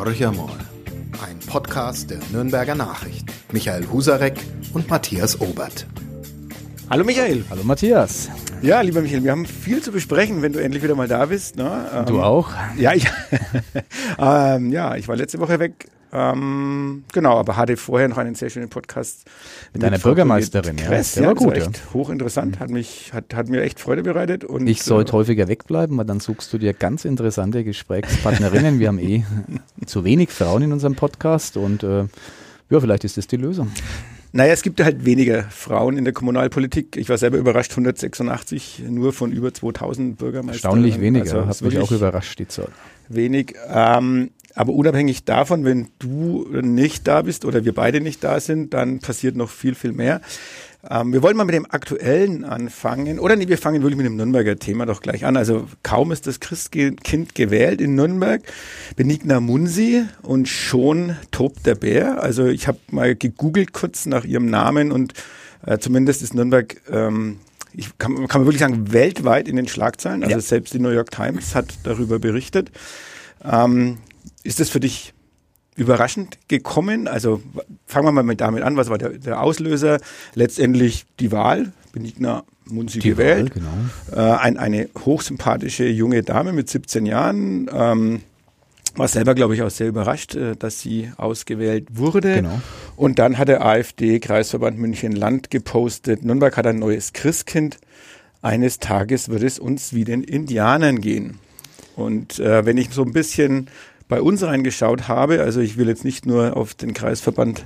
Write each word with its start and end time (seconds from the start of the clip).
Horch 0.00 0.26
einmal. 0.26 0.48
Ein 1.22 1.38
Podcast 1.46 2.08
der 2.08 2.20
Nürnberger 2.32 2.74
Nachricht. 2.74 3.28
Michael 3.52 3.86
Husarek 3.92 4.32
und 4.72 4.88
Matthias 4.88 5.38
Obert. 5.42 5.86
Hallo 6.88 7.04
Michael. 7.04 7.44
Hallo 7.50 7.64
Matthias. 7.64 8.30
Ja, 8.62 8.80
lieber 8.80 9.02
Michael, 9.02 9.24
wir 9.24 9.30
haben 9.30 9.44
viel 9.44 9.82
zu 9.82 9.92
besprechen, 9.92 10.40
wenn 10.40 10.54
du 10.54 10.58
endlich 10.58 10.82
wieder 10.82 10.94
mal 10.94 11.06
da 11.06 11.26
bist. 11.26 11.56
Ne? 11.56 11.86
Ähm, 11.94 12.06
du 12.06 12.22
auch? 12.22 12.48
Ja, 12.78 12.94
ich, 12.94 13.04
ähm, 14.18 14.72
ja, 14.72 14.96
ich 14.96 15.06
war 15.06 15.16
letzte 15.16 15.38
Woche 15.38 15.58
weg 15.58 15.88
ähm, 16.12 17.04
genau, 17.12 17.38
aber 17.38 17.56
hatte 17.56 17.76
vorher 17.76 18.08
noch 18.08 18.18
einen 18.18 18.34
sehr 18.34 18.50
schönen 18.50 18.68
Podcast 18.68 19.24
mit, 19.72 19.82
deiner 19.82 19.98
Bürgermeisterin. 19.98 20.78
Ja, 20.78 20.86
Kress, 20.86 21.12
der 21.12 21.22
ja, 21.22 21.28
war 21.28 21.34
gut. 21.34 21.56
Ja. 21.56 21.68
hochinteressant, 21.94 22.58
hat 22.58 22.70
mich, 22.70 23.12
hat, 23.12 23.34
hat 23.34 23.48
mir 23.48 23.62
echt 23.62 23.78
Freude 23.80 24.02
bereitet. 24.02 24.44
Und, 24.44 24.66
ich 24.66 24.82
sollte 24.82 25.10
äh, 25.10 25.14
häufiger 25.14 25.48
wegbleiben, 25.48 25.96
weil 25.98 26.06
dann 26.06 26.20
suchst 26.20 26.52
du 26.52 26.58
dir 26.58 26.74
ganz 26.74 27.04
interessante 27.04 27.62
Gesprächspartnerinnen. 27.64 28.78
Wir 28.80 28.88
haben 28.88 28.98
eh 28.98 29.24
zu 29.86 30.04
wenig 30.04 30.30
Frauen 30.30 30.62
in 30.62 30.72
unserem 30.72 30.96
Podcast 30.96 31.56
und 31.56 31.82
äh, 31.82 32.04
ja, 32.70 32.80
vielleicht 32.80 33.04
ist 33.04 33.16
das 33.16 33.26
die 33.26 33.36
Lösung. 33.36 33.70
Naja, 34.32 34.52
es 34.52 34.62
gibt 34.62 34.80
halt 34.82 35.04
weniger 35.04 35.42
Frauen 35.44 35.96
in 35.96 36.04
der 36.04 36.12
Kommunalpolitik. 36.12 36.96
Ich 36.96 37.08
war 37.08 37.18
selber 37.18 37.38
überrascht, 37.38 37.72
186 37.72 38.84
nur 38.88 39.12
von 39.12 39.32
über 39.32 39.52
2000 39.52 40.18
Bürgermeistern. 40.18 40.70
Erstaunlich 40.70 41.00
weniger, 41.00 41.34
also, 41.34 41.46
hat 41.46 41.60
mich 41.62 41.78
auch 41.78 41.90
überrascht, 41.90 42.38
die 42.38 42.46
Zahl. 42.46 42.68
Wenig. 43.10 43.54
Ähm, 43.68 44.30
aber 44.54 44.72
unabhängig 44.72 45.24
davon, 45.24 45.64
wenn 45.64 45.88
du 45.98 46.46
nicht 46.50 47.06
da 47.06 47.22
bist 47.22 47.44
oder 47.44 47.64
wir 47.64 47.74
beide 47.74 48.00
nicht 48.00 48.24
da 48.24 48.40
sind, 48.40 48.74
dann 48.74 48.98
passiert 48.98 49.36
noch 49.36 49.48
viel, 49.48 49.74
viel 49.74 49.92
mehr. 49.92 50.20
Ähm, 50.88 51.12
wir 51.12 51.22
wollen 51.22 51.36
mal 51.36 51.44
mit 51.44 51.54
dem 51.54 51.66
Aktuellen 51.70 52.44
anfangen. 52.44 53.18
Oder 53.18 53.36
nee, 53.36 53.48
wir 53.48 53.58
fangen 53.58 53.82
wirklich 53.82 53.98
mit 53.98 54.06
dem 54.06 54.16
Nürnberger 54.16 54.58
Thema 54.58 54.86
doch 54.86 55.02
gleich 55.02 55.24
an. 55.24 55.36
Also 55.36 55.68
kaum 55.82 56.10
ist 56.10 56.26
das 56.26 56.40
Christkind 56.40 57.34
gewählt 57.34 57.80
in 57.80 57.94
Nürnberg, 57.94 58.42
Benigna 58.96 59.40
Munsi 59.40 60.04
und 60.22 60.48
schon 60.48 61.16
tobt 61.30 61.66
der 61.66 61.74
Bär. 61.74 62.22
Also 62.22 62.46
ich 62.46 62.66
habe 62.66 62.78
mal 62.90 63.14
gegoogelt 63.14 63.72
kurz 63.72 64.06
nach 64.06 64.24
ihrem 64.24 64.46
Namen 64.46 64.90
und 64.90 65.12
äh, 65.66 65.78
zumindest 65.78 66.22
ist 66.22 66.34
Nürnberg 66.34 66.80
ähm, 66.90 67.38
ich 67.72 67.96
kann, 67.98 68.28
kann 68.28 68.42
man 68.42 68.46
wirklich 68.46 68.60
sagen, 68.60 68.92
weltweit 68.92 69.48
in 69.48 69.56
den 69.56 69.68
Schlagzeilen. 69.68 70.22
Also 70.22 70.36
ja. 70.36 70.40
selbst 70.40 70.74
die 70.74 70.78
New 70.78 70.90
York 70.90 71.10
Times 71.10 71.54
hat 71.54 71.78
darüber 71.84 72.18
berichtet. 72.18 72.70
Ähm, 73.44 73.98
ist 74.42 74.60
das 74.60 74.70
für 74.70 74.80
dich 74.80 75.14
überraschend 75.76 76.38
gekommen? 76.48 77.08
Also 77.08 77.42
fangen 77.86 78.06
wir 78.14 78.22
mal 78.22 78.36
damit 78.36 78.62
an. 78.62 78.76
Was 78.76 78.88
war 78.90 78.98
der, 78.98 79.10
der 79.10 79.42
Auslöser? 79.42 79.98
Letztendlich 80.34 81.06
die 81.18 81.32
Wahl. 81.32 81.72
Benigna 81.92 82.44
Munzi 82.66 83.00
die 83.00 83.10
gewählt. 83.10 83.54
Wahl, 83.56 83.90
genau. 84.12 84.32
äh, 84.32 84.36
ein, 84.38 84.56
eine 84.56 84.88
hochsympathische 85.04 85.86
junge 85.86 86.22
Dame 86.22 86.52
mit 86.52 86.68
17 86.68 87.06
Jahren. 87.06 87.70
Ähm, 87.72 88.22
war 88.96 89.08
selber, 89.08 89.34
glaube 89.34 89.54
ich, 89.54 89.62
auch 89.62 89.70
sehr 89.70 89.88
überrascht, 89.88 90.34
äh, 90.34 90.56
dass 90.56 90.80
sie 90.80 91.10
ausgewählt 91.16 91.88
wurde. 91.92 92.36
Genau. 92.36 92.60
Und 92.96 93.18
dann 93.18 93.38
hat 93.38 93.48
der 93.48 93.64
AfD-Kreisverband 93.64 94.78
München-Land 94.78 95.50
gepostet, 95.50 96.24
Nürnberg 96.24 96.56
hat 96.56 96.66
ein 96.66 96.78
neues 96.78 97.12
Christkind. 97.12 97.78
Eines 98.42 98.78
Tages 98.78 99.28
wird 99.28 99.42
es 99.42 99.58
uns 99.58 99.92
wie 99.92 100.04
den 100.04 100.22
Indianern 100.22 101.00
gehen. 101.00 101.38
Und 101.96 102.38
äh, 102.38 102.64
wenn 102.64 102.78
ich 102.78 102.90
so 102.90 103.02
ein 103.02 103.12
bisschen 103.12 103.68
bei 104.08 104.22
uns 104.22 104.42
reingeschaut 104.42 105.08
habe, 105.08 105.42
also 105.42 105.60
ich 105.60 105.76
will 105.76 105.88
jetzt 105.88 106.04
nicht 106.04 106.26
nur 106.26 106.56
auf 106.56 106.74
den 106.74 106.94
Kreisverband 106.94 107.64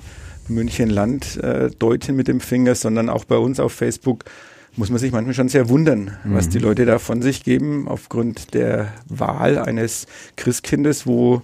München-Land 0.48 1.36
äh, 1.42 1.70
deuten 1.70 2.17
mit 2.17 2.28
dem 2.28 2.41
Finger, 2.41 2.75
sondern 2.75 3.08
auch 3.08 3.25
bei 3.25 3.36
uns 3.36 3.61
auf 3.61 3.72
Facebook 3.72 4.25
muss 4.77 4.91
man 4.91 4.98
sich 4.98 5.12
manchmal 5.12 5.34
schon 5.34 5.48
sehr 5.48 5.69
wundern, 5.69 6.17
mhm. 6.25 6.34
was 6.34 6.48
die 6.48 6.58
mhm. 6.58 6.64
Leute 6.64 6.86
da 6.86 6.98
von 6.98 7.22
sich 7.22 7.44
geben 7.44 7.89
aufgrund 7.89 8.55
der 8.55 8.92
Wahl 9.08 9.58
eines 9.58 10.06
Christkindes, 10.36 11.06
wo 11.06 11.42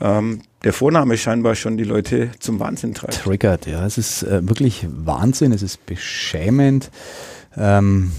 ähm, 0.00 0.40
der 0.64 0.72
Vorname 0.72 1.18
scheinbar 1.18 1.54
schon 1.54 1.76
die 1.76 1.84
Leute 1.84 2.30
zum 2.38 2.60
Wahnsinn 2.60 2.94
treibt. 2.94 3.22
Triggert, 3.22 3.66
ja. 3.66 3.84
Es 3.84 3.98
ist 3.98 4.22
äh, 4.22 4.46
wirklich 4.48 4.86
Wahnsinn, 4.88 5.52
es 5.52 5.62
ist 5.62 5.84
beschämend. 5.86 6.90
Ähm, 7.54 8.10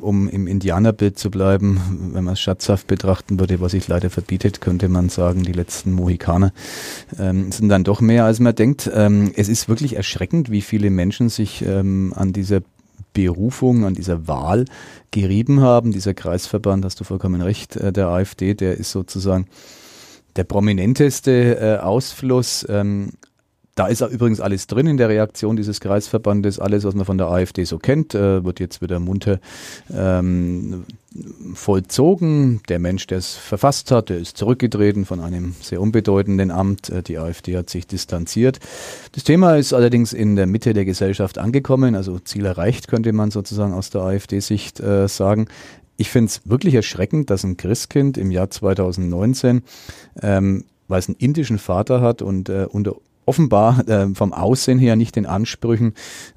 um 0.00 0.26
im 0.26 0.46
Indianerbild 0.46 1.18
zu 1.18 1.30
bleiben, 1.30 2.10
wenn 2.14 2.24
man 2.24 2.32
es 2.32 2.40
schatzhaft 2.40 2.86
betrachten 2.86 3.38
würde, 3.38 3.60
was 3.60 3.72
sich 3.72 3.88
leider 3.88 4.08
verbietet, 4.08 4.62
könnte 4.62 4.88
man 4.88 5.10
sagen, 5.10 5.42
die 5.42 5.52
letzten 5.52 5.92
Mohikaner 5.92 6.50
ähm, 7.18 7.52
sind 7.52 7.68
dann 7.68 7.84
doch 7.84 8.00
mehr, 8.00 8.24
als 8.24 8.40
man 8.40 8.54
denkt. 8.54 8.90
Ähm, 8.94 9.32
es 9.36 9.50
ist 9.50 9.68
wirklich 9.68 9.96
erschreckend, 9.96 10.50
wie 10.50 10.62
viele 10.62 10.88
Menschen 10.88 11.28
sich 11.28 11.62
ähm, 11.66 12.14
an 12.16 12.32
dieser 12.32 12.62
Berufung, 13.14 13.86
an 13.86 13.94
dieser 13.94 14.28
Wahl 14.28 14.66
gerieben 15.10 15.60
haben. 15.60 15.92
Dieser 15.92 16.12
Kreisverband, 16.12 16.84
hast 16.84 17.00
du 17.00 17.04
vollkommen 17.04 17.40
recht, 17.40 17.76
äh, 17.76 17.92
der 17.92 18.08
AfD, 18.08 18.52
der 18.52 18.76
ist 18.76 18.90
sozusagen 18.90 19.46
der 20.36 20.44
prominenteste 20.44 21.58
äh, 21.58 21.76
Ausfluss. 21.78 22.66
Ähm, 22.68 23.12
da 23.74 23.86
ist 23.86 24.02
übrigens 24.02 24.40
alles 24.40 24.66
drin 24.66 24.86
in 24.86 24.96
der 24.98 25.08
Reaktion 25.08 25.56
dieses 25.56 25.80
Kreisverbandes, 25.80 26.60
alles, 26.60 26.84
was 26.84 26.94
man 26.94 27.04
von 27.04 27.18
der 27.18 27.28
AfD 27.28 27.64
so 27.64 27.78
kennt, 27.78 28.14
äh, 28.14 28.44
wird 28.44 28.60
jetzt 28.60 28.82
wieder 28.82 29.00
munter 29.00 29.40
ähm, 29.92 30.84
vollzogen. 31.54 32.60
Der 32.68 32.78
Mensch, 32.78 33.06
der 33.06 33.18
es 33.18 33.34
verfasst 33.34 33.90
hat, 33.90 34.08
der 34.08 34.18
ist 34.18 34.36
zurückgetreten 34.36 35.04
von 35.04 35.20
einem 35.20 35.54
sehr 35.60 35.80
unbedeutenden 35.80 36.50
Amt. 36.50 36.90
Äh, 36.90 37.02
die 37.02 37.18
AfD 37.18 37.56
hat 37.56 37.70
sich 37.70 37.86
distanziert. 37.86 38.58
Das 39.12 39.24
Thema 39.24 39.56
ist 39.56 39.72
allerdings 39.72 40.12
in 40.12 40.36
der 40.36 40.46
Mitte 40.46 40.74
der 40.74 40.84
Gesellschaft 40.84 41.38
angekommen, 41.38 41.94
also 41.94 42.18
Ziel 42.18 42.46
erreicht, 42.46 42.88
könnte 42.88 43.12
man 43.12 43.30
sozusagen 43.30 43.72
aus 43.72 43.90
der 43.90 44.02
AfD-Sicht 44.02 44.80
äh, 44.80 45.08
sagen. 45.08 45.46
Ich 45.96 46.10
finde 46.10 46.30
es 46.30 46.40
wirklich 46.44 46.74
erschreckend, 46.74 47.30
dass 47.30 47.44
ein 47.44 47.56
Christkind 47.56 48.18
im 48.18 48.32
Jahr 48.32 48.50
2019, 48.50 49.62
ähm, 50.20 50.64
weil 50.88 50.98
es 50.98 51.08
einen 51.08 51.16
indischen 51.18 51.58
Vater 51.58 52.00
hat 52.00 52.20
und 52.22 52.48
äh, 52.48 52.66
unter 52.68 52.96
offenbar 53.26 53.88
äh, 53.88 54.08
vom 54.14 54.34
Aussehen 54.34 54.78
her 54.78 54.96
nicht 54.96 55.16
den 55.16 55.24
Ansprüchen 55.24 55.94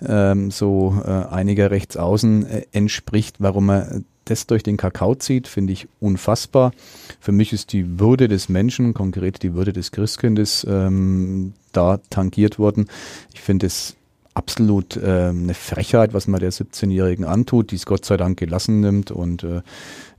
ähm, 0.07 0.51
so 0.51 0.95
äh, 1.05 1.09
einiger 1.09 1.69
Rechtsaußen 1.69 2.45
äh, 2.45 2.61
entspricht. 2.71 3.37
Warum 3.39 3.69
er 3.69 4.01
das 4.29 4.47
durch 4.47 4.63
den 4.63 4.77
Kakao 4.77 5.15
zieht, 5.15 5.47
finde 5.47 5.73
ich 5.73 5.87
unfassbar. 5.99 6.71
Für 7.19 7.31
mich 7.31 7.53
ist 7.53 7.73
die 7.73 7.99
Würde 7.99 8.27
des 8.27 8.49
Menschen, 8.49 8.93
konkret 8.93 9.43
die 9.43 9.53
Würde 9.53 9.73
des 9.73 9.91
Christkindes, 9.91 10.65
ähm, 10.69 11.53
da 11.71 11.99
tangiert 12.09 12.59
worden. 12.59 12.87
Ich 13.33 13.41
finde 13.41 13.67
es 13.67 13.95
absolut 14.37 14.95
äh, 14.97 15.29
eine 15.29 15.55
Frechheit, 15.55 16.13
was 16.13 16.27
man 16.27 16.39
der 16.39 16.51
17-Jährigen 16.51 17.25
antut, 17.25 17.71
die 17.71 17.75
es 17.75 17.85
Gott 17.85 18.05
sei 18.05 18.17
Dank 18.17 18.37
gelassen 18.37 18.81
nimmt 18.81 19.09
und 19.09 19.43
äh, 19.43 19.61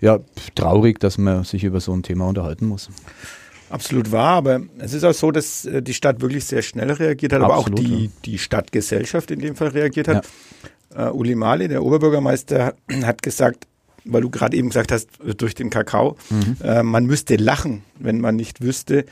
ja, 0.01 0.19
traurig, 0.57 0.99
dass 0.99 1.19
man 1.19 1.45
sich 1.45 1.63
über 1.63 1.81
so 1.81 1.93
ein 1.93 2.03
Thema 2.03 2.27
unterhalten 2.27 2.67
muss. 2.67 2.91
Absolut 3.71 4.11
wahr, 4.11 4.37
aber 4.37 4.61
es 4.79 4.93
ist 4.93 5.05
auch 5.05 5.13
so, 5.13 5.31
dass 5.31 5.67
äh, 5.67 5.83
die 5.83 5.95
Stadt 5.95 6.21
wirklich 6.21 6.45
sehr 6.47 6.63
schnell 6.63 6.91
reagiert 6.91 7.33
hat, 7.33 7.43
Absolut, 7.43 7.67
aber 7.67 7.79
auch 7.79 7.85
die, 7.85 8.05
ja. 8.05 8.11
die 8.25 8.39
Stadtgesellschaft 8.39 9.31
in 9.31 9.39
dem 9.39 9.55
Fall 9.55 9.69
reagiert 9.69 10.09
hat. 10.09 10.27
Ja. 10.27 11.11
Uh, 11.11 11.19
Uli 11.19 11.35
Mali, 11.35 11.69
der 11.69 11.85
Oberbürgermeister, 11.85 12.75
hat 13.03 13.23
gesagt, 13.23 13.67
weil 14.05 14.23
du 14.23 14.31
gerade 14.31 14.57
eben 14.57 14.69
gesagt 14.69 14.93
hast, 14.93 15.09
durch 15.37 15.55
den 15.55 15.71
Kakao, 15.71 16.17
mhm. 16.31 16.57
uh, 16.63 16.83
man 16.83 17.07
müsste 17.07 17.37
lachen, 17.37 17.83
wenn 17.99 18.21
man 18.21 18.37
nicht 18.37 18.61
wüsste, 18.61 19.05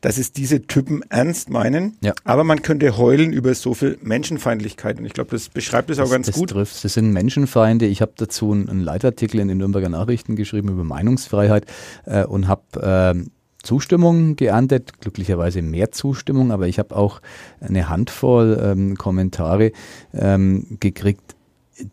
dass 0.00 0.18
es 0.18 0.32
diese 0.32 0.62
Typen 0.62 1.02
ernst 1.08 1.50
meinen. 1.50 1.96
Ja. 2.00 2.12
Aber 2.24 2.44
man 2.44 2.62
könnte 2.62 2.96
heulen 2.96 3.32
über 3.32 3.54
so 3.54 3.74
viel 3.74 3.98
Menschenfeindlichkeit. 4.00 4.98
Und 4.98 5.06
ich 5.06 5.12
glaube, 5.12 5.30
das 5.30 5.48
beschreibt 5.48 5.90
es 5.90 5.98
auch 5.98 6.10
ganz 6.10 6.26
das 6.26 6.36
gut. 6.36 6.50
Trifft. 6.50 6.84
Das 6.84 6.94
sind 6.94 7.12
Menschenfeinde. 7.12 7.86
Ich 7.86 8.00
habe 8.00 8.12
dazu 8.16 8.52
einen 8.52 8.80
Leitartikel 8.80 9.40
in 9.40 9.48
den 9.48 9.58
Nürnberger 9.58 9.88
Nachrichten 9.88 10.36
geschrieben 10.36 10.68
über 10.68 10.84
Meinungsfreiheit 10.84 11.66
äh, 12.06 12.24
und 12.24 12.46
habe 12.46 13.16
äh, 13.16 13.28
Zustimmung 13.62 14.36
geerntet, 14.36 15.00
glücklicherweise 15.00 15.62
mehr 15.62 15.90
Zustimmung, 15.90 16.52
aber 16.52 16.68
ich 16.68 16.78
habe 16.78 16.94
auch 16.94 17.20
eine 17.60 17.88
Handvoll 17.88 18.58
ähm, 18.62 18.96
Kommentare 18.96 19.72
ähm, 20.14 20.78
gekriegt, 20.78 21.34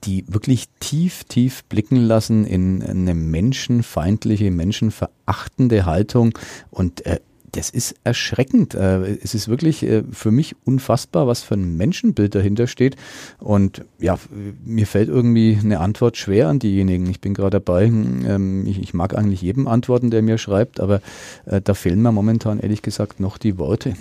die 0.03 0.25
wirklich 0.27 0.67
tief, 0.79 1.23
tief 1.25 1.63
blicken 1.65 1.97
lassen 1.97 2.45
in 2.45 2.81
eine 2.83 3.13
menschenfeindliche, 3.13 4.51
menschenverachtende 4.51 5.85
Haltung 5.85 6.37
und 6.71 7.05
äh, 7.05 7.19
das 7.55 7.69
ist 7.69 7.95
erschreckend. 8.03 8.75
Äh, 8.75 9.17
es 9.23 9.33
ist 9.33 9.47
wirklich 9.47 9.83
äh, 9.83 10.03
für 10.11 10.31
mich 10.31 10.55
unfassbar, 10.65 11.27
was 11.27 11.41
für 11.41 11.55
ein 11.55 11.77
Menschenbild 11.77 12.35
dahinter 12.35 12.67
steht. 12.67 12.95
Und 13.39 13.85
ja, 13.99 14.17
mir 14.63 14.85
fällt 14.85 15.09
irgendwie 15.09 15.57
eine 15.61 15.79
Antwort 15.79 16.17
schwer 16.17 16.49
an 16.49 16.59
diejenigen. 16.59 17.09
Ich 17.09 17.21
bin 17.21 17.33
gerade 17.33 17.61
dabei. 17.61 17.85
Ähm, 17.85 18.65
ich, 18.67 18.93
mag 18.93 19.15
eigentlich 19.15 19.41
jedem 19.41 19.67
antworten, 19.67 20.11
der 20.11 20.21
mir 20.21 20.37
schreibt, 20.37 20.79
aber 20.79 21.01
äh, 21.45 21.61
da 21.61 21.73
fehlen 21.73 22.01
mir 22.01 22.11
momentan 22.11 22.59
ehrlich 22.59 22.81
gesagt 22.81 23.19
noch 23.19 23.37
die 23.37 23.57
Worte. 23.57 23.95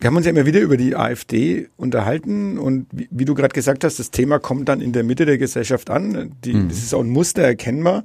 Wir 0.00 0.08
haben 0.08 0.16
uns 0.16 0.24
ja 0.24 0.30
immer 0.30 0.46
wieder 0.46 0.60
über 0.60 0.78
die 0.78 0.96
AfD 0.96 1.68
unterhalten 1.76 2.58
und 2.58 2.86
wie, 2.90 3.06
wie 3.10 3.26
du 3.26 3.34
gerade 3.34 3.52
gesagt 3.52 3.84
hast, 3.84 3.98
das 3.98 4.10
Thema 4.10 4.38
kommt 4.38 4.68
dann 4.70 4.80
in 4.80 4.92
der 4.92 5.04
Mitte 5.04 5.26
der 5.26 5.36
Gesellschaft 5.36 5.90
an. 5.90 6.34
Die, 6.42 6.54
mhm. 6.54 6.68
Das 6.68 6.78
ist 6.78 6.94
auch 6.94 7.02
ein 7.02 7.10
Muster 7.10 7.42
erkennbar. 7.42 8.04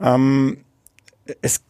Ähm, 0.00 0.58
es 1.40 1.62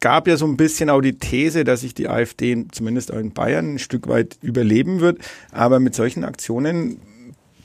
gab 0.00 0.28
ja 0.28 0.36
so 0.36 0.46
ein 0.46 0.58
bisschen 0.58 0.90
auch 0.90 1.00
die 1.00 1.14
These, 1.14 1.64
dass 1.64 1.80
sich 1.80 1.94
die 1.94 2.08
AfD 2.08 2.66
zumindest 2.70 3.12
auch 3.12 3.18
in 3.18 3.32
Bayern 3.32 3.74
ein 3.74 3.78
Stück 3.78 4.08
weit 4.08 4.36
überleben 4.42 5.00
wird. 5.00 5.18
Aber 5.52 5.80
mit 5.80 5.94
solchen 5.94 6.24
Aktionen 6.24 6.98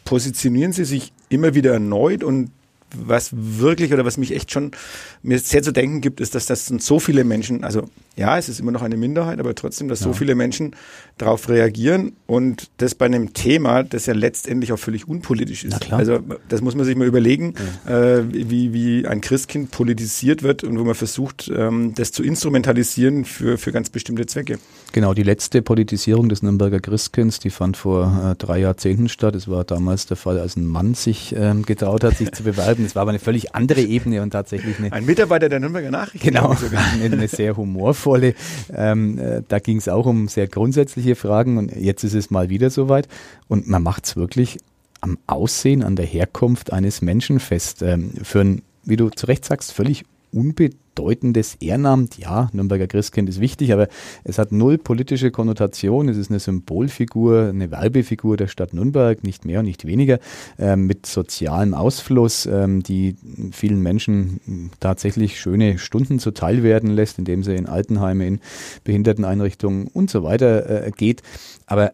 positionieren 0.05 0.71
sie 0.71 0.85
sich 0.85 1.11
immer 1.27 1.55
wieder 1.55 1.73
erneut 1.73 2.23
und 2.23 2.51
was 2.95 3.31
wirklich 3.33 3.93
oder 3.93 4.05
was 4.05 4.17
mich 4.17 4.33
echt 4.33 4.51
schon 4.51 4.71
mir 5.21 5.39
sehr 5.39 5.61
zu 5.61 5.71
denken 5.71 6.01
gibt, 6.01 6.21
ist, 6.21 6.35
dass 6.35 6.45
das 6.45 6.67
so 6.67 6.99
viele 6.99 7.23
Menschen, 7.23 7.63
also 7.63 7.89
ja, 8.15 8.37
es 8.37 8.49
ist 8.49 8.59
immer 8.59 8.71
noch 8.71 8.81
eine 8.81 8.97
Minderheit, 8.97 9.39
aber 9.39 9.53
trotzdem, 9.55 9.87
dass 9.87 9.99
ja. 9.99 10.05
so 10.05 10.13
viele 10.13 10.35
Menschen 10.35 10.75
darauf 11.17 11.49
reagieren 11.49 12.13
und 12.25 12.69
das 12.77 12.95
bei 12.95 13.05
einem 13.05 13.33
Thema, 13.33 13.83
das 13.83 14.05
ja 14.05 14.13
letztendlich 14.13 14.71
auch 14.71 14.79
völlig 14.79 15.07
unpolitisch 15.07 15.63
ist. 15.63 15.91
Also 15.91 16.19
das 16.47 16.61
muss 16.61 16.75
man 16.75 16.85
sich 16.85 16.95
mal 16.95 17.07
überlegen, 17.07 17.53
ja. 17.87 18.17
äh, 18.17 18.23
wie, 18.31 18.73
wie 18.73 19.07
ein 19.07 19.21
Christkind 19.21 19.71
politisiert 19.71 20.43
wird 20.43 20.63
und 20.63 20.79
wo 20.79 20.83
man 20.83 20.95
versucht, 20.95 21.51
ähm, 21.53 21.93
das 21.95 22.11
zu 22.11 22.23
instrumentalisieren 22.23 23.25
für, 23.25 23.57
für 23.57 23.71
ganz 23.71 23.89
bestimmte 23.89 24.25
Zwecke. 24.25 24.59
Genau, 24.93 25.13
die 25.13 25.23
letzte 25.23 25.61
Politisierung 25.61 26.29
des 26.29 26.41
Nürnberger 26.41 26.79
Christkinds, 26.79 27.39
die 27.39 27.49
fand 27.49 27.77
vor 27.77 28.31
äh, 28.31 28.35
drei 28.35 28.59
Jahrzehnten 28.59 29.09
statt. 29.09 29.35
Es 29.35 29.47
war 29.47 29.63
damals 29.63 30.05
der 30.05 30.17
Fall, 30.17 30.39
als 30.39 30.55
ein 30.55 30.65
Mann 30.65 30.93
sich 30.93 31.35
ähm, 31.37 31.63
getraut 31.63 32.03
hat, 32.03 32.17
sich 32.17 32.31
zu 32.31 32.43
bewerben. 32.43 32.85
Es 32.85 32.95
war 32.95 33.01
aber 33.01 33.11
eine 33.11 33.19
völlig 33.19 33.53
andere 33.53 33.81
Ebene 33.81 34.21
und 34.21 34.31
tatsächlich 34.31 34.79
eine. 34.79 34.91
Ein 34.91 35.05
Mitarbeiter 35.05 35.49
der 35.49 35.59
Nürnberger 35.59 35.91
Nachrichten. 35.91 36.27
Genau, 36.27 36.55
eine, 37.01 37.15
eine, 37.15 37.27
sehr 37.27 37.57
humorvolle. 37.57 38.33
Ähm, 38.73 39.19
äh, 39.19 39.41
da 39.47 39.59
ging 39.59 39.77
es 39.77 39.87
auch 39.89 40.05
um 40.05 40.27
sehr 40.27 40.47
grundsätzliche 40.47 41.15
Fragen 41.15 41.57
und 41.57 41.75
jetzt 41.75 42.03
ist 42.03 42.13
es 42.13 42.31
mal 42.31 42.49
wieder 42.49 42.69
soweit. 42.69 43.07
Und 43.47 43.67
man 43.67 43.83
macht 43.83 44.05
es 44.05 44.15
wirklich 44.15 44.57
am 45.01 45.17
Aussehen, 45.27 45.83
an 45.83 45.95
der 45.95 46.05
Herkunft 46.05 46.73
eines 46.73 47.01
Menschen 47.01 47.39
fest. 47.39 47.81
Ähm, 47.81 48.11
für 48.23 48.41
ein, 48.41 48.61
wie 48.83 48.95
du 48.95 49.09
zu 49.09 49.27
Recht 49.27 49.45
sagst, 49.45 49.73
völlig 49.73 50.05
unbedeutendes 50.97 51.55
Ehrenamt. 51.55 52.17
Ja, 52.17 52.49
Nürnberger 52.53 52.87
Christkind 52.87 53.29
ist 53.29 53.39
wichtig, 53.39 53.73
aber 53.73 53.87
es 54.23 54.37
hat 54.37 54.51
null 54.51 54.77
politische 54.77 55.31
Konnotation. 55.31 56.09
Es 56.09 56.17
ist 56.17 56.29
eine 56.29 56.39
Symbolfigur, 56.39 57.49
eine 57.49 57.71
Werbefigur 57.71 58.37
der 58.37 58.47
Stadt 58.47 58.73
Nürnberg, 58.73 59.23
nicht 59.23 59.45
mehr 59.45 59.59
und 59.59 59.65
nicht 59.65 59.85
weniger, 59.85 60.19
äh, 60.57 60.75
mit 60.75 61.05
sozialem 61.05 61.73
Ausfluss, 61.73 62.45
äh, 62.45 62.67
die 62.67 63.15
vielen 63.51 63.81
Menschen 63.81 64.71
tatsächlich 64.79 65.39
schöne 65.39 65.77
Stunden 65.77 66.19
zuteil 66.19 66.63
werden 66.63 66.89
lässt, 66.89 67.19
indem 67.19 67.43
sie 67.43 67.55
in 67.55 67.67
Altenheime, 67.67 68.25
in 68.25 68.39
Behinderteneinrichtungen 68.83 69.87
und 69.87 70.09
so 70.09 70.23
weiter 70.23 70.87
äh, 70.87 70.91
geht. 70.91 71.21
Aber 71.65 71.93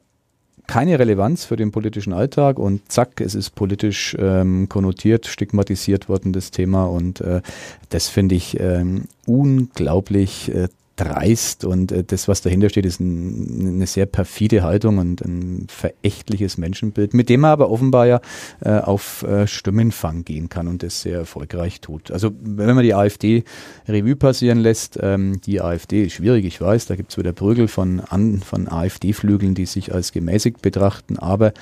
keine 0.68 0.98
Relevanz 0.98 1.46
für 1.46 1.56
den 1.56 1.72
politischen 1.72 2.14
Alltag 2.14 2.58
und 2.60 2.92
zack, 2.92 3.22
es 3.22 3.36
ist 3.36 3.52
politisch 3.52 4.16
ähm, 4.20 4.70
konnotiert, 4.70 5.26
stigmatisiert 5.28 6.10
worden, 6.10 6.34
das 6.34 6.52
Thema. 6.52 6.86
Und 6.86 7.22
äh, 7.22 7.42
das 7.90 8.10
finde 8.10 8.36
ich 8.36 8.60
ähm, 8.60 9.06
unglaublich 9.26 10.54
äh, 10.54 10.68
dreist 10.96 11.66
und 11.66 11.92
äh, 11.92 12.04
das, 12.04 12.28
was 12.28 12.42
dahinter 12.42 12.70
steht, 12.70 12.86
ist 12.86 13.00
ein, 13.00 13.76
eine 13.76 13.88
sehr 13.88 14.06
perfide 14.06 14.64
Haltung 14.64 15.00
und 15.00 15.22
ein 15.22 15.68
verächtliches 15.70 16.58
Menschenbild, 16.58 17.14
mit 17.14 17.30
dem 17.30 17.42
man 17.42 17.52
aber 17.52 17.70
offenbar 17.70 18.06
ja 18.06 18.22
äh, 18.62 18.78
auf 18.80 19.24
äh, 19.24 19.48
Stimmenfang 19.48 20.24
gehen 20.24 20.50
kann 20.50 20.68
und 20.68 20.84
das 20.84 21.02
sehr 21.02 21.20
erfolgreich 21.20 21.82
tut. 21.82 22.12
Also 22.12 22.32
wenn 22.42 22.76
man 22.76 22.84
die 22.84 22.94
AfD 22.94 23.44
Revue 23.88 24.16
passieren 24.16 24.60
lässt, 24.60 25.00
ähm, 25.02 25.42
die 25.42 25.62
AfD 25.62 26.04
ist 26.04 26.14
schwierig, 26.14 26.46
ich 26.46 26.62
weiß, 26.62 26.86
da 26.86 26.96
gibt 26.96 27.12
es 27.12 27.18
wieder 27.18 27.34
Prügel 27.34 27.68
von, 27.68 28.02
von 28.44 28.68
AfD-Flügeln, 28.68 29.56
die 29.56 29.66
sich 29.66 29.94
als 29.94 30.12
gemäßigt 30.12 30.62
betrachten, 30.62 31.18
aber 31.18 31.54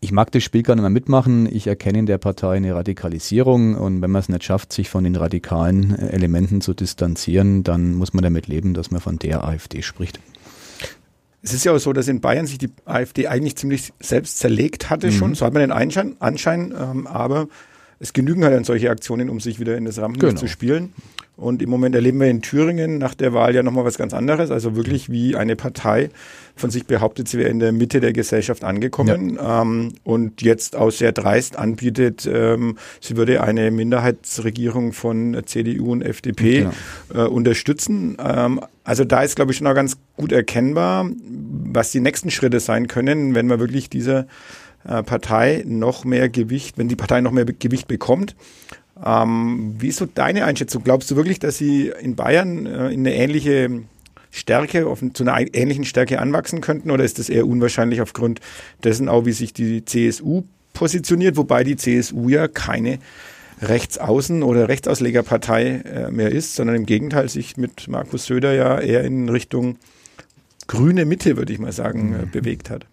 ich 0.00 0.12
mag 0.12 0.32
das 0.32 0.42
Spiel 0.42 0.62
gar 0.62 0.74
nicht 0.74 0.82
mehr 0.82 0.90
mitmachen. 0.90 1.46
Ich 1.54 1.66
erkenne 1.66 1.98
in 1.98 2.06
der 2.06 2.18
Partei 2.18 2.56
eine 2.56 2.74
Radikalisierung 2.74 3.74
und 3.74 4.00
wenn 4.00 4.10
man 4.10 4.20
es 4.20 4.30
nicht 4.30 4.44
schafft, 4.44 4.72
sich 4.72 4.88
von 4.88 5.04
den 5.04 5.14
radikalen 5.14 5.94
äh, 5.94 6.08
Elementen 6.08 6.62
zu 6.62 6.72
distanzieren, 6.72 7.62
dann 7.64 7.94
muss 7.94 8.14
man 8.14 8.24
damit 8.24 8.48
leben, 8.48 8.72
dass 8.72 8.90
man 8.90 9.00
von 9.00 9.18
der 9.18 9.44
AfD 9.44 9.82
spricht. 9.82 10.18
Es 11.42 11.52
ist 11.52 11.64
ja 11.64 11.72
auch 11.72 11.78
so, 11.78 11.92
dass 11.92 12.08
in 12.08 12.20
Bayern 12.20 12.46
sich 12.46 12.58
die 12.58 12.70
AfD 12.84 13.26
eigentlich 13.26 13.56
ziemlich 13.56 13.92
selbst 14.00 14.38
zerlegt 14.38 14.90
hatte 14.90 15.08
mhm. 15.08 15.12
schon. 15.12 15.34
So 15.34 15.44
hat 15.44 15.52
man 15.52 15.60
den 15.60 15.72
Anschein, 15.72 16.16
Anschein 16.18 16.74
ähm, 16.78 17.06
aber 17.06 17.48
es 18.00 18.14
genügen 18.14 18.42
halt 18.44 18.54
dann 18.54 18.64
solche 18.64 18.90
Aktionen, 18.90 19.28
um 19.28 19.40
sich 19.40 19.60
wieder 19.60 19.76
in 19.76 19.84
das 19.84 19.98
Rampenlicht 19.98 20.36
genau. 20.36 20.40
zu 20.40 20.48
spielen. 20.48 20.92
Und 21.36 21.62
im 21.62 21.70
Moment 21.70 21.94
erleben 21.94 22.20
wir 22.20 22.28
in 22.28 22.42
Thüringen 22.42 22.98
nach 22.98 23.14
der 23.14 23.32
Wahl 23.32 23.54
ja 23.54 23.62
nochmal 23.62 23.84
was 23.84 23.96
ganz 23.96 24.12
anderes. 24.12 24.50
Also 24.50 24.76
wirklich 24.76 25.10
wie 25.10 25.36
eine 25.36 25.56
Partei 25.56 26.10
von 26.54 26.70
sich 26.70 26.86
behauptet, 26.86 27.28
sie 27.28 27.38
wäre 27.38 27.48
in 27.48 27.58
der 27.58 27.72
Mitte 27.72 28.00
der 28.00 28.12
Gesellschaft 28.12 28.62
angekommen 28.64 29.36
ja. 29.36 29.62
ähm, 29.62 29.92
und 30.04 30.42
jetzt 30.42 30.76
auch 30.76 30.90
sehr 30.90 31.12
dreist 31.12 31.56
anbietet, 31.56 32.28
ähm, 32.30 32.76
sie 33.00 33.16
würde 33.16 33.42
eine 33.42 33.70
Minderheitsregierung 33.70 34.92
von 34.92 35.40
CDU 35.46 35.92
und 35.92 36.02
FDP 36.02 36.70
genau. 37.14 37.24
äh, 37.26 37.26
unterstützen. 37.26 38.18
Ähm, 38.22 38.60
also 38.84 39.04
da 39.04 39.22
ist, 39.22 39.36
glaube 39.36 39.52
ich, 39.52 39.58
schon 39.58 39.66
auch 39.66 39.74
ganz 39.74 39.96
gut 40.16 40.32
erkennbar, 40.32 41.08
was 41.64 41.90
die 41.90 42.00
nächsten 42.00 42.30
Schritte 42.30 42.60
sein 42.60 42.86
können, 42.86 43.34
wenn 43.34 43.46
man 43.46 43.60
wirklich 43.60 43.88
dieser 43.88 44.26
äh, 44.84 45.02
Partei 45.02 45.62
noch 45.66 46.04
mehr 46.04 46.28
Gewicht, 46.28 46.78
wenn 46.78 46.88
die 46.88 46.96
Partei 46.96 47.20
noch 47.20 47.32
mehr 47.32 47.44
Gewicht 47.44 47.88
bekommt. 47.88 48.34
Ähm, 49.04 49.76
wie 49.78 49.88
ist 49.88 49.96
so 49.96 50.06
deine 50.06 50.44
Einschätzung? 50.44 50.84
Glaubst 50.84 51.10
du 51.10 51.16
wirklich, 51.16 51.38
dass 51.38 51.58
sie 51.58 51.92
in 52.00 52.16
Bayern 52.16 52.66
äh, 52.66 52.90
in 52.90 53.00
eine 53.00 53.14
ähnliche 53.14 53.82
Stärke, 54.30 54.86
auf, 54.86 55.02
zu 55.12 55.24
einer 55.24 55.38
ähnlichen 55.54 55.84
Stärke 55.84 56.20
anwachsen 56.20 56.60
könnten? 56.60 56.90
Oder 56.90 57.04
ist 57.04 57.18
das 57.18 57.28
eher 57.28 57.46
unwahrscheinlich 57.46 58.00
aufgrund 58.00 58.40
dessen 58.84 59.08
auch, 59.08 59.24
wie 59.26 59.32
sich 59.32 59.52
die 59.52 59.84
CSU 59.84 60.44
positioniert? 60.72 61.36
Wobei 61.36 61.64
die 61.64 61.76
CSU 61.76 62.28
ja 62.28 62.48
keine 62.48 62.98
Rechtsaußen- 63.62 64.42
oder 64.42 64.68
Rechtsauslegerpartei 64.68 65.64
äh, 65.64 66.10
mehr 66.10 66.32
ist, 66.32 66.54
sondern 66.54 66.76
im 66.76 66.86
Gegenteil 66.86 67.28
sich 67.28 67.56
mit 67.56 67.88
Markus 67.88 68.26
Söder 68.26 68.54
ja 68.54 68.78
eher 68.78 69.04
in 69.04 69.28
Richtung 69.28 69.76
grüne 70.66 71.04
Mitte, 71.04 71.36
würde 71.36 71.52
ich 71.52 71.58
mal 71.58 71.72
sagen, 71.72 72.14
äh, 72.14 72.26
bewegt 72.26 72.70
hat. 72.70 72.86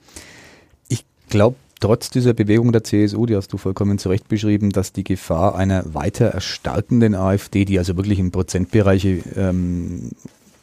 Ich 0.89 1.05
glaube, 1.29 1.55
trotz 1.79 2.09
dieser 2.09 2.33
Bewegung 2.33 2.71
der 2.71 2.83
CSU, 2.83 3.25
die 3.25 3.35
hast 3.35 3.53
du 3.53 3.57
vollkommen 3.57 3.97
zu 3.99 4.09
Recht 4.09 4.27
beschrieben, 4.27 4.71
dass 4.71 4.93
die 4.93 5.03
Gefahr 5.03 5.55
einer 5.55 5.93
weiter 5.93 6.27
erstarkenden 6.27 7.15
AfD, 7.15 7.65
die 7.65 7.77
also 7.77 7.95
wirklich 7.97 8.19
in 8.19 8.31
Prozentbereiche 8.31 9.21
ähm, 9.35 10.11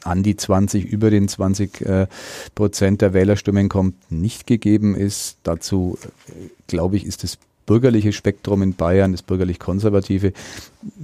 an 0.05 0.23
die 0.23 0.37
20, 0.37 0.85
über 0.85 1.11
den 1.11 1.29
20 1.29 1.81
äh, 1.81 2.07
Prozent 2.55 3.01
der 3.01 3.15
Wählerstimmen 3.15 3.69
kommt, 3.69 4.13
nicht 4.13 4.47
gegeben 4.47 4.95
ist. 4.95 5.39
Dazu, 5.43 5.99
äh, 6.29 6.33
glaube 6.67 6.97
ich, 6.97 7.07
ist 7.07 7.25
das 7.25 7.39
bürgerliche 7.67 8.13
Spektrum 8.13 8.63
in 8.63 8.75
Bayern, 8.75 9.13
das 9.13 9.23
bürgerlich-konservative, 9.23 10.33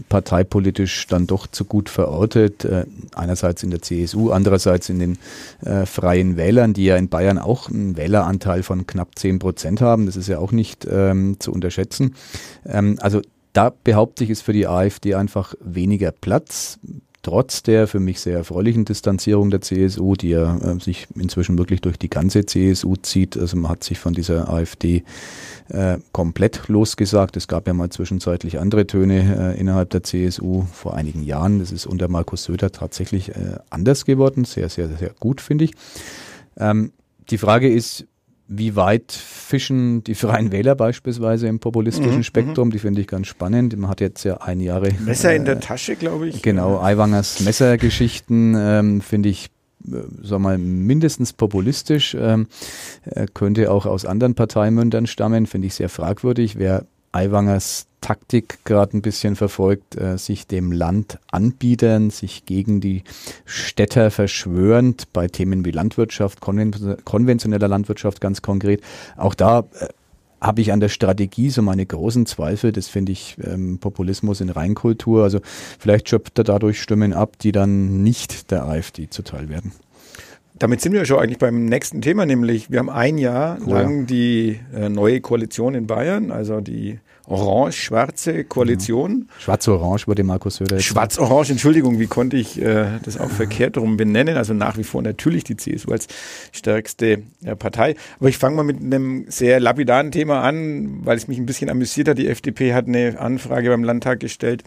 parteipolitisch 0.08 1.06
dann 1.06 1.26
doch 1.26 1.46
zu 1.46 1.64
gut 1.64 1.88
verortet. 1.88 2.64
Äh, 2.64 2.86
einerseits 3.14 3.62
in 3.62 3.70
der 3.70 3.82
CSU, 3.82 4.30
andererseits 4.30 4.88
in 4.88 4.98
den 4.98 5.18
äh, 5.64 5.86
freien 5.86 6.36
Wählern, 6.36 6.72
die 6.72 6.84
ja 6.84 6.96
in 6.96 7.08
Bayern 7.08 7.38
auch 7.38 7.68
einen 7.68 7.96
Wähleranteil 7.96 8.62
von 8.62 8.86
knapp 8.86 9.18
10 9.18 9.38
Prozent 9.38 9.80
haben. 9.80 10.06
Das 10.06 10.16
ist 10.16 10.28
ja 10.28 10.38
auch 10.38 10.52
nicht 10.52 10.86
ähm, 10.90 11.36
zu 11.38 11.52
unterschätzen. 11.52 12.14
Ähm, 12.66 12.98
also 13.00 13.20
da 13.52 13.72
behaupte 13.84 14.24
ich, 14.24 14.30
ist 14.30 14.42
für 14.42 14.52
die 14.52 14.66
AfD 14.66 15.14
einfach 15.14 15.54
weniger 15.60 16.12
Platz 16.12 16.78
trotz 17.22 17.62
der 17.62 17.86
für 17.86 18.00
mich 18.00 18.20
sehr 18.20 18.36
erfreulichen 18.36 18.84
Distanzierung 18.84 19.50
der 19.50 19.60
CSU, 19.60 20.14
die 20.14 20.30
ja 20.30 20.56
äh, 20.56 20.80
sich 20.80 21.06
inzwischen 21.14 21.58
wirklich 21.58 21.80
durch 21.80 21.98
die 21.98 22.10
ganze 22.10 22.46
CSU 22.46 22.96
zieht. 22.96 23.36
Also 23.36 23.56
man 23.56 23.70
hat 23.70 23.84
sich 23.84 23.98
von 23.98 24.14
dieser 24.14 24.48
AfD 24.48 25.04
äh, 25.68 25.98
komplett 26.12 26.68
losgesagt. 26.68 27.36
Es 27.36 27.48
gab 27.48 27.66
ja 27.66 27.74
mal 27.74 27.90
zwischenzeitlich 27.90 28.58
andere 28.58 28.86
Töne 28.86 29.54
äh, 29.54 29.60
innerhalb 29.60 29.90
der 29.90 30.02
CSU 30.02 30.64
vor 30.72 30.94
einigen 30.94 31.22
Jahren. 31.22 31.58
Das 31.58 31.72
ist 31.72 31.86
unter 31.86 32.08
Markus 32.08 32.44
Söder 32.44 32.72
tatsächlich 32.72 33.30
äh, 33.30 33.58
anders 33.68 34.04
geworden. 34.04 34.44
Sehr, 34.44 34.68
sehr, 34.68 34.88
sehr 34.88 35.10
gut, 35.20 35.40
finde 35.40 35.64
ich. 35.64 35.72
Ähm, 36.56 36.92
die 37.30 37.38
Frage 37.38 37.72
ist, 37.72 38.06
wie 38.52 38.74
weit 38.74 39.12
fischen 39.12 40.02
die 40.02 40.16
Freien 40.16 40.50
Wähler 40.50 40.74
beispielsweise 40.74 41.46
im 41.46 41.60
populistischen 41.60 42.16
mhm, 42.16 42.22
Spektrum? 42.24 42.68
Mhm. 42.68 42.72
Die 42.72 42.78
finde 42.80 43.00
ich 43.00 43.06
ganz 43.06 43.28
spannend. 43.28 43.76
Man 43.78 43.88
hat 43.88 44.00
jetzt 44.00 44.24
ja 44.24 44.38
ein 44.38 44.58
Jahre. 44.58 44.88
Messer 44.98 45.30
äh, 45.30 45.36
in 45.36 45.44
der 45.44 45.60
Tasche, 45.60 45.94
glaube 45.94 46.28
ich. 46.28 46.42
Genau, 46.42 46.80
Aiwangers 46.80 47.40
Messergeschichten 47.40 48.56
ähm, 48.58 49.00
finde 49.02 49.28
ich 49.28 49.50
äh, 49.86 49.98
sag 50.22 50.40
mal, 50.40 50.58
mindestens 50.58 51.32
populistisch, 51.32 52.16
ähm, 52.18 52.48
könnte 53.34 53.70
auch 53.70 53.86
aus 53.86 54.04
anderen 54.04 54.34
Parteimündern 54.34 55.06
stammen, 55.06 55.46
finde 55.46 55.68
ich 55.68 55.74
sehr 55.74 55.88
fragwürdig. 55.88 56.58
Wer 56.58 56.86
Aiwangers 57.12 57.86
Taktik 58.00 58.64
gerade 58.64 58.96
ein 58.96 59.02
bisschen 59.02 59.36
verfolgt, 59.36 59.96
äh, 59.96 60.16
sich 60.16 60.46
dem 60.46 60.72
Land 60.72 61.18
anbiedern, 61.30 62.10
sich 62.10 62.46
gegen 62.46 62.80
die 62.80 63.02
Städter 63.44 64.10
verschwörend 64.10 65.12
bei 65.12 65.28
Themen 65.28 65.64
wie 65.64 65.70
Landwirtschaft, 65.70 66.40
konven 66.40 66.96
konventioneller 67.04 67.68
Landwirtschaft 67.68 68.20
ganz 68.20 68.40
konkret. 68.40 68.82
Auch 69.16 69.34
da 69.34 69.64
äh, 69.78 69.88
habe 70.40 70.62
ich 70.62 70.72
an 70.72 70.80
der 70.80 70.88
Strategie 70.88 71.50
so 71.50 71.60
meine 71.60 71.84
großen 71.84 72.24
Zweifel. 72.24 72.72
Das 72.72 72.88
finde 72.88 73.12
ich 73.12 73.36
ähm, 73.44 73.78
Populismus 73.78 74.40
in 74.40 74.48
Reinkultur. 74.48 75.22
Also 75.22 75.40
vielleicht 75.78 76.08
schöpft 76.08 76.38
er 76.38 76.44
dadurch 76.44 76.80
Stimmen 76.80 77.12
ab, 77.12 77.38
die 77.38 77.52
dann 77.52 78.02
nicht 78.02 78.50
der 78.50 78.64
AfD 78.64 79.10
zuteil 79.10 79.50
werden. 79.50 79.72
Damit 80.60 80.82
sind 80.82 80.92
wir 80.92 81.04
schon 81.06 81.18
eigentlich 81.18 81.38
beim 81.38 81.64
nächsten 81.64 82.02
Thema, 82.02 82.26
nämlich 82.26 82.70
wir 82.70 82.78
haben 82.78 82.90
ein 82.90 83.16
Jahr 83.16 83.58
oh, 83.66 83.70
lang 83.70 84.00
ja. 84.00 84.04
die 84.04 84.60
äh, 84.74 84.88
neue 84.90 85.20
Koalition 85.22 85.74
in 85.74 85.86
Bayern, 85.86 86.30
also 86.30 86.60
die 86.60 87.00
orange-schwarze 87.26 88.44
Koalition. 88.44 89.12
Mhm. 89.12 89.28
Schwarz-orange 89.38 90.06
wurde 90.06 90.22
Markus 90.22 90.56
Söder. 90.56 90.78
Schwarz-orange, 90.78 91.52
Entschuldigung, 91.52 91.98
wie 91.98 92.08
konnte 92.08 92.36
ich 92.36 92.60
äh, 92.60 92.98
das 93.02 93.18
auch 93.18 93.30
verkehrt 93.30 93.78
rum 93.78 93.96
benennen? 93.96 94.36
Also 94.36 94.52
nach 94.52 94.76
wie 94.76 94.84
vor 94.84 95.00
natürlich 95.00 95.44
die 95.44 95.56
CSU 95.56 95.92
als 95.92 96.08
stärkste 96.52 97.22
äh, 97.42 97.56
Partei. 97.56 97.94
Aber 98.18 98.28
ich 98.28 98.36
fange 98.36 98.56
mal 98.56 98.64
mit 98.64 98.82
einem 98.82 99.26
sehr 99.28 99.60
lapidaren 99.60 100.10
Thema 100.10 100.42
an, 100.42 101.06
weil 101.06 101.16
es 101.16 101.26
mich 101.26 101.38
ein 101.38 101.46
bisschen 101.46 101.70
amüsiert 101.70 102.08
hat. 102.08 102.18
Die 102.18 102.28
FDP 102.28 102.74
hat 102.74 102.86
eine 102.86 103.18
Anfrage 103.18 103.70
beim 103.70 103.84
Landtag 103.84 104.20
gestellt, 104.20 104.62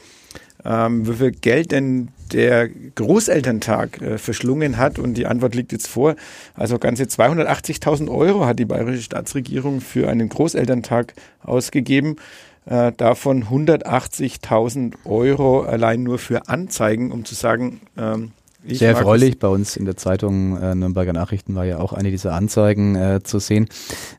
ähm, 0.65 1.07
wie 1.07 1.13
viel 1.13 1.31
Geld 1.31 1.71
denn 1.71 2.09
der 2.31 2.67
Großelterntag 2.67 4.01
äh, 4.01 4.17
verschlungen 4.17 4.77
hat. 4.77 4.99
Und 4.99 5.15
die 5.15 5.25
Antwort 5.25 5.55
liegt 5.55 5.71
jetzt 5.71 5.87
vor. 5.87 6.15
Also 6.55 6.79
ganze 6.79 7.03
280.000 7.03 8.09
Euro 8.09 8.45
hat 8.45 8.59
die 8.59 8.65
bayerische 8.65 9.03
Staatsregierung 9.03 9.81
für 9.81 10.09
einen 10.09 10.29
Großelterntag 10.29 11.13
ausgegeben. 11.41 12.15
Äh, 12.65 12.91
davon 12.93 13.45
180.000 13.45 14.93
Euro 15.05 15.61
allein 15.61 16.03
nur 16.03 16.17
für 16.17 16.47
Anzeigen, 16.47 17.11
um 17.11 17.25
zu 17.25 17.35
sagen, 17.35 17.81
ähm, 17.97 18.31
ich 18.65 18.79
Sehr 18.79 18.89
erfreulich. 18.89 19.39
Bei 19.39 19.49
uns 19.49 19.75
in 19.75 19.85
der 19.85 19.97
Zeitung 19.97 20.57
äh, 20.61 20.73
Nürnberger 20.73 21.11
Nachrichten 21.11 21.53
war 21.55 21.65
ja 21.65 21.79
auch 21.79 21.91
eine 21.91 22.11
dieser 22.11 22.33
Anzeigen 22.33 22.95
äh, 22.95 23.21
zu 23.21 23.39
sehen. 23.39 23.67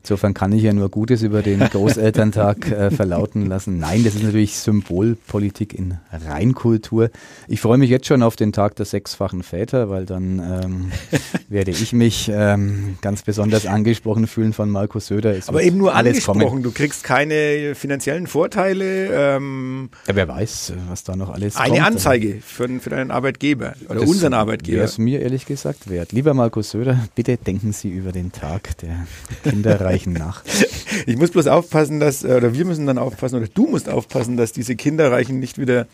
Insofern 0.03 0.35
kann 0.35 0.51
ich 0.51 0.61
ja 0.61 0.71
nur 0.71 0.89
Gutes 0.89 1.23
über 1.23 1.41
den 1.41 1.59
Großelterntag 1.71 2.71
äh, 2.71 2.91
verlauten 2.91 3.47
lassen. 3.47 3.79
Nein, 3.79 4.03
das 4.03 4.15
ist 4.15 4.23
natürlich 4.23 4.57
Symbolpolitik 4.57 5.73
in 5.73 5.97
Reinkultur. 6.11 7.09
Ich 7.47 7.59
freue 7.59 7.79
mich 7.79 7.89
jetzt 7.89 8.05
schon 8.05 8.21
auf 8.21 8.35
den 8.35 8.53
Tag 8.53 8.75
der 8.75 8.85
sechsfachen 8.85 9.41
Väter, 9.41 9.89
weil 9.89 10.05
dann 10.05 10.39
ähm, 10.39 10.91
werde 11.49 11.71
ich 11.71 11.91
mich 11.91 12.29
ähm, 12.31 12.97
ganz 13.01 13.23
besonders 13.23 13.65
angesprochen 13.65 14.27
fühlen 14.27 14.53
von 14.53 14.69
Markus 14.69 15.07
Söder. 15.07 15.35
Es 15.35 15.49
Aber 15.49 15.63
eben 15.63 15.77
nur 15.77 15.95
angesprochen. 15.95 16.41
Kommen. 16.41 16.63
Du 16.63 16.71
kriegst 16.71 17.03
keine 17.03 17.73
finanziellen 17.73 18.27
Vorteile. 18.27 19.07
Ähm, 19.35 19.89
ja, 20.07 20.15
wer 20.15 20.27
weiß, 20.27 20.73
was 20.89 21.03
da 21.03 21.15
noch 21.15 21.29
alles 21.31 21.55
eine 21.55 21.69
kommt. 21.69 21.79
Eine 21.79 21.87
Anzeige 21.87 22.41
für, 22.45 22.67
für 22.79 22.89
deinen 22.91 23.09
Arbeitgeber 23.09 23.73
oder 23.89 24.01
das, 24.01 24.09
unseren 24.09 24.34
Arbeitgeber. 24.35 24.77
Wäre 24.77 24.85
es 24.85 24.97
mir 24.97 25.21
ehrlich 25.21 25.45
gesagt 25.45 25.89
wert. 25.89 26.11
Lieber 26.11 26.33
Markus 26.33 26.71
Söder, 26.71 27.07
bitte 27.15 27.37
denken 27.37 27.73
Sie 27.73 27.89
über 27.89 28.11
den 28.11 28.31
Tag 28.31 28.77
der 28.77 29.07
kinderreichen 29.43 30.13
nach. 30.13 30.43
ich 31.05 31.17
muss 31.17 31.31
bloß 31.31 31.47
aufpassen, 31.47 31.99
dass, 31.99 32.23
äh, 32.23 32.35
oder 32.35 32.53
wir 32.53 32.65
müssen 32.65 32.85
dann 32.85 32.97
aufpassen, 32.97 33.37
oder 33.37 33.47
du 33.47 33.67
musst 33.67 33.89
aufpassen, 33.89 34.37
dass 34.37 34.51
diese 34.51 34.75
Kinderreichen 34.75 35.39
nicht 35.39 35.57
wieder 35.57 35.87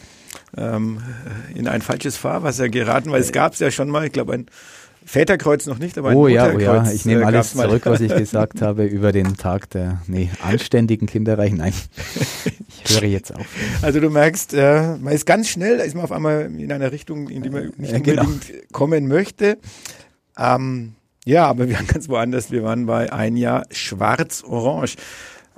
ähm, 0.57 1.01
in 1.55 1.67
ein 1.67 1.81
falsches 1.81 2.17
Fahrwasser 2.17 2.69
geraten, 2.69 3.11
weil 3.11 3.21
es 3.21 3.31
gab 3.31 3.53
es 3.53 3.59
ja 3.59 3.71
schon 3.71 3.89
mal, 3.89 4.05
ich 4.05 4.11
glaube, 4.11 4.33
ein 4.33 4.45
Väterkreuz 5.05 5.65
noch 5.65 5.79
nicht, 5.79 5.97
aber 5.97 6.09
ein 6.09 6.17
oh, 6.17 6.27
ja, 6.27 6.53
oh 6.53 6.59
ja, 6.59 6.89
ich 6.91 7.05
nehme 7.05 7.21
äh, 7.21 7.25
alles 7.25 7.51
zurück, 7.53 7.81
was 7.85 8.01
ich 8.01 8.15
gesagt 8.15 8.61
habe 8.61 8.85
über 8.85 9.11
den 9.11 9.35
Tag 9.35 9.69
der 9.71 10.01
nee, 10.07 10.29
anständigen 10.41 11.07
Kinderreichen. 11.07 11.57
Nein, 11.57 11.73
ich 12.85 12.93
höre 12.93 13.07
jetzt 13.07 13.33
auf. 13.33 13.45
Also 13.81 13.99
du 13.99 14.09
merkst, 14.09 14.53
äh, 14.53 14.97
man 14.97 15.13
ist 15.13 15.25
ganz 15.25 15.49
schnell, 15.49 15.77
da 15.77 15.83
ist 15.83 15.95
man 15.95 16.03
auf 16.03 16.11
einmal 16.11 16.51
in 16.55 16.71
einer 16.71 16.91
Richtung, 16.91 17.29
in 17.29 17.41
die 17.41 17.49
man 17.49 17.71
nicht 17.77 17.93
äh, 17.93 17.99
genau. 17.99 18.23
unbedingt 18.23 18.71
kommen 18.71 19.07
möchte. 19.07 19.57
Ähm, 20.37 20.93
ja, 21.25 21.47
aber 21.47 21.67
wir 21.67 21.75
waren 21.75 21.87
ganz 21.87 22.09
woanders. 22.09 22.51
Wir 22.51 22.63
waren 22.63 22.85
bei 22.85 23.11
ein 23.11 23.37
Jahr 23.37 23.65
schwarz-orange. 23.71 24.95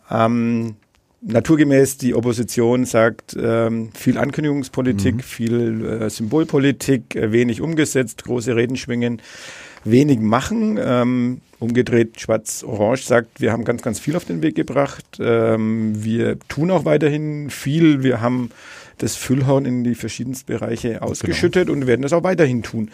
Ähm, 0.09 0.75
naturgemäß 1.25 1.97
die 1.97 2.13
Opposition 2.13 2.85
sagt, 2.85 3.35
ähm, 3.39 3.89
viel 3.93 4.17
Ankündigungspolitik, 4.17 5.15
mhm. 5.15 5.19
viel 5.21 5.85
äh, 5.85 6.09
Symbolpolitik, 6.09 7.15
äh, 7.15 7.31
wenig 7.31 7.61
umgesetzt, 7.61 8.23
große 8.23 8.55
Reden 8.55 8.77
schwingen, 8.77 9.21
wenig 9.83 10.19
machen. 10.19 10.79
Ähm, 10.81 11.41
umgedreht, 11.59 12.19
Schwarz-Orange 12.19 13.03
sagt, 13.03 13.39
wir 13.39 13.51
haben 13.51 13.63
ganz, 13.63 13.81
ganz 13.81 13.99
viel 13.99 14.15
auf 14.15 14.25
den 14.25 14.41
Weg 14.41 14.55
gebracht. 14.55 15.17
Ähm, 15.19 16.03
wir 16.03 16.37
tun 16.49 16.69
auch 16.71 16.85
weiterhin 16.85 17.49
viel. 17.49 18.03
Wir 18.03 18.19
haben 18.19 18.49
das 18.97 19.15
Füllhorn 19.15 19.65
in 19.65 19.83
die 19.83 19.95
verschiedensten 19.95 20.51
Bereiche 20.51 21.01
ausgeschüttet 21.01 21.67
genau. 21.67 21.79
und 21.79 21.87
werden 21.87 22.01
das 22.01 22.13
auch 22.13 22.23
weiterhin 22.23 22.63
tun. 22.63 22.91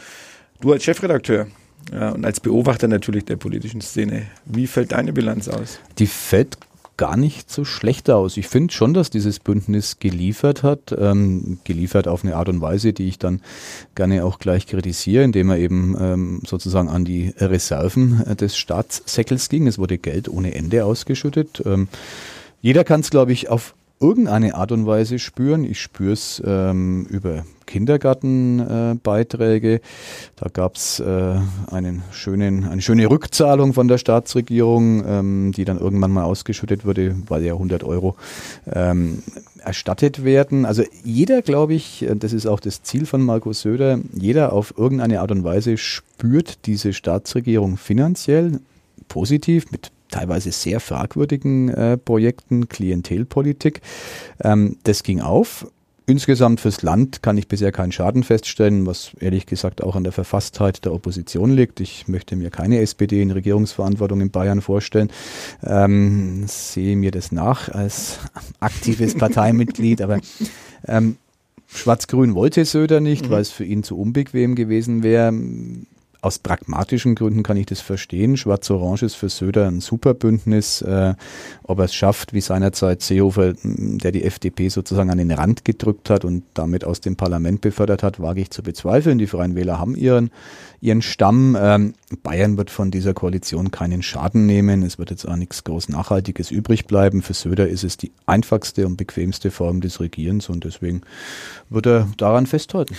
Du 0.61 0.71
als 0.71 0.83
Chefredakteur, 0.83 1.47
ja, 1.91 2.09
und 2.09 2.25
als 2.25 2.39
Beobachter 2.39 2.87
natürlich 2.87 3.25
der 3.25 3.37
politischen 3.37 3.81
Szene. 3.81 4.27
Wie 4.45 4.67
fällt 4.67 4.91
deine 4.91 5.13
Bilanz 5.13 5.47
aus? 5.47 5.79
Die 5.97 6.07
fällt 6.07 6.57
gar 6.99 7.15
nicht 7.15 7.49
so 7.49 7.63
schlecht 7.63 8.09
aus. 8.09 8.35
Ich 8.35 8.49
finde 8.49 8.73
schon, 8.73 8.93
dass 8.93 9.09
dieses 9.09 9.39
Bündnis 9.39 9.99
geliefert 9.99 10.63
hat, 10.63 10.93
ähm, 10.99 11.59
geliefert 11.63 12.09
auf 12.09 12.25
eine 12.25 12.35
Art 12.35 12.49
und 12.49 12.59
Weise, 12.59 12.91
die 12.91 13.07
ich 13.07 13.17
dann 13.17 13.41
gerne 13.95 14.25
auch 14.25 14.37
gleich 14.37 14.67
kritisiere, 14.67 15.23
indem 15.23 15.49
er 15.49 15.59
eben 15.59 15.95
ähm, 15.97 16.41
sozusagen 16.45 16.89
an 16.89 17.05
die 17.05 17.33
Reserven 17.37 18.21
äh, 18.27 18.35
des 18.35 18.57
Staatssäckels 18.57 19.47
ging. 19.47 19.65
Es 19.65 19.79
wurde 19.79 19.97
Geld 19.97 20.27
ohne 20.27 20.53
Ende 20.53 20.83
ausgeschüttet. 20.83 21.63
Ähm, 21.65 21.87
jeder 22.61 22.83
kann 22.83 22.99
es, 22.99 23.09
glaube 23.09 23.31
ich, 23.31 23.47
auf 23.47 23.75
irgendeine 23.99 24.55
Art 24.55 24.71
und 24.71 24.85
Weise 24.85 25.19
spüren. 25.19 25.65
Ich 25.65 25.81
spüre 25.81 26.13
es 26.13 26.41
ähm, 26.45 27.05
über 27.09 27.43
Kindergartenbeiträge. 27.65 29.73
Äh, 29.75 29.81
da 30.37 30.47
gab 30.51 30.75
es 30.75 30.99
äh, 30.99 31.35
eine 31.69 32.01
schöne 32.11 33.09
Rückzahlung 33.09 33.73
von 33.73 33.87
der 33.87 33.97
Staatsregierung, 33.97 35.03
ähm, 35.05 35.51
die 35.55 35.65
dann 35.65 35.79
irgendwann 35.79 36.11
mal 36.11 36.23
ausgeschüttet 36.23 36.85
wurde, 36.85 37.15
weil 37.27 37.43
ja 37.43 37.53
100 37.53 37.83
Euro 37.83 38.15
ähm, 38.71 39.23
erstattet 39.59 40.23
werden. 40.23 40.65
Also 40.65 40.83
jeder, 41.03 41.41
glaube 41.41 41.73
ich, 41.73 42.03
äh, 42.03 42.15
das 42.15 42.33
ist 42.33 42.45
auch 42.45 42.59
das 42.59 42.83
Ziel 42.83 43.05
von 43.05 43.21
Markus 43.21 43.61
Söder, 43.61 43.99
jeder 44.13 44.53
auf 44.53 44.73
irgendeine 44.77 45.21
Art 45.21 45.31
und 45.31 45.43
Weise 45.43 45.77
spürt 45.77 46.65
diese 46.65 46.93
Staatsregierung 46.93 47.77
finanziell 47.77 48.59
positiv 49.07 49.71
mit 49.71 49.91
teilweise 50.09 50.51
sehr 50.51 50.79
fragwürdigen 50.79 51.69
äh, 51.69 51.97
Projekten, 51.97 52.69
Klientelpolitik. 52.69 53.81
Ähm, 54.43 54.77
das 54.83 55.03
ging 55.03 55.21
auf. 55.21 55.67
Insgesamt 56.09 56.59
fürs 56.59 56.81
Land 56.81 57.21
kann 57.21 57.37
ich 57.37 57.47
bisher 57.47 57.71
keinen 57.71 57.91
Schaden 57.91 58.23
feststellen, 58.23 58.87
was 58.87 59.11
ehrlich 59.19 59.45
gesagt 59.45 59.83
auch 59.83 59.95
an 59.95 60.03
der 60.03 60.11
Verfasstheit 60.11 60.83
der 60.83 60.91
Opposition 60.91 61.51
liegt. 61.51 61.79
Ich 61.81 62.07
möchte 62.07 62.35
mir 62.35 62.49
keine 62.49 62.79
SPD 62.79 63.21
in 63.21 63.29
Regierungsverantwortung 63.29 64.19
in 64.19 64.31
Bayern 64.31 64.61
vorstellen. 64.61 65.11
Ähm, 65.63 66.45
sehe 66.47 66.95
mir 66.95 67.11
das 67.11 67.31
nach 67.31 67.69
als 67.69 68.17
aktives 68.59 69.13
Parteimitglied, 69.13 70.01
aber 70.01 70.19
ähm, 70.87 71.17
Schwarz-Grün 71.67 72.33
wollte 72.33 72.65
Söder 72.65 73.01
nicht, 73.01 73.27
mhm. 73.27 73.29
weil 73.29 73.41
es 73.41 73.51
für 73.51 73.65
ihn 73.65 73.83
zu 73.83 73.95
unbequem 73.95 74.55
gewesen 74.55 75.03
wäre 75.03 75.31
aus 76.21 76.39
pragmatischen 76.39 77.15
Gründen 77.15 77.43
kann 77.43 77.55
ich 77.55 77.67
das 77.67 77.79
verstehen. 77.79 78.35
Schwarz-Orange 78.35 79.03
ist 79.03 79.15
für 79.15 79.29
Söder 79.29 79.67
ein 79.67 79.79
super 79.79 80.13
Bündnis. 80.13 80.81
Äh, 80.81 81.15
ob 81.63 81.79
er 81.79 81.85
es 81.85 81.93
schafft, 81.95 82.33
wie 82.33 82.41
seinerzeit 82.41 83.01
Seehofer, 83.01 83.53
der 83.63 84.11
die 84.11 84.23
FDP 84.23 84.67
sozusagen 84.67 85.09
an 85.09 85.17
den 85.17 85.31
Rand 85.31 85.63
gedrückt 85.63 86.09
hat 86.09 86.25
und 86.25 86.43
damit 86.53 86.83
aus 86.83 86.99
dem 86.99 87.15
Parlament 87.15 87.61
befördert 87.61 88.03
hat, 88.03 88.19
wage 88.19 88.41
ich 88.41 88.49
zu 88.49 88.63
bezweifeln. 88.63 89.17
Die 89.17 89.27
Freien 89.27 89.55
Wähler 89.55 89.79
haben 89.79 89.95
ihren, 89.95 90.31
ihren 90.81 91.01
Stamm. 91.01 91.57
Ähm, 91.59 91.93
Bayern 92.21 92.57
wird 92.57 92.69
von 92.69 92.91
dieser 92.91 93.13
Koalition 93.13 93.71
keinen 93.71 94.03
Schaden 94.03 94.45
nehmen. 94.45 94.83
Es 94.83 94.99
wird 94.99 95.11
jetzt 95.11 95.25
auch 95.25 95.37
nichts 95.37 95.63
groß 95.63 95.87
Nachhaltiges 95.87 96.51
übrig 96.51 96.85
bleiben. 96.85 97.21
Für 97.21 97.33
Söder 97.33 97.69
ist 97.69 97.85
es 97.85 97.95
die 97.95 98.11
einfachste 98.25 98.85
und 98.85 98.97
bequemste 98.97 99.51
Form 99.51 99.79
des 99.79 100.01
Regierens 100.01 100.49
und 100.49 100.65
deswegen 100.65 101.01
wird 101.69 101.85
er 101.85 102.09
daran 102.17 102.45
festhalten. 102.45 102.97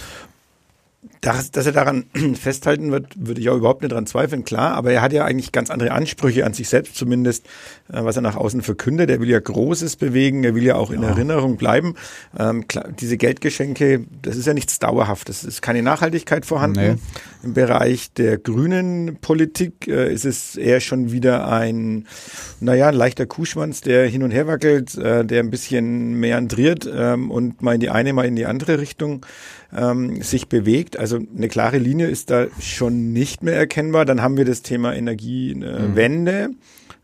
Dass, 1.22 1.50
dass 1.50 1.64
er 1.64 1.72
daran 1.72 2.04
festhalten 2.34 2.90
wird, 2.92 3.06
würde 3.16 3.40
ich 3.40 3.48
auch 3.48 3.56
überhaupt 3.56 3.80
nicht 3.80 3.92
daran 3.92 4.06
zweifeln, 4.06 4.44
klar. 4.44 4.74
Aber 4.74 4.92
er 4.92 5.00
hat 5.00 5.14
ja 5.14 5.24
eigentlich 5.24 5.50
ganz 5.50 5.70
andere 5.70 5.92
Ansprüche 5.92 6.44
an 6.44 6.52
sich 6.52 6.68
selbst, 6.68 6.94
zumindest, 6.94 7.46
äh, 7.90 8.04
was 8.04 8.16
er 8.16 8.22
nach 8.22 8.36
außen 8.36 8.60
verkündet. 8.60 9.08
Er 9.08 9.18
will 9.18 9.30
ja 9.30 9.40
Großes 9.40 9.96
bewegen, 9.96 10.44
er 10.44 10.54
will 10.54 10.62
ja 10.62 10.74
auch 10.74 10.90
in 10.90 11.02
ja. 11.02 11.08
Erinnerung 11.08 11.56
bleiben. 11.56 11.94
Ähm, 12.38 12.68
klar, 12.68 12.88
diese 13.00 13.16
Geldgeschenke, 13.16 14.04
das 14.20 14.36
ist 14.36 14.46
ja 14.46 14.52
nichts 14.52 14.78
Dauerhaftes. 14.78 15.42
Es 15.42 15.48
ist 15.48 15.62
keine 15.62 15.82
Nachhaltigkeit 15.82 16.44
vorhanden. 16.44 16.80
Nee. 16.80 16.96
Im 17.42 17.54
Bereich 17.54 18.12
der 18.12 18.36
grünen 18.36 19.16
Politik 19.22 19.88
äh, 19.88 20.12
ist 20.12 20.26
es 20.26 20.56
eher 20.56 20.80
schon 20.80 21.12
wieder 21.12 21.48
ein, 21.48 22.06
naja, 22.60 22.88
ein 22.88 22.94
leichter 22.94 23.24
Kuhschwanz, 23.24 23.80
der 23.80 24.06
hin 24.06 24.22
und 24.22 24.32
her 24.32 24.46
wackelt, 24.46 24.98
äh, 24.98 25.24
der 25.24 25.42
ein 25.42 25.50
bisschen 25.50 26.20
meandriert 26.20 26.88
ähm, 26.92 27.30
und 27.30 27.62
mal 27.62 27.74
in 27.74 27.80
die 27.80 27.88
eine, 27.88 28.12
mal 28.12 28.26
in 28.26 28.36
die 28.36 28.44
andere 28.44 28.78
Richtung 28.78 29.24
ähm, 29.76 30.22
sich 30.22 30.48
bewegt. 30.48 30.89
Also 30.98 31.18
eine 31.36 31.48
klare 31.48 31.78
Linie 31.78 32.08
ist 32.08 32.30
da 32.30 32.46
schon 32.60 33.12
nicht 33.12 33.42
mehr 33.42 33.56
erkennbar. 33.56 34.04
Dann 34.04 34.22
haben 34.22 34.36
wir 34.36 34.44
das 34.44 34.62
Thema 34.62 34.94
Energiewende. 34.94 36.48
Mhm. 36.48 36.56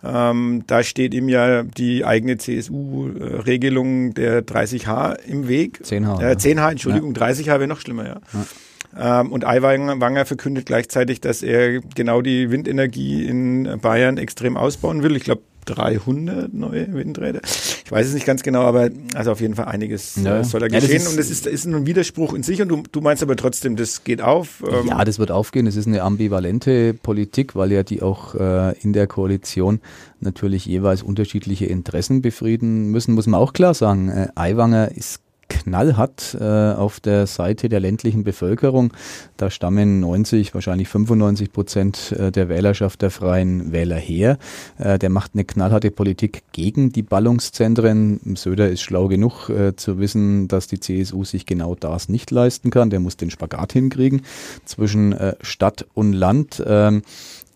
Ähm, 0.04 0.64
da 0.66 0.82
steht 0.82 1.14
ihm 1.14 1.28
ja 1.28 1.62
die 1.62 2.04
eigene 2.04 2.36
CSU-Regelung 2.36 4.14
der 4.14 4.44
30H 4.46 5.20
im 5.26 5.48
Weg. 5.48 5.80
10H. 5.82 6.22
Äh, 6.22 6.36
10H, 6.36 6.70
Entschuldigung, 6.72 7.14
ja. 7.14 7.22
30H 7.22 7.46
wäre 7.46 7.66
noch 7.66 7.80
schlimmer, 7.80 8.06
ja. 8.06 8.20
ja. 8.32 9.20
Ähm, 9.20 9.32
und 9.32 9.44
Aiwanger 9.44 10.24
verkündet 10.24 10.66
gleichzeitig, 10.66 11.20
dass 11.20 11.42
er 11.42 11.80
genau 11.94 12.22
die 12.22 12.50
Windenergie 12.50 13.24
in 13.24 13.78
Bayern 13.80 14.16
extrem 14.16 14.56
ausbauen 14.56 15.02
will. 15.02 15.16
Ich 15.16 15.24
glaube, 15.24 15.42
300 15.66 16.52
neue 16.54 16.92
Windräder. 16.94 17.40
Ich 17.84 17.90
weiß 17.92 18.06
es 18.06 18.14
nicht 18.14 18.24
ganz 18.26 18.42
genau, 18.42 18.62
aber 18.62 18.88
also 19.14 19.32
auf 19.32 19.40
jeden 19.40 19.54
Fall 19.54 19.66
einiges 19.66 20.16
Ja. 20.16 20.40
äh, 20.40 20.44
soll 20.44 20.60
da 20.60 20.66
Ja, 20.66 20.80
geschehen. 20.80 20.96
ist- 20.96 21.08
und 21.12 21.18
es 21.18 21.30
ist, 21.30 21.46
ist 21.46 21.64
ein 21.66 21.86
Widerspruch 21.86 22.32
in 22.34 22.42
sich 22.42 22.62
und 22.62 22.68
du, 22.68 22.82
du 22.90 23.00
meinst 23.00 23.22
aber 23.22 23.36
trotzdem, 23.36 23.76
das 23.76 24.02
geht 24.04 24.22
auf. 24.22 24.64
ähm, 24.66 24.86
Ja, 24.86 25.04
das 25.04 25.18
wird 25.18 25.30
aufgehen. 25.30 25.66
Es 25.66 25.76
ist 25.76 25.86
eine 25.86 26.02
ambivalente 26.02 26.94
Politik, 26.94 27.54
weil 27.54 27.72
ja 27.72 27.82
die 27.82 28.02
auch 28.02 28.34
äh, 28.34 28.72
in 28.80 28.92
der 28.92 29.06
Koalition 29.06 29.80
natürlich 30.20 30.66
jeweils 30.66 31.02
unterschiedliche 31.02 31.66
Interessen 31.66 32.22
befrieden 32.22 32.90
müssen, 32.90 33.14
muss 33.14 33.26
man 33.26 33.40
auch 33.40 33.52
klar 33.52 33.74
sagen. 33.74 34.08
Äh, 34.08 34.28
Aiwanger 34.34 34.92
ist 34.92 35.20
knallhart 35.48 36.36
äh, 36.40 36.44
auf 36.44 37.00
der 37.00 37.26
Seite 37.26 37.68
der 37.68 37.80
ländlichen 37.80 38.24
Bevölkerung. 38.24 38.92
Da 39.36 39.50
stammen 39.50 40.00
90, 40.00 40.54
wahrscheinlich 40.54 40.88
95 40.88 41.52
Prozent 41.52 42.12
äh, 42.12 42.32
der 42.32 42.48
Wählerschaft 42.48 43.02
der 43.02 43.10
Freien 43.10 43.72
Wähler 43.72 43.96
her. 43.96 44.38
Äh, 44.78 44.98
der 44.98 45.10
macht 45.10 45.32
eine 45.34 45.44
knallharte 45.44 45.90
Politik 45.90 46.42
gegen 46.52 46.92
die 46.92 47.02
Ballungszentren. 47.02 48.20
Söder 48.36 48.70
ist 48.70 48.82
schlau 48.82 49.08
genug 49.08 49.48
äh, 49.48 49.76
zu 49.76 49.98
wissen, 49.98 50.48
dass 50.48 50.66
die 50.66 50.80
CSU 50.80 51.24
sich 51.24 51.46
genau 51.46 51.74
das 51.74 52.08
nicht 52.08 52.30
leisten 52.30 52.70
kann. 52.70 52.90
Der 52.90 53.00
muss 53.00 53.16
den 53.16 53.30
Spagat 53.30 53.72
hinkriegen 53.72 54.22
zwischen 54.64 55.12
äh, 55.12 55.36
Stadt 55.40 55.86
und 55.94 56.12
Land. 56.12 56.62
Ähm, 56.66 57.02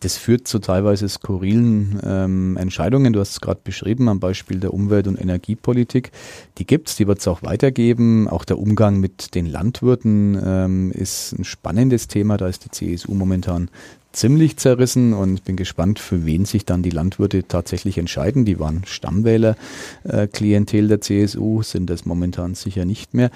das 0.00 0.16
führt 0.16 0.48
zu 0.48 0.58
teilweise 0.58 1.08
skurrilen 1.08 2.00
ähm, 2.02 2.56
Entscheidungen. 2.56 3.12
Du 3.12 3.20
hast 3.20 3.32
es 3.32 3.40
gerade 3.42 3.60
beschrieben 3.62 4.08
am 4.08 4.18
Beispiel 4.18 4.58
der 4.58 4.72
Umwelt- 4.72 5.06
und 5.06 5.20
Energiepolitik. 5.20 6.10
Die 6.56 6.66
gibt's, 6.66 6.96
die 6.96 7.06
wird 7.06 7.18
es 7.18 7.28
auch 7.28 7.42
weitergeben. 7.42 8.26
Auch 8.26 8.46
der 8.46 8.58
Umgang 8.58 8.98
mit 8.98 9.34
den 9.34 9.44
Landwirten 9.44 10.40
ähm, 10.42 10.90
ist 10.92 11.38
ein 11.38 11.44
spannendes 11.44 12.08
Thema. 12.08 12.38
Da 12.38 12.48
ist 12.48 12.64
die 12.64 12.70
CSU 12.70 13.12
momentan 13.12 13.68
ziemlich 14.12 14.56
zerrissen 14.56 15.12
und 15.12 15.44
bin 15.44 15.56
gespannt, 15.56 15.98
für 15.98 16.24
wen 16.24 16.46
sich 16.46 16.64
dann 16.64 16.82
die 16.82 16.90
Landwirte 16.90 17.46
tatsächlich 17.46 17.98
entscheiden. 17.98 18.46
Die 18.46 18.58
waren 18.58 18.84
Stammwähler-Klientel 18.86 20.88
der 20.88 21.02
CSU, 21.02 21.62
sind 21.62 21.90
das 21.90 22.06
momentan 22.06 22.54
sicher 22.54 22.86
nicht 22.86 23.12
mehr. 23.12 23.30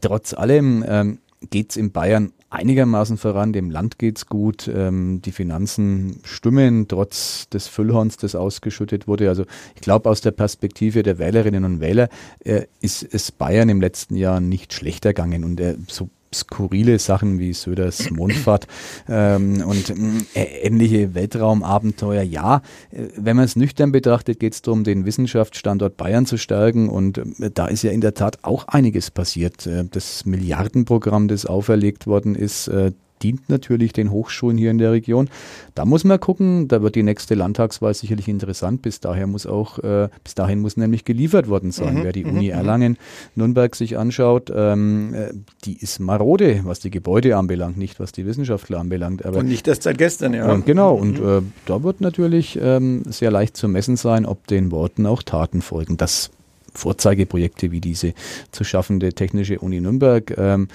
Trotz 0.00 0.32
allem 0.32 0.82
ähm, 0.88 1.18
geht's 1.50 1.76
in 1.76 1.92
Bayern 1.92 2.32
einigermaßen 2.50 3.18
voran, 3.18 3.52
dem 3.52 3.70
Land 3.70 3.98
geht's 3.98 4.26
gut, 4.26 4.70
ähm, 4.72 5.20
die 5.22 5.32
Finanzen 5.32 6.20
stimmen, 6.24 6.88
trotz 6.88 7.48
des 7.48 7.68
Füllhorns, 7.68 8.16
das 8.16 8.34
ausgeschüttet 8.34 9.06
wurde. 9.06 9.28
Also 9.28 9.44
ich 9.74 9.82
glaube, 9.82 10.08
aus 10.08 10.20
der 10.20 10.30
Perspektive 10.30 11.02
der 11.02 11.18
Wählerinnen 11.18 11.64
und 11.64 11.80
Wähler 11.80 12.08
äh, 12.44 12.62
ist 12.80 13.06
es 13.10 13.32
Bayern 13.32 13.68
im 13.68 13.80
letzten 13.80 14.16
Jahr 14.16 14.40
nicht 14.40 14.72
schlechter 14.72 15.12
gegangen. 15.12 15.44
Und 15.44 15.60
äh, 15.60 15.76
so 15.88 16.08
skurrile 16.34 16.98
Sachen 16.98 17.38
wie 17.38 17.52
Söders 17.52 18.10
Mondfahrt 18.10 18.66
ähm, 19.08 19.62
und 19.66 19.88
mh, 19.96 20.20
ä- 20.34 20.46
ähnliche 20.62 21.14
Weltraumabenteuer. 21.14 22.22
Ja, 22.22 22.62
äh, 22.90 23.08
wenn 23.16 23.36
man 23.36 23.44
es 23.44 23.56
nüchtern 23.56 23.92
betrachtet, 23.92 24.40
geht 24.40 24.54
es 24.54 24.62
darum, 24.62 24.84
den 24.84 25.06
Wissenschaftsstandort 25.06 25.96
Bayern 25.96 26.26
zu 26.26 26.36
stärken 26.36 26.88
und 26.88 27.18
äh, 27.18 27.50
da 27.52 27.66
ist 27.66 27.82
ja 27.82 27.90
in 27.90 28.00
der 28.00 28.14
Tat 28.14 28.38
auch 28.42 28.68
einiges 28.68 29.10
passiert. 29.10 29.66
Äh, 29.66 29.84
das 29.90 30.24
Milliardenprogramm, 30.26 31.28
das 31.28 31.46
auferlegt 31.46 32.06
worden 32.06 32.34
ist, 32.34 32.68
äh, 32.68 32.92
dient 33.22 33.48
natürlich 33.48 33.92
den 33.92 34.10
Hochschulen 34.10 34.58
hier 34.58 34.70
in 34.70 34.78
der 34.78 34.92
Region. 34.92 35.28
Da 35.74 35.84
muss 35.84 36.04
man 36.04 36.18
gucken, 36.20 36.68
da 36.68 36.82
wird 36.82 36.94
die 36.94 37.02
nächste 37.02 37.34
Landtagswahl 37.34 37.94
sicherlich 37.94 38.28
interessant. 38.28 38.82
Bis 38.82 39.00
daher 39.00 39.26
muss 39.26 39.46
auch, 39.46 39.78
äh, 39.80 40.08
bis 40.24 40.34
dahin 40.34 40.60
muss 40.60 40.76
nämlich 40.76 41.04
geliefert 41.04 41.48
worden 41.48 41.70
sein. 41.70 41.96
Mhm, 41.96 42.04
Wer 42.04 42.12
die 42.12 42.24
mhm, 42.24 42.30
Uni 42.30 42.46
mhm. 42.46 42.52
Erlangen, 42.52 42.98
Nürnberg 43.34 43.74
sich 43.74 43.98
anschaut, 43.98 44.52
ähm, 44.54 45.14
äh, 45.14 45.32
die 45.64 45.78
ist 45.78 45.98
marode, 46.00 46.60
was 46.64 46.80
die 46.80 46.90
Gebäude 46.90 47.36
anbelangt, 47.36 47.76
nicht 47.76 48.00
was 48.00 48.12
die 48.12 48.26
Wissenschaftler 48.26 48.80
anbelangt. 48.80 49.24
Aber 49.24 49.38
Und 49.38 49.48
nicht 49.48 49.68
erst 49.68 49.84
seit 49.84 49.98
gestern, 49.98 50.34
ja. 50.34 50.50
und 50.50 50.66
genau, 50.66 50.94
und 50.94 51.18
äh, 51.18 51.42
da 51.66 51.82
wird 51.82 52.00
natürlich 52.00 52.58
ähm, 52.60 53.02
sehr 53.06 53.30
leicht 53.30 53.56
zu 53.56 53.68
messen 53.68 53.96
sein, 53.96 54.26
ob 54.26 54.46
den 54.46 54.70
Worten 54.70 55.06
auch 55.06 55.22
Taten 55.22 55.62
folgen. 55.62 55.96
Das 55.96 56.30
Vorzeigeprojekte 56.78 57.70
wie 57.70 57.80
diese 57.80 58.14
zu 58.52 58.64
schaffende 58.64 59.12
Technische 59.12 59.58
Uni 59.58 59.80
Nürnberg 59.80 60.34
ähm, 60.38 60.68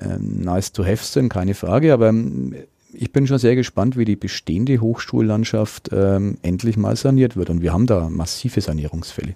ähm, 0.00 0.40
nice 0.42 0.72
to 0.72 0.84
have 0.84 1.04
sind, 1.04 1.28
keine 1.28 1.54
Frage, 1.54 1.92
aber 1.92 2.08
ähm, 2.08 2.54
ich 2.94 3.12
bin 3.12 3.26
schon 3.26 3.38
sehr 3.38 3.54
gespannt, 3.54 3.98
wie 3.98 4.06
die 4.06 4.16
bestehende 4.16 4.80
Hochschullandschaft 4.80 5.90
ähm, 5.92 6.38
endlich 6.42 6.76
mal 6.78 6.96
saniert 6.96 7.36
wird. 7.36 7.50
Und 7.50 7.60
wir 7.60 7.72
haben 7.72 7.86
da 7.86 8.08
massive 8.08 8.60
Sanierungsfälle. 8.62 9.34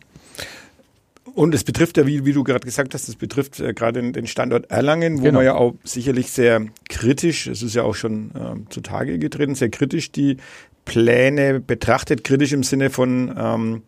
Und 1.35 1.55
es 1.55 1.62
betrifft 1.64 1.97
ja, 1.97 2.07
wie, 2.07 2.25
wie 2.25 2.33
du 2.33 2.45
gerade 2.45 2.64
gesagt 2.64 2.95
hast, 2.95 3.09
es 3.09 3.17
betrifft 3.17 3.61
äh, 3.61 3.73
gerade 3.75 4.12
den- 4.12 4.26
Standort 4.26 4.71
Erlangen, 4.71 5.19
wo 5.19 5.25
Genau. 5.25 5.38
man 5.38 5.45
ja 5.45 5.55
auch 5.55 5.75
sicherlich 5.85 6.31
sehr 6.31 6.67
kritisch, 6.88 7.47
es 7.47 7.62
ist 7.62 7.75
ja 7.75 7.83
auch 7.85 7.95
schon 7.95 8.31
ähm, 8.38 8.67
zutage 8.71 9.19
getreten, 9.19 9.55
sehr 9.55 9.71
kritisch 9.71 10.12
die 10.12 10.37
Pläne 10.85 11.61
betrachtet, 11.61 12.25
kritisch 12.25 12.52
im 12.52 12.62
Sinne 12.64 12.91
von 12.91 13.33
ähm, 13.38 13.83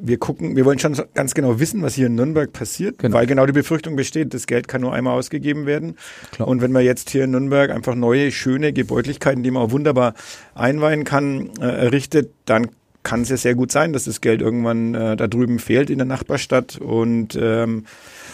wir 0.00 0.18
gucken, 0.18 0.56
wir 0.56 0.64
wollen 0.64 0.78
schon 0.78 0.96
ganz 1.14 1.34
genau 1.34 1.60
wissen, 1.60 1.82
was 1.82 1.94
hier 1.94 2.06
in 2.06 2.14
Nürnberg 2.14 2.52
passiert, 2.52 2.98
Genau. 2.98 3.16
weil 3.16 3.26
genau 3.26 3.44
die 3.44 3.52
Befürchtung 3.52 3.96
besteht, 3.96 4.32
das 4.32 4.46
Geld 4.46 4.68
kann 4.68 4.80
nur 4.80 4.92
einmal 4.92 5.18
ausgegeben 5.18 5.66
werden. 5.66 5.96
Klar. 6.32 6.48
Und 6.48 6.62
wenn 6.62 6.72
man 6.72 6.84
jetzt 6.84 7.10
hier 7.10 7.24
in 7.24 7.32
Nürnberg 7.32 7.70
einfach 7.70 7.94
neue, 7.94 8.30
schöne 8.30 8.72
Gebäudlichkeiten, 8.72 9.42
die 9.42 9.50
man 9.50 9.62
auch 9.62 9.70
wunderbar 9.70 10.14
einweihen 10.54 11.04
kann, 11.04 11.50
äh, 11.60 11.64
errichtet, 11.64 12.30
dann 12.46 12.68
kann 13.02 13.22
es 13.22 13.28
ja 13.30 13.36
sehr 13.36 13.54
gut 13.54 13.72
sein, 13.72 13.92
dass 13.92 14.04
das 14.04 14.20
Geld 14.20 14.42
irgendwann 14.42 14.94
äh, 14.94 15.16
da 15.16 15.28
drüben 15.28 15.58
fehlt 15.58 15.90
in 15.90 15.98
der 15.98 16.06
Nachbarstadt. 16.06 16.78
Und 16.78 17.38
ähm, 17.40 17.84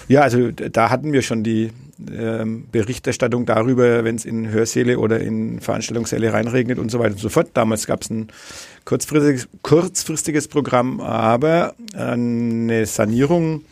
ja, 0.08 0.22
also 0.22 0.50
da 0.50 0.90
hatten 0.90 1.12
wir 1.12 1.22
schon 1.22 1.42
die 1.42 1.70
ähm, 2.10 2.66
Berichterstattung 2.70 3.46
darüber, 3.46 4.04
wenn 4.04 4.16
es 4.16 4.24
in 4.24 4.50
Hörsäle 4.50 4.98
oder 4.98 5.20
in 5.20 5.60
Veranstaltungssäle 5.60 6.32
reinregnet 6.32 6.78
und 6.78 6.90
so 6.90 6.98
weiter 6.98 7.12
und 7.12 7.20
so 7.20 7.28
fort. 7.28 7.50
Damals 7.54 7.86
gab 7.86 8.02
es 8.02 8.10
ein 8.10 8.28
kurzfristiges, 8.84 9.48
kurzfristiges 9.62 10.48
Programm, 10.48 11.00
aber 11.00 11.74
eine 11.96 12.86
Sanierung, 12.86 13.62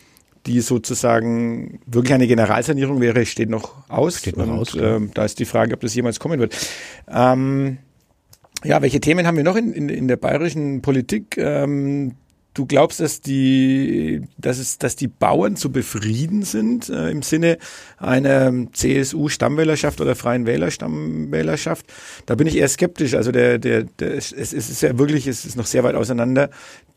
die 0.46 0.60
sozusagen 0.60 1.80
wirklich 1.86 2.14
eine 2.14 2.26
Generalsanierung 2.26 3.00
wäre, 3.00 3.26
steht 3.26 3.50
noch 3.50 3.88
aus. 3.88 4.18
Steht 4.18 4.36
noch 4.36 4.48
und, 4.48 4.58
aus, 4.58 4.74
ähm, 4.74 5.10
da 5.14 5.24
ist 5.24 5.38
die 5.38 5.44
Frage, 5.44 5.74
ob 5.74 5.80
das 5.80 5.94
jemals 5.94 6.18
kommen 6.18 6.40
wird. 6.40 6.56
Ähm, 7.08 7.78
ja, 8.64 8.80
welche 8.80 9.00
Themen 9.00 9.26
haben 9.26 9.36
wir 9.36 9.44
noch 9.44 9.56
in, 9.56 9.72
in, 9.72 9.88
in 9.88 10.08
der 10.08 10.16
bayerischen 10.16 10.82
Politik? 10.82 11.36
Ähm, 11.36 12.12
du 12.54 12.66
glaubst, 12.66 13.00
dass 13.00 13.20
die, 13.20 14.22
dass 14.38 14.58
es, 14.58 14.78
dass 14.78 14.96
die 14.96 15.08
Bauern 15.08 15.56
zu 15.56 15.72
befrieden 15.72 16.42
sind 16.42 16.88
äh, 16.88 17.10
im 17.10 17.22
Sinne 17.22 17.58
einer 17.98 18.52
CSU-Stammwählerschaft 18.72 20.00
oder 20.00 20.14
Freien 20.14 20.46
Wähler-Stammwählerschaft? 20.46 21.86
Da 22.26 22.34
bin 22.34 22.46
ich 22.46 22.56
eher 22.56 22.68
skeptisch. 22.68 23.14
Also 23.14 23.32
der, 23.32 23.58
der, 23.58 23.84
der 23.84 24.14
es, 24.14 24.32
es 24.32 24.52
ist 24.52 24.82
ja 24.82 24.98
wirklich, 24.98 25.26
es 25.26 25.44
ist 25.44 25.56
noch 25.56 25.66
sehr 25.66 25.84
weit 25.84 25.94
auseinander. 25.94 26.50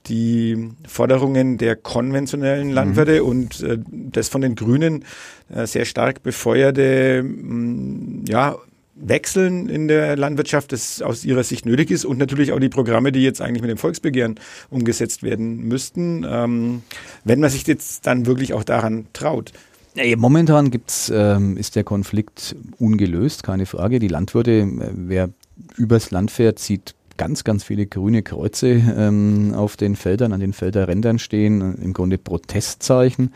Die 0.07 0.69
Forderungen 0.87 1.57
der 1.57 1.75
konventionellen 1.75 2.69
Landwirte 2.69 3.23
und 3.23 3.61
äh, 3.61 3.77
das 3.89 4.29
von 4.29 4.41
den 4.41 4.55
Grünen 4.55 5.05
äh, 5.53 5.65
sehr 5.65 5.85
stark 5.85 6.21
befeuerte, 6.21 7.23
mh, 7.23 8.25
ja, 8.27 8.57
Wechseln 8.95 9.67
in 9.67 9.87
der 9.87 10.15
Landwirtschaft, 10.15 10.71
das 10.71 11.01
aus 11.01 11.25
ihrer 11.25 11.43
Sicht 11.43 11.65
nötig 11.65 11.91
ist 11.91 12.05
und 12.05 12.17
natürlich 12.17 12.53
auch 12.53 12.59
die 12.59 12.69
Programme, 12.69 13.11
die 13.11 13.21
jetzt 13.21 13.41
eigentlich 13.41 13.61
mit 13.61 13.69
dem 13.69 13.77
Volksbegehren 13.77 14.35
umgesetzt 14.69 15.21
werden 15.21 15.67
müssten, 15.67 16.25
ähm, 16.27 16.81
wenn 17.25 17.41
man 17.41 17.49
sich 17.49 17.67
jetzt 17.67 18.07
dann 18.07 18.25
wirklich 18.25 18.53
auch 18.53 18.63
daran 18.63 19.07
traut. 19.13 19.51
Nee, 19.95 20.15
Momentan 20.15 20.71
gibt's, 20.71 21.11
ähm, 21.13 21.57
ist 21.57 21.75
der 21.75 21.83
Konflikt 21.83 22.55
ungelöst, 22.79 23.43
keine 23.43 23.65
Frage. 23.65 23.99
Die 23.99 24.07
Landwirte, 24.07 24.51
äh, 24.51 24.67
wer 24.93 25.29
übers 25.77 26.11
Land 26.11 26.31
fährt, 26.31 26.59
sieht 26.59 26.94
ganz, 27.17 27.43
ganz 27.43 27.63
viele 27.63 27.85
grüne 27.85 28.23
Kreuze 28.23 28.69
ähm, 28.69 29.53
auf 29.55 29.75
den 29.75 29.95
Feldern, 29.95 30.31
an 30.33 30.39
den 30.39 30.53
Felderrändern 30.53 31.19
stehen, 31.19 31.75
im 31.81 31.93
Grunde 31.93 32.17
Protestzeichen. 32.17 33.33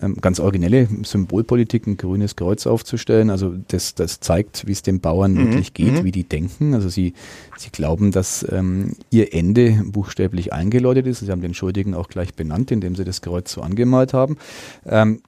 Ähm, 0.00 0.16
ganz 0.20 0.40
originelle 0.40 0.88
Symbolpolitik, 1.04 1.86
ein 1.86 1.96
grünes 1.96 2.36
Kreuz 2.36 2.66
aufzustellen. 2.66 3.30
Also 3.30 3.54
das, 3.68 3.94
das 3.94 4.20
zeigt, 4.20 4.66
wie 4.66 4.72
es 4.72 4.82
den 4.82 5.00
Bauern 5.00 5.36
Mhm, 5.36 5.46
wirklich 5.46 5.74
geht, 5.74 5.92
mhm. 5.92 6.04
wie 6.04 6.12
die 6.12 6.24
denken. 6.24 6.74
Also 6.74 6.88
sie, 6.88 7.14
sie 7.56 7.70
glauben, 7.70 8.10
dass 8.10 8.46
ähm, 8.50 8.96
ihr 9.10 9.34
Ende 9.34 9.82
buchstäblich 9.84 10.52
eingeläutet 10.52 11.06
ist. 11.06 11.20
Sie 11.20 11.30
haben 11.30 11.42
den 11.42 11.54
Schuldigen 11.54 11.94
auch 11.94 12.08
gleich 12.08 12.34
benannt, 12.34 12.70
indem 12.70 12.96
sie 12.96 13.04
das 13.04 13.22
Kreuz 13.22 13.52
so 13.52 13.62
angemalt 13.62 14.12
haben. 14.12 14.36
Ähm, 14.84 15.20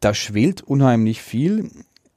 da 0.00 0.14
schwelt 0.14 0.62
unheimlich 0.62 1.20
viel. 1.20 1.70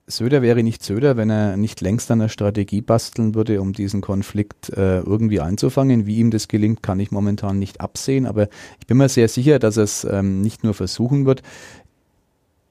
Söder 0.05 0.41
wäre 0.41 0.63
nicht 0.63 0.83
Söder, 0.83 1.15
wenn 1.15 1.29
er 1.29 1.55
nicht 1.55 1.79
längst 1.79 2.11
an 2.11 2.19
der 2.19 2.27
Strategie 2.27 2.81
basteln 2.81 3.35
würde, 3.35 3.61
um 3.61 3.71
diesen 3.71 4.01
Konflikt 4.01 4.69
äh, 4.69 4.99
irgendwie 4.99 5.39
einzufangen. 5.39 6.05
Wie 6.05 6.17
ihm 6.17 6.29
das 6.29 6.49
gelingt, 6.49 6.83
kann 6.83 6.99
ich 6.99 7.11
momentan 7.11 7.57
nicht 7.57 7.79
absehen, 7.79 8.25
aber 8.25 8.49
ich 8.79 8.87
bin 8.87 8.97
mir 8.97 9.07
sehr 9.07 9.29
sicher, 9.29 9.59
dass 9.59 9.77
er 9.77 9.83
es 9.83 10.03
ähm, 10.03 10.41
nicht 10.41 10.63
nur 10.65 10.73
versuchen 10.73 11.25
wird. 11.25 11.41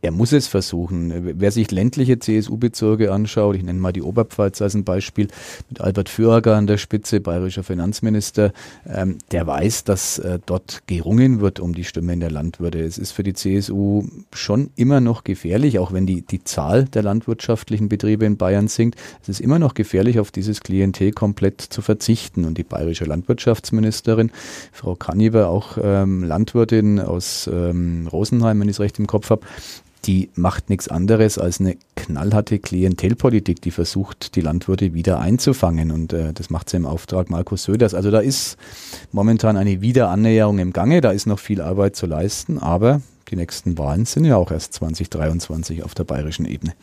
Er 0.03 0.11
muss 0.11 0.33
es 0.33 0.49
versuchen. 0.49 1.39
Wer 1.39 1.53
sich 1.53 1.71
ländliche 1.71 2.19
CSU-Bezirke 2.19 3.13
anschaut, 3.13 3.55
ich 3.55 3.63
nenne 3.63 3.79
mal 3.79 3.93
die 3.93 4.03
Oberpfalz 4.03 4.61
als 4.61 4.75
ein 4.75 4.83
Beispiel, 4.83 5.29
mit 5.71 5.81
Albert 5.81 6.09
Fürager 6.09 6.57
an 6.57 6.67
der 6.67 6.77
Spitze, 6.77 7.21
bayerischer 7.21 7.63
Finanzminister, 7.63 8.53
ähm, 8.85 9.19
der 9.31 9.47
weiß, 9.47 9.85
dass 9.85 10.19
äh, 10.19 10.41
dort 10.45 10.83
gerungen 10.89 11.41
wird 11.41 11.61
um 11.61 11.73
die 11.73 11.85
Stimme 11.85 12.13
in 12.15 12.21
der 12.21 12.33
Landwirte. 12.33 12.81
Es 12.81 12.99
ist 12.99 13.13
für 13.13 13.23
die 13.23 13.33
CSU 13.33 14.05
schon 14.33 14.71
immer 14.75 15.01
noch 15.01 15.23
gefährlich, 15.23 15.79
auch 15.79 15.93
wenn 15.93 16.05
die, 16.05 16.23
die 16.23 16.43
Zahl 16.43 16.87
der 16.87 17.05
landwirtschaftlichen 17.05 17.89
Betriebe 17.89 18.27
in 18.27 18.37
Bayern 18.37 18.67
sinkt. 18.67 18.99
Es 19.23 19.29
ist 19.29 19.41
immer 19.41 19.61
noch 19.61 19.75
gefährlich, 19.75 20.19
auf 20.19 20.33
dieses 20.33 20.63
Klientel 20.63 21.13
komplett 21.13 21.61
zu 21.61 21.81
verzichten. 21.81 22.45
Und 22.45 22.59
die 22.59 22.65
bayerische 22.65 23.05
Landwirtschaftsministerin, 23.05 24.33
Frau 24.73 24.97
Kanniber, 24.97 25.47
auch 25.47 25.79
ähm, 25.81 26.25
Landwirtin 26.25 26.99
aus 26.99 27.49
ähm, 27.53 28.09
Rosenheim, 28.11 28.59
wenn 28.59 28.69
ich 28.69 28.77
es 28.77 28.81
recht 28.81 28.99
im 28.99 29.07
Kopf 29.07 29.31
habe, 29.31 29.47
die 30.05 30.31
macht 30.35 30.69
nichts 30.69 30.89
anderes 30.89 31.39
als 31.39 31.61
eine 31.61 31.77
knallharte 31.97 32.59
Klientelpolitik, 32.59 33.61
die 33.63 33.71
versucht, 33.71 34.35
die 34.35 34.41
Landwirte 34.41 34.95
wieder 34.95 35.21
einzufangen. 35.21 35.91
Und 35.91 36.13
äh, 36.13 36.33
das 36.33 36.51
macht 36.51 36.71
sie 36.71 36.77
im 36.77 36.87
Auftrag 36.87 37.31
Markus 37.31 37.65
Söders. 37.65 37.95
Also 37.95 38.11
da 38.11 38.21
ist 38.21 38.57
momentan 39.13 39.57
eine 39.57 39.81
Wiederannäherung 39.81 40.59
im 40.59 40.73
Gange, 40.73 41.01
da 41.01 41.13
ist 41.13 41.27
noch 41.27 41.39
viel 41.39 41.61
Arbeit 41.61 41.95
zu 41.95 42.07
leisten, 42.07 42.59
aber 42.59 43.01
die 43.29 43.37
nächsten 43.37 43.79
Wahlen 43.79 44.05
sind 44.05 44.25
ja 44.25 44.37
auch 44.37 44.51
erst 44.51 44.75
2023 44.75 45.85
auf 45.85 45.95
der 45.95 46.05
bayerischen 46.05 46.47
Ebene. 46.47 46.75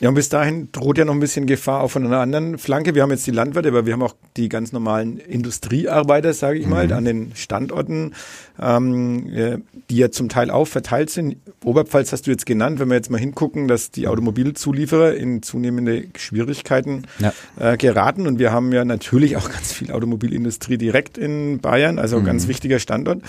Ja, 0.00 0.08
und 0.08 0.14
bis 0.14 0.30
dahin 0.30 0.72
droht 0.72 0.96
ja 0.96 1.04
noch 1.04 1.12
ein 1.12 1.20
bisschen 1.20 1.46
Gefahr 1.46 1.82
auch 1.82 1.90
von 1.90 2.06
einer 2.06 2.20
anderen 2.20 2.56
Flanke. 2.56 2.94
Wir 2.94 3.02
haben 3.02 3.10
jetzt 3.10 3.26
die 3.26 3.32
Landwirte, 3.32 3.68
aber 3.68 3.84
wir 3.84 3.92
haben 3.92 4.02
auch 4.02 4.14
die 4.36 4.48
ganz 4.48 4.72
normalen 4.72 5.18
Industriearbeiter, 5.18 6.32
sage 6.32 6.58
ich 6.58 6.66
mal, 6.66 6.86
mhm. 6.86 6.92
an 6.92 7.04
den 7.04 7.32
Standorten, 7.34 8.14
ähm, 8.60 9.30
äh, 9.30 9.58
die 9.90 9.98
ja 9.98 10.10
zum 10.10 10.30
Teil 10.30 10.50
auch 10.50 10.66
verteilt 10.66 11.10
sind. 11.10 11.36
Oberpfalz 11.64 12.12
hast 12.12 12.26
du 12.26 12.30
jetzt 12.30 12.46
genannt, 12.46 12.80
wenn 12.80 12.88
wir 12.88 12.94
jetzt 12.94 13.10
mal 13.10 13.20
hingucken, 13.20 13.68
dass 13.68 13.90
die 13.90 14.08
Automobilzulieferer 14.08 15.14
in 15.14 15.42
zunehmende 15.42 16.06
Schwierigkeiten 16.16 17.02
ja. 17.18 17.34
äh, 17.58 17.76
geraten. 17.76 18.26
Und 18.26 18.38
wir 18.38 18.52
haben 18.52 18.72
ja 18.72 18.86
natürlich 18.86 19.36
auch 19.36 19.50
ganz 19.52 19.72
viel 19.72 19.92
Automobilindustrie 19.92 20.78
direkt 20.78 21.18
in 21.18 21.60
Bayern, 21.60 21.98
also 21.98 22.20
mhm. 22.20 22.24
ganz 22.24 22.48
wichtiger 22.48 22.78
Standort. 22.78 23.22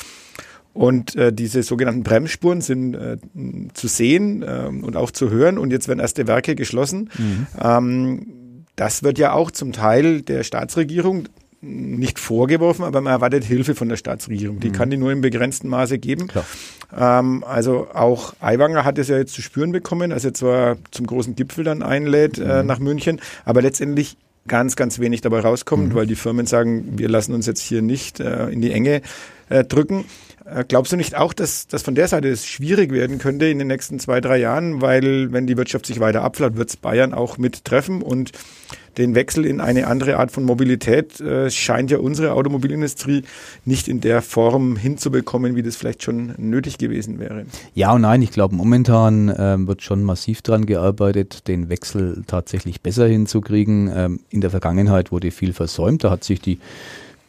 Und 0.73 1.15
äh, 1.15 1.33
diese 1.33 1.63
sogenannten 1.63 2.03
Bremsspuren 2.03 2.61
sind 2.61 2.95
äh, 2.95 3.17
zu 3.73 3.87
sehen 3.87 4.41
äh, 4.41 4.67
und 4.67 4.95
auch 4.95 5.11
zu 5.11 5.29
hören. 5.29 5.57
Und 5.57 5.71
jetzt 5.71 5.87
werden 5.87 5.99
erste 5.99 6.27
Werke 6.27 6.55
geschlossen. 6.55 7.09
Mhm. 7.17 7.47
Ähm, 7.61 8.25
das 8.75 9.03
wird 9.03 9.17
ja 9.19 9.33
auch 9.33 9.51
zum 9.51 9.73
Teil 9.73 10.21
der 10.21 10.43
Staatsregierung 10.43 11.27
nicht 11.61 12.17
vorgeworfen, 12.17 12.83
aber 12.83 13.01
man 13.01 13.13
erwartet 13.13 13.43
Hilfe 13.43 13.75
von 13.75 13.87
der 13.87 13.97
Staatsregierung. 13.97 14.59
Die 14.59 14.69
mhm. 14.69 14.73
kann 14.73 14.89
die 14.89 14.97
nur 14.97 15.11
im 15.11 15.21
begrenzten 15.21 15.67
Maße 15.67 15.99
geben. 15.99 16.27
Ähm, 16.97 17.43
also 17.43 17.87
auch 17.93 18.33
Aiwanger 18.39 18.83
hat 18.83 18.97
es 18.97 19.09
ja 19.09 19.17
jetzt 19.17 19.33
zu 19.33 19.41
spüren 19.41 19.71
bekommen, 19.71 20.11
als 20.11 20.25
er 20.25 20.33
zwar 20.33 20.77
zum 20.89 21.05
großen 21.05 21.35
Gipfel 21.35 21.63
dann 21.63 21.83
einlädt 21.83 22.39
äh, 22.39 22.43
mhm. 22.43 22.49
äh, 22.49 22.63
nach 22.63 22.79
München, 22.79 23.21
aber 23.45 23.61
letztendlich 23.61 24.17
ganz, 24.47 24.75
ganz 24.75 24.97
wenig 24.97 25.21
dabei 25.21 25.41
rauskommt, 25.41 25.89
mhm. 25.89 25.95
weil 25.95 26.07
die 26.07 26.15
Firmen 26.15 26.47
sagen, 26.47 26.97
wir 26.97 27.09
lassen 27.09 27.33
uns 27.33 27.45
jetzt 27.45 27.61
hier 27.61 27.83
nicht 27.83 28.19
äh, 28.19 28.49
in 28.49 28.61
die 28.61 28.71
Enge 28.71 29.01
äh, 29.49 29.63
drücken. 29.63 30.05
Äh, 30.53 30.65
glaubst 30.67 30.91
du 30.91 30.97
nicht 30.97 31.15
auch, 31.15 31.33
dass, 31.33 31.67
dass 31.67 31.83
von 31.83 31.95
der 31.95 32.07
Seite 32.07 32.27
es 32.27 32.45
schwierig 32.45 32.91
werden 32.91 33.17
könnte 33.19 33.47
in 33.47 33.59
den 33.59 33.67
nächsten 33.67 33.99
zwei, 33.99 34.21
drei 34.21 34.37
Jahren, 34.37 34.81
weil 34.81 35.31
wenn 35.31 35.47
die 35.47 35.57
Wirtschaft 35.57 35.85
sich 35.85 35.99
weiter 35.99 36.23
abflaut, 36.23 36.57
wird 36.57 36.69
es 36.69 36.77
Bayern 36.77 37.13
auch 37.13 37.37
mit 37.37 37.63
treffen 37.63 38.01
und 38.01 38.31
den 38.97 39.15
Wechsel 39.15 39.45
in 39.45 39.61
eine 39.61 39.87
andere 39.87 40.17
Art 40.17 40.31
von 40.31 40.43
Mobilität 40.43 41.21
äh, 41.21 41.49
scheint 41.49 41.91
ja 41.91 41.99
unsere 41.99 42.33
Automobilindustrie 42.33 43.23
nicht 43.63 43.87
in 43.87 44.01
der 44.01 44.21
Form 44.21 44.75
hinzubekommen, 44.75 45.55
wie 45.55 45.63
das 45.63 45.77
vielleicht 45.77 46.03
schon 46.03 46.33
nötig 46.37 46.77
gewesen 46.77 47.17
wäre. 47.17 47.45
Ja 47.73 47.93
und 47.93 48.01
nein, 48.01 48.21
ich 48.21 48.31
glaube, 48.31 48.53
momentan 48.53 49.29
äh, 49.29 49.55
wird 49.65 49.81
schon 49.81 50.03
massiv 50.03 50.41
dran 50.41 50.65
gearbeitet, 50.65 51.47
den 51.47 51.69
Wechsel 51.69 52.23
tatsächlich 52.27 52.81
besser 52.81 53.07
hinzukriegen. 53.07 53.89
Ähm, 53.95 54.19
in 54.29 54.41
der 54.41 54.49
Vergangenheit 54.49 55.13
wurde 55.13 55.31
viel 55.31 55.53
versäumt, 55.53 56.03
da 56.03 56.09
hat 56.09 56.25
sich 56.25 56.41
die 56.41 56.59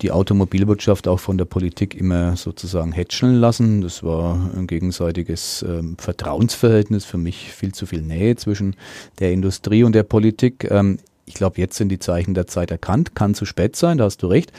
die 0.00 0.10
Automobilwirtschaft 0.10 1.06
auch 1.06 1.20
von 1.20 1.38
der 1.38 1.44
Politik 1.44 1.94
immer 1.94 2.36
sozusagen 2.36 2.92
hätscheln 2.92 3.36
lassen. 3.36 3.82
Das 3.82 4.02
war 4.02 4.50
ein 4.56 4.66
gegenseitiges 4.66 5.64
ähm, 5.68 5.96
Vertrauensverhältnis, 5.98 7.04
für 7.04 7.18
mich 7.18 7.52
viel 7.52 7.72
zu 7.72 7.86
viel 7.86 8.02
Nähe 8.02 8.36
zwischen 8.36 8.74
der 9.20 9.32
Industrie 9.32 9.84
und 9.84 9.94
der 9.94 10.02
Politik. 10.02 10.68
Ähm, 10.70 10.98
ich 11.26 11.34
glaube, 11.34 11.60
jetzt 11.60 11.76
sind 11.76 11.90
die 11.90 12.00
Zeichen 12.00 12.34
der 12.34 12.46
Zeit 12.46 12.70
erkannt, 12.70 13.14
kann 13.14 13.34
zu 13.34 13.44
spät 13.44 13.76
sein, 13.76 13.98
da 13.98 14.04
hast 14.04 14.22
du 14.22 14.26
recht. 14.26 14.52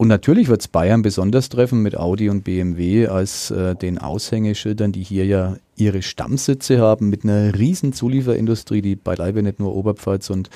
Und 0.00 0.08
natürlich 0.08 0.48
wird 0.48 0.62
es 0.62 0.68
Bayern 0.68 1.02
besonders 1.02 1.50
treffen 1.50 1.82
mit 1.82 1.94
Audi 1.94 2.30
und 2.30 2.42
BMW 2.42 3.08
als 3.08 3.50
äh, 3.50 3.74
den 3.74 3.98
Aushängeschildern, 3.98 4.92
die 4.92 5.02
hier 5.02 5.26
ja 5.26 5.56
ihre 5.76 6.00
Stammsitze 6.00 6.78
haben 6.78 7.10
mit 7.10 7.24
einer 7.24 7.54
riesen 7.58 7.92
Zulieferindustrie, 7.92 8.80
die 8.80 8.96
beileibe 8.96 9.42
nicht 9.42 9.60
nur 9.60 9.76
Oberpfalz 9.76 10.30
und 10.30 10.48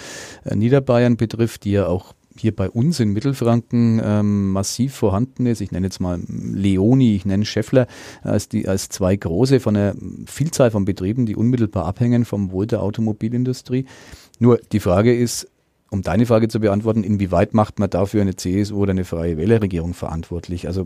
äh, 0.46 0.56
Niederbayern 0.56 1.18
betrifft, 1.18 1.64
die 1.64 1.72
ja 1.72 1.88
auch 1.88 2.14
hier 2.38 2.54
bei 2.54 2.68
uns 2.68 3.00
in 3.00 3.10
Mittelfranken 3.10 4.00
ähm, 4.04 4.52
massiv 4.52 4.94
vorhanden 4.94 5.46
ist. 5.46 5.60
Ich 5.60 5.70
nenne 5.70 5.86
jetzt 5.86 6.00
mal 6.00 6.20
Leoni, 6.28 7.14
ich 7.14 7.24
nenne 7.24 7.44
Scheffler 7.44 7.86
als, 8.22 8.48
die, 8.48 8.68
als 8.68 8.88
zwei 8.88 9.14
große 9.14 9.60
von 9.60 9.76
einer 9.76 9.94
Vielzahl 10.26 10.70
von 10.70 10.84
Betrieben, 10.84 11.26
die 11.26 11.36
unmittelbar 11.36 11.86
abhängen 11.86 12.24
vom 12.24 12.50
Wohl 12.50 12.66
der 12.66 12.82
Automobilindustrie. 12.82 13.86
Nur 14.38 14.60
die 14.72 14.80
Frage 14.80 15.14
ist, 15.14 15.48
um 15.90 16.02
deine 16.02 16.26
Frage 16.26 16.48
zu 16.48 16.58
beantworten, 16.58 17.04
inwieweit 17.04 17.54
macht 17.54 17.78
man 17.78 17.88
dafür 17.88 18.22
eine 18.22 18.34
CSU 18.34 18.78
oder 18.78 18.90
eine 18.90 19.04
Freie 19.04 19.36
Wählerregierung 19.36 19.94
verantwortlich? 19.94 20.66
Also 20.66 20.84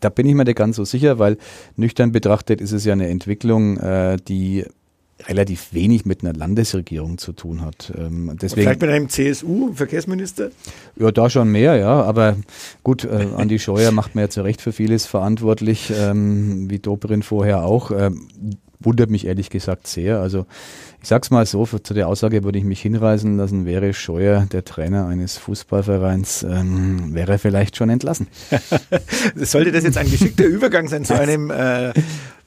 da 0.00 0.08
bin 0.08 0.26
ich 0.26 0.34
mir 0.34 0.44
nicht 0.44 0.56
ganz 0.56 0.76
so 0.76 0.84
sicher, 0.84 1.20
weil 1.20 1.38
nüchtern 1.76 2.10
betrachtet 2.10 2.60
ist 2.60 2.72
es 2.72 2.84
ja 2.84 2.92
eine 2.92 3.08
Entwicklung, 3.08 3.76
äh, 3.76 4.16
die 4.16 4.64
relativ 5.28 5.72
wenig 5.72 6.04
mit 6.04 6.22
einer 6.22 6.32
Landesregierung 6.32 7.18
zu 7.18 7.32
tun 7.32 7.62
hat. 7.62 7.92
Ähm, 7.96 8.36
deswegen, 8.40 8.62
vielleicht 8.62 8.80
mit 8.80 8.90
einem 8.90 9.08
CSU-Verkehrsminister? 9.08 10.50
Ja, 10.96 11.10
da 11.10 11.30
schon 11.30 11.50
mehr, 11.50 11.76
ja. 11.76 12.02
Aber 12.02 12.36
gut, 12.82 13.04
äh, 13.04 13.28
Andi 13.36 13.58
Scheuer 13.58 13.92
macht 13.92 14.14
mir 14.14 14.22
ja 14.22 14.28
zu 14.28 14.42
Recht 14.42 14.60
für 14.60 14.72
vieles 14.72 15.06
verantwortlich, 15.06 15.92
ähm, 15.96 16.70
wie 16.70 16.78
Dobrin 16.78 17.22
vorher 17.22 17.64
auch. 17.64 17.90
Ähm, 17.90 18.28
wundert 18.84 19.10
mich 19.10 19.26
ehrlich 19.26 19.50
gesagt 19.50 19.86
sehr. 19.86 20.20
Also 20.20 20.46
ich 21.02 21.08
sag's 21.08 21.30
mal 21.30 21.46
so, 21.46 21.64
für, 21.66 21.82
zu 21.82 21.94
der 21.94 22.08
Aussage 22.08 22.44
würde 22.44 22.58
ich 22.58 22.64
mich 22.64 22.80
hinreißen 22.80 23.36
lassen, 23.36 23.66
wäre 23.66 23.92
Scheuer 23.92 24.46
der 24.52 24.64
Trainer 24.64 25.06
eines 25.06 25.36
Fußballvereins, 25.36 26.44
ähm, 26.44 27.14
wäre 27.14 27.38
vielleicht 27.38 27.76
schon 27.76 27.90
entlassen. 27.90 28.28
Sollte 29.34 29.72
das 29.72 29.84
jetzt 29.84 29.98
ein 29.98 30.10
geschickter 30.10 30.44
Übergang 30.44 30.88
sein 30.88 31.04
zu 31.04 31.18
einem 31.18 31.50
äh, 31.50 31.92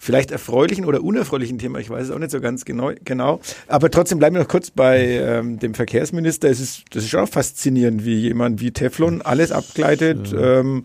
vielleicht 0.05 0.29
erfreulichen 0.29 0.85
oder 0.85 1.03
unerfreulichen 1.03 1.57
Thema, 1.57 1.79
ich 1.79 1.89
weiß 1.89 2.05
es 2.05 2.11
auch 2.11 2.19
nicht 2.19 2.29
so 2.29 2.39
ganz 2.39 2.63
genau. 2.63 2.91
genau. 3.03 3.39
Aber 3.67 3.89
trotzdem 3.89 4.19
bleiben 4.19 4.35
wir 4.35 4.41
noch 4.41 4.47
kurz 4.47 4.69
bei 4.69 5.03
ähm, 5.03 5.57
dem 5.57 5.73
Verkehrsminister. 5.73 6.47
Es 6.47 6.59
ist, 6.59 6.83
das 6.91 7.03
ist 7.03 7.09
schon 7.09 7.21
auch 7.21 7.29
faszinierend, 7.29 8.05
wie 8.05 8.15
jemand 8.19 8.61
wie 8.61 8.71
Teflon 8.71 9.23
alles 9.23 9.51
abgleitet. 9.51 10.31
Ja. 10.31 10.59
Ähm, 10.59 10.83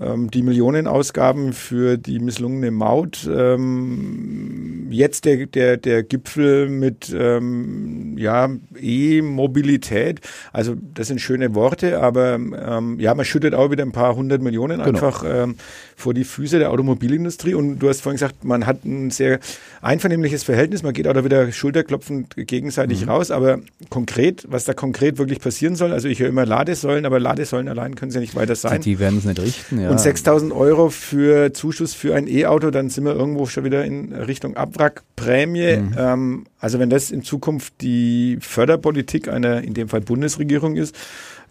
ähm, 0.00 0.30
die 0.30 0.42
Millionenausgaben 0.42 1.52
für 1.52 1.96
die 1.96 2.18
misslungene 2.18 2.70
Maut. 2.70 3.28
Ähm, 3.30 4.88
jetzt 4.90 5.24
der, 5.24 5.46
der, 5.46 5.76
der 5.76 6.02
Gipfel 6.02 6.68
mit 6.68 7.14
ähm, 7.16 8.16
ja, 8.16 8.48
E-Mobilität. 8.80 10.20
Also 10.52 10.74
das 10.94 11.08
sind 11.08 11.20
schöne 11.20 11.54
Worte, 11.54 12.00
aber 12.00 12.34
ähm, 12.34 12.98
ja, 12.98 13.14
man 13.14 13.24
schüttet 13.24 13.54
auch 13.54 13.70
wieder 13.70 13.84
ein 13.84 13.92
paar 13.92 14.16
hundert 14.16 14.42
Millionen 14.42 14.78
genau. 14.78 14.88
einfach 14.88 15.24
ähm, 15.26 15.56
vor 15.96 16.14
die 16.14 16.24
Füße 16.24 16.58
der 16.58 16.70
Automobilindustrie. 16.70 17.54
Und 17.54 17.78
du 17.78 17.88
hast 17.88 18.00
vorhin 18.00 18.16
gesagt, 18.16 18.44
man 18.44 18.66
hat 18.66 18.84
ein 18.84 19.10
sehr 19.10 19.40
einvernehmliches 19.82 20.44
Verhältnis. 20.44 20.82
Man 20.82 20.94
geht 20.94 21.06
auch 21.08 21.14
da 21.14 21.24
wieder 21.24 21.50
schulterklopfend 21.52 22.34
gegenseitig 22.36 23.02
mhm. 23.02 23.10
raus. 23.10 23.30
Aber 23.30 23.58
konkret, 23.90 24.46
was 24.48 24.64
da 24.64 24.74
konkret 24.74 25.18
wirklich 25.18 25.40
passieren 25.40 25.76
soll, 25.76 25.92
also 25.92 26.08
ich 26.08 26.20
höre 26.20 26.28
immer 26.28 26.46
Ladesäulen, 26.46 27.04
aber 27.04 27.20
Ladesäulen 27.20 27.68
allein 27.68 27.94
können 27.94 28.10
sie 28.10 28.16
ja 28.16 28.20
nicht 28.20 28.34
weiter 28.34 28.54
sein. 28.54 28.80
Die, 28.80 28.90
die 28.90 28.98
werden 28.98 29.18
es 29.18 29.24
nicht 29.24 29.40
richten, 29.40 29.80
ja. 29.80 29.87
Und 29.90 30.00
6000 30.00 30.52
Euro 30.52 30.90
für 30.90 31.52
Zuschuss 31.52 31.94
für 31.94 32.14
ein 32.14 32.28
E-Auto, 32.28 32.70
dann 32.70 32.90
sind 32.90 33.04
wir 33.04 33.14
irgendwo 33.14 33.46
schon 33.46 33.64
wieder 33.64 33.84
in 33.84 34.12
Richtung 34.12 34.56
Abwrackprämie. 34.56 35.76
Mhm. 35.76 35.94
Ähm, 35.96 36.46
also 36.60 36.78
wenn 36.78 36.90
das 36.90 37.10
in 37.10 37.22
Zukunft 37.22 37.74
die 37.80 38.38
Förderpolitik 38.40 39.28
einer, 39.28 39.62
in 39.62 39.74
dem 39.74 39.88
Fall 39.88 40.00
Bundesregierung 40.00 40.76
ist, 40.76 40.94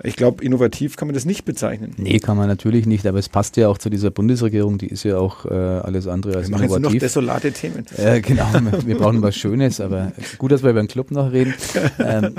ich 0.04 0.16
glaube, 0.16 0.44
innovativ 0.44 0.96
kann 0.96 1.08
man 1.08 1.16
das 1.16 1.26
nicht 1.26 1.44
bezeichnen. 1.44 1.94
Nee, 1.98 2.20
kann 2.20 2.38
man 2.38 2.48
natürlich 2.48 2.86
nicht, 2.86 3.06
aber 3.08 3.18
es 3.18 3.30
passt 3.30 3.58
ja 3.58 3.68
auch 3.68 3.80
zu 3.80 3.90
dieser 3.90 4.12
Bundesregierung, 4.12 4.78
die 4.78 4.88
ist 4.88 5.04
ja 5.04 5.18
auch 5.18 5.46
äh, 5.46 5.54
alles 5.54 6.08
andere 6.08 6.38
als 6.38 6.50
wir 6.50 6.58
innovativ. 6.58 6.84
noch 6.84 6.94
desolate 6.94 7.52
Themen. 7.52 7.86
Äh, 7.98 8.22
genau, 8.22 8.46
wir 8.86 8.98
brauchen 8.98 9.22
was 9.22 9.36
Schönes, 9.36 9.82
aber 9.82 10.12
gut, 10.38 10.52
dass 10.52 10.62
wir 10.62 10.70
über 10.70 10.82
den 10.84 10.88
Club 10.88 11.12
noch 11.12 11.32
reden. 11.32 11.54
Ähm, 12.00 12.36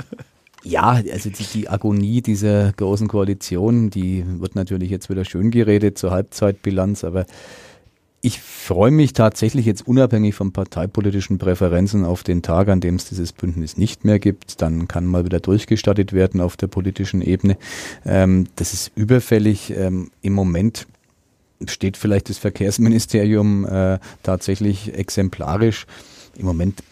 ja, 0.63 1.01
also 1.11 1.29
die, 1.29 1.45
die, 1.53 1.69
Agonie 1.69 2.21
dieser 2.21 2.73
großen 2.73 3.07
Koalition, 3.07 3.89
die 3.89 4.25
wird 4.39 4.55
natürlich 4.55 4.89
jetzt 4.89 5.09
wieder 5.09 5.25
schön 5.25 5.51
geredet 5.51 5.97
zur 5.97 6.11
Halbzeitbilanz, 6.11 7.03
aber 7.03 7.25
ich 8.21 8.41
freue 8.41 8.91
mich 8.91 9.13
tatsächlich 9.13 9.65
jetzt 9.65 9.87
unabhängig 9.87 10.35
von 10.35 10.51
parteipolitischen 10.51 11.37
Präferenzen 11.37 12.03
auf 12.03 12.23
den 12.23 12.41
Tag, 12.41 12.67
an 12.67 12.81
dem 12.81 12.95
es 12.95 13.07
dieses 13.07 13.31
Bündnis 13.31 13.77
nicht 13.77 14.03
mehr 14.03 14.19
gibt. 14.19 14.61
Dann 14.61 14.89
kann 14.89 15.05
mal 15.05 15.23
wieder 15.23 15.39
durchgestattet 15.39 16.11
werden 16.11 16.41
auf 16.41 16.57
der 16.57 16.67
politischen 16.67 17.21
Ebene. 17.21 17.57
Ähm, 18.05 18.47
das 18.57 18.73
ist 18.73 18.91
überfällig. 18.95 19.73
Ähm, 19.75 20.11
Im 20.21 20.33
Moment 20.33 20.85
steht 21.65 21.95
vielleicht 21.95 22.29
das 22.29 22.37
Verkehrsministerium 22.37 23.65
äh, 23.65 23.99
tatsächlich 24.21 24.93
exemplarisch 24.93 25.85
im 26.37 26.45
Moment 26.45 26.83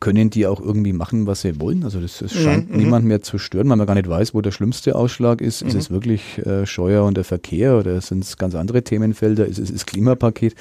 können 0.00 0.30
die 0.30 0.46
auch 0.46 0.60
irgendwie 0.60 0.92
machen, 0.92 1.26
was 1.26 1.40
sie 1.40 1.60
wollen. 1.60 1.84
Also 1.84 2.00
das, 2.00 2.18
das 2.18 2.32
scheint 2.32 2.70
mhm, 2.70 2.76
niemand 2.76 3.06
mehr 3.06 3.22
zu 3.22 3.38
stören, 3.38 3.68
weil 3.68 3.76
man 3.76 3.86
gar 3.86 3.94
nicht 3.94 4.08
weiß, 4.08 4.34
wo 4.34 4.40
der 4.40 4.50
schlimmste 4.50 4.94
Ausschlag 4.94 5.40
ist. 5.40 5.62
Mhm. 5.62 5.68
Ist 5.68 5.74
es 5.74 5.90
wirklich 5.90 6.38
äh, 6.38 6.66
Steuer 6.66 7.04
und 7.04 7.16
der 7.16 7.24
Verkehr 7.24 7.76
oder 7.76 8.00
sind 8.00 8.24
es 8.24 8.36
ganz 8.36 8.54
andere 8.54 8.82
Themenfelder? 8.82 9.46
Ist 9.46 9.58
es 9.58 9.72
das 9.72 9.86
Klimapaket? 9.86 10.54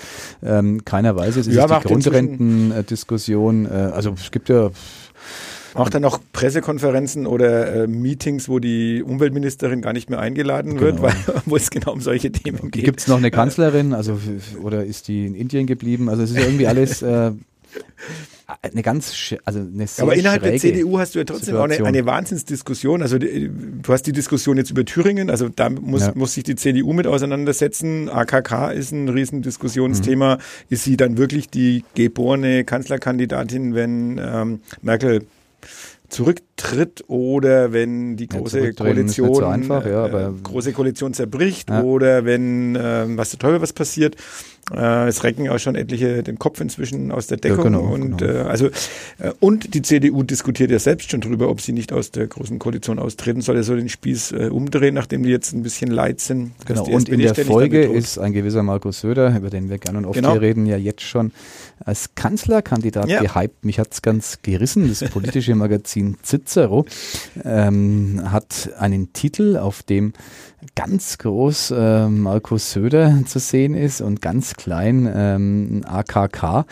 Ähm, 0.43 0.85
keiner 0.85 1.15
weiß 1.15 1.35
es. 1.37 1.47
Ist 1.47 1.55
ja, 1.55 1.65
es 1.65 1.81
die 1.83 1.87
Grundrentendiskussion? 1.87 3.65
Äh, 3.65 3.69
also 3.69 4.15
es 4.17 4.31
gibt 4.31 4.49
ja 4.49 4.71
Macht 5.75 5.93
er 5.93 5.99
noch 5.99 6.19
Pressekonferenzen 6.31 7.27
oder 7.27 7.83
äh, 7.83 7.87
Meetings, 7.87 8.47
wo 8.47 8.59
die 8.59 9.03
Umweltministerin 9.03 9.81
gar 9.81 9.91
nicht 9.91 10.09
mehr 10.09 10.19
eingeladen 10.19 10.77
genau. 10.77 10.81
wird, 10.81 11.01
weil, 11.01 11.13
wo 11.45 11.57
es 11.57 11.69
genau 11.69 11.91
um 11.91 11.99
solche 11.99 12.31
Themen 12.31 12.71
geht. 12.71 12.85
Gibt 12.85 13.01
es 13.01 13.07
noch 13.07 13.17
eine 13.17 13.29
Kanzlerin, 13.29 13.93
also 13.93 14.17
oder 14.63 14.85
ist 14.85 15.09
die 15.09 15.25
in 15.25 15.35
Indien 15.35 15.67
geblieben? 15.67 16.07
Also 16.07 16.23
es 16.23 16.31
ist 16.31 16.37
irgendwie 16.37 16.67
alles 16.67 17.01
äh, 17.01 17.31
eine 18.61 18.81
ganz, 18.81 19.33
also 19.43 19.59
eine 19.59 19.87
sehr 19.87 20.03
Aber 20.03 20.15
innerhalb 20.15 20.43
der 20.43 20.57
CDU 20.57 20.99
hast 20.99 21.15
du 21.15 21.19
ja 21.19 21.25
trotzdem 21.25 21.55
Situation. 21.55 21.71
auch 21.71 21.77
eine, 21.77 21.87
eine 21.87 22.05
Wahnsinnsdiskussion. 22.05 23.01
Also 23.01 23.17
die, 23.17 23.49
du 23.49 23.93
hast 23.93 24.03
die 24.03 24.11
Diskussion 24.11 24.57
jetzt 24.57 24.69
über 24.69 24.85
Thüringen, 24.85 25.29
also 25.29 25.49
da 25.49 25.69
muss, 25.69 26.01
ja. 26.01 26.11
muss 26.15 26.33
sich 26.33 26.43
die 26.43 26.55
CDU 26.55 26.93
mit 26.93 27.07
auseinandersetzen. 27.07 28.09
AKK 28.09 28.71
ist 28.71 28.91
ein 28.91 29.09
Riesendiskussionsthema. 29.09 30.35
Mhm. 30.35 30.41
Ist 30.69 30.83
sie 30.83 30.97
dann 30.97 31.17
wirklich 31.17 31.49
die 31.49 31.83
geborene 31.95 32.63
Kanzlerkandidatin, 32.63 33.73
wenn 33.73 34.19
ähm, 34.23 34.59
Merkel 34.81 35.25
zurücktritt 36.09 37.03
oder 37.07 37.73
wenn 37.73 38.15
die 38.15 38.27
große 38.27 38.59
ja, 38.59 38.71
Koalition 38.73 39.35
so 39.35 39.45
einfach, 39.45 39.85
ja, 39.85 40.27
äh, 40.27 40.31
große 40.43 40.71
Koalition 40.71 41.13
zerbricht 41.13 41.69
ja. 41.69 41.81
oder 41.81 42.25
wenn 42.25 42.75
äh, 42.75 43.05
was 43.17 43.31
der 43.31 43.39
Teufel 43.39 43.61
was 43.61 43.73
passiert. 43.73 44.15
Äh, 44.73 45.07
es 45.07 45.23
recken 45.23 45.47
auch 45.49 45.59
schon 45.59 45.75
etliche 45.75 46.23
den 46.23 46.39
Kopf 46.39 46.59
inzwischen 46.59 47.11
aus 47.11 47.27
der 47.27 47.37
Deckung 47.37 47.65
genau, 47.65 47.81
und 47.81 48.17
genau. 48.17 48.33
Äh, 48.33 48.41
also 48.41 48.67
äh, 49.19 49.31
und 49.39 49.75
die 49.75 49.83
CDU 49.83 50.23
diskutiert 50.23 50.71
ja 50.71 50.79
selbst 50.79 51.11
schon 51.11 51.21
drüber, 51.21 51.49
ob 51.49 51.61
sie 51.61 51.71
nicht 51.71 51.93
aus 51.93 52.09
der 52.09 52.25
großen 52.25 52.57
Koalition 52.57 52.97
austreten 52.97 53.41
soll. 53.41 53.57
Er 53.57 53.63
soll 53.63 53.77
den 53.77 53.89
Spieß 53.89 54.31
äh, 54.31 54.49
umdrehen, 54.51 54.95
nachdem 54.95 55.21
die 55.21 55.29
jetzt 55.29 55.53
ein 55.53 55.61
bisschen 55.61 55.91
leid 55.91 56.19
sind. 56.19 56.53
Genau. 56.65 56.83
Und 56.85 57.09
in 57.09 57.19
der 57.19 57.35
Folge 57.35 57.83
ist 57.83 58.17
ein 58.17 58.33
gewisser 58.33 58.63
Markus 58.63 59.01
Söder, 59.01 59.35
über 59.37 59.51
den 59.51 59.69
wir 59.69 59.77
gerne 59.77 59.99
und 59.99 60.05
oft 60.05 60.15
genau. 60.15 60.31
hier 60.31 60.41
reden, 60.41 60.65
ja 60.65 60.77
jetzt 60.77 61.03
schon 61.03 61.31
als 61.83 62.15
Kanzlerkandidat 62.15 63.07
ja. 63.07 63.21
gehypt. 63.21 63.65
Mich 63.65 63.77
hat's 63.79 64.01
ganz 64.01 64.39
gerissen. 64.41 64.87
Das 64.87 65.07
politische 65.11 65.53
Magazin 65.55 66.17
Cicero 66.23 66.85
ähm, 67.43 68.21
hat 68.31 68.71
einen 68.79 69.13
Titel, 69.13 69.57
auf 69.57 69.83
dem 69.83 70.13
ganz 70.75 71.17
groß 71.17 71.71
äh, 71.71 72.07
Markus 72.07 72.71
Söder 72.71 73.23
zu 73.25 73.39
sehen 73.39 73.75
ist 73.75 74.01
und 74.01 74.21
ganz 74.21 74.55
klein 74.55 75.11
ähm, 75.13 75.83
AKK. 75.85 76.65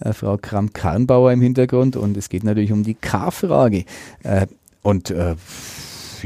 Äh, 0.00 0.12
Frau 0.12 0.36
Kramp-Karrenbauer 0.36 1.32
im 1.32 1.40
Hintergrund 1.40 1.96
und 1.96 2.16
es 2.16 2.28
geht 2.28 2.44
natürlich 2.44 2.72
um 2.72 2.82
die 2.82 2.94
K-Frage. 2.94 3.84
Äh, 4.22 4.46
und 4.82 5.10
äh, 5.10 5.34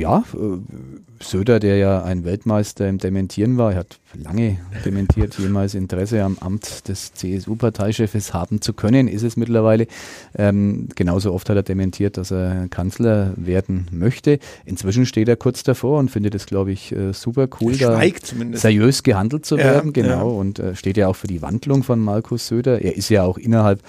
ja, 0.01 0.25
äh, 0.35 1.23
Söder, 1.23 1.61
der 1.61 1.77
ja 1.77 2.03
ein 2.03 2.25
Weltmeister 2.25 2.89
im 2.89 2.97
Dementieren 2.97 3.59
war, 3.59 3.75
hat 3.75 4.01
lange 4.15 4.57
dementiert, 4.87 5.39
jemals 5.39 5.75
Interesse 5.75 6.25
am 6.25 6.39
Amt 6.41 6.89
des 6.89 7.13
CSU-Parteichefs 7.13 8.33
haben 8.33 8.63
zu 8.63 8.73
können, 8.73 9.07
ist 9.07 9.23
es 9.23 9.37
mittlerweile. 9.37 9.87
Ähm, 10.35 10.89
genauso 10.97 11.35
oft 11.35 11.51
hat 11.51 11.57
er 11.57 11.63
dementiert, 11.63 12.17
dass 12.17 12.33
er 12.33 12.69
Kanzler 12.69 13.35
werden 13.37 13.87
möchte. 13.93 14.39
Inzwischen 14.65 15.05
steht 15.05 15.29
er 15.29 15.37
kurz 15.37 15.63
davor 15.63 15.99
und 15.99 16.11
findet 16.11 16.35
es, 16.35 16.47
glaube 16.47 16.73
ich, 16.73 16.91
äh, 16.93 17.13
super 17.13 17.49
cool, 17.61 17.77
da 17.77 18.01
seriös 18.53 19.03
gehandelt 19.03 19.45
zu 19.45 19.59
werden. 19.59 19.93
Ja, 19.95 20.03
genau. 20.03 20.31
Ja. 20.31 20.37
Und 20.39 20.59
äh, 20.59 20.75
steht 20.75 20.97
ja 20.97 21.09
auch 21.09 21.17
für 21.17 21.29
die 21.29 21.43
Wandlung 21.43 21.83
von 21.83 22.01
Markus 22.01 22.49
Söder. 22.49 22.81
Er 22.81 22.97
ist 22.97 23.11
ja 23.11 23.25
auch 23.25 23.37
innerhalb 23.37 23.83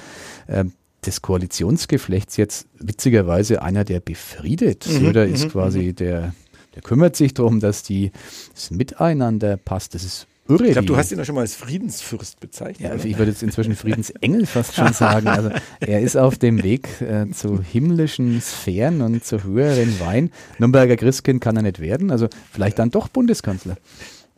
äh, 0.48 0.66
des 1.06 1.22
Koalitionsgeflechts 1.22 2.38
jetzt 2.38 2.68
witzigerweise 2.80 3.62
einer, 3.62 3.84
der 3.84 4.00
befriedet. 4.00 4.88
Mhm, 4.88 5.00
Söder 5.00 5.26
ist 5.26 5.46
mhm, 5.46 5.50
quasi 5.50 5.80
mhm. 5.80 5.96
der, 5.96 6.34
der 6.76 6.82
kümmert 6.82 7.16
sich 7.16 7.34
darum, 7.34 7.60
dass 7.60 7.84
die, 7.84 8.12
das 8.54 8.72
Miteinander 8.72 9.58
passt. 9.58 9.96
Das 9.96 10.04
ist 10.04 10.28
irre. 10.48 10.68
Ich 10.68 10.74
glaube, 10.74 10.88
du 10.88 10.98
hast 10.98 11.12
ihn 11.12 11.20
auch 11.20 11.26
schon 11.26 11.36
mal 11.36 11.42
als 11.42 11.56
Friedensfürst 11.56 12.40
bezeichnet. 12.40 12.80
Ja, 12.82 13.04
ich 13.04 13.18
würde 13.18 13.32
jetzt 13.32 13.44
inzwischen 13.44 13.76
Friedensengel 13.76 14.46
fast 14.46 14.76
schon 14.76 14.94
sagen. 14.94 15.28
Also 15.28 15.50
er 15.80 16.02
ist 16.02 16.18
auf 16.18 16.38
dem 16.38 16.64
Weg 16.64 17.02
äh, 17.02 17.30
zu 17.32 17.62
himmlischen 17.62 18.42
Sphären 18.42 19.02
und 19.02 19.24
zu 19.26 19.44
höheren 19.44 20.00
Wein. 20.00 20.32
Nürnberger 20.60 20.98
Christkind 20.98 21.42
kann 21.42 21.56
er 21.56 21.64
nicht 21.64 21.80
werden, 21.80 22.12
also 22.12 22.28
vielleicht 22.52 22.80
dann 22.80 22.92
doch 22.92 23.08
Bundeskanzler. 23.08 23.78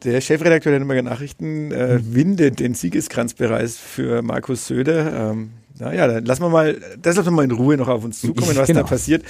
Der 0.04 0.19
Chefredakteur 0.19 0.71
der 0.71 0.80
Nürnberger 0.80 1.02
Nachrichten 1.02 1.71
äh, 1.71 1.99
windet 2.02 2.60
den 2.60 2.73
Siegeskranzbereich 2.73 3.71
für 3.71 4.21
Markus 4.21 4.67
Söder. 4.67 5.32
Ähm, 5.32 5.52
naja, 5.79 6.07
dann 6.07 6.25
lassen 6.25 6.43
wir 6.43 6.49
mal, 6.49 6.79
das 7.01 7.15
lassen 7.15 7.27
wir 7.27 7.31
mal 7.31 7.45
in 7.45 7.51
Ruhe 7.51 7.77
noch 7.77 7.88
auf 7.88 8.03
uns 8.03 8.21
zukommen, 8.21 8.55
was 8.55 8.67
genau. 8.67 8.81
da 8.81 8.88
passiert. 8.88 9.23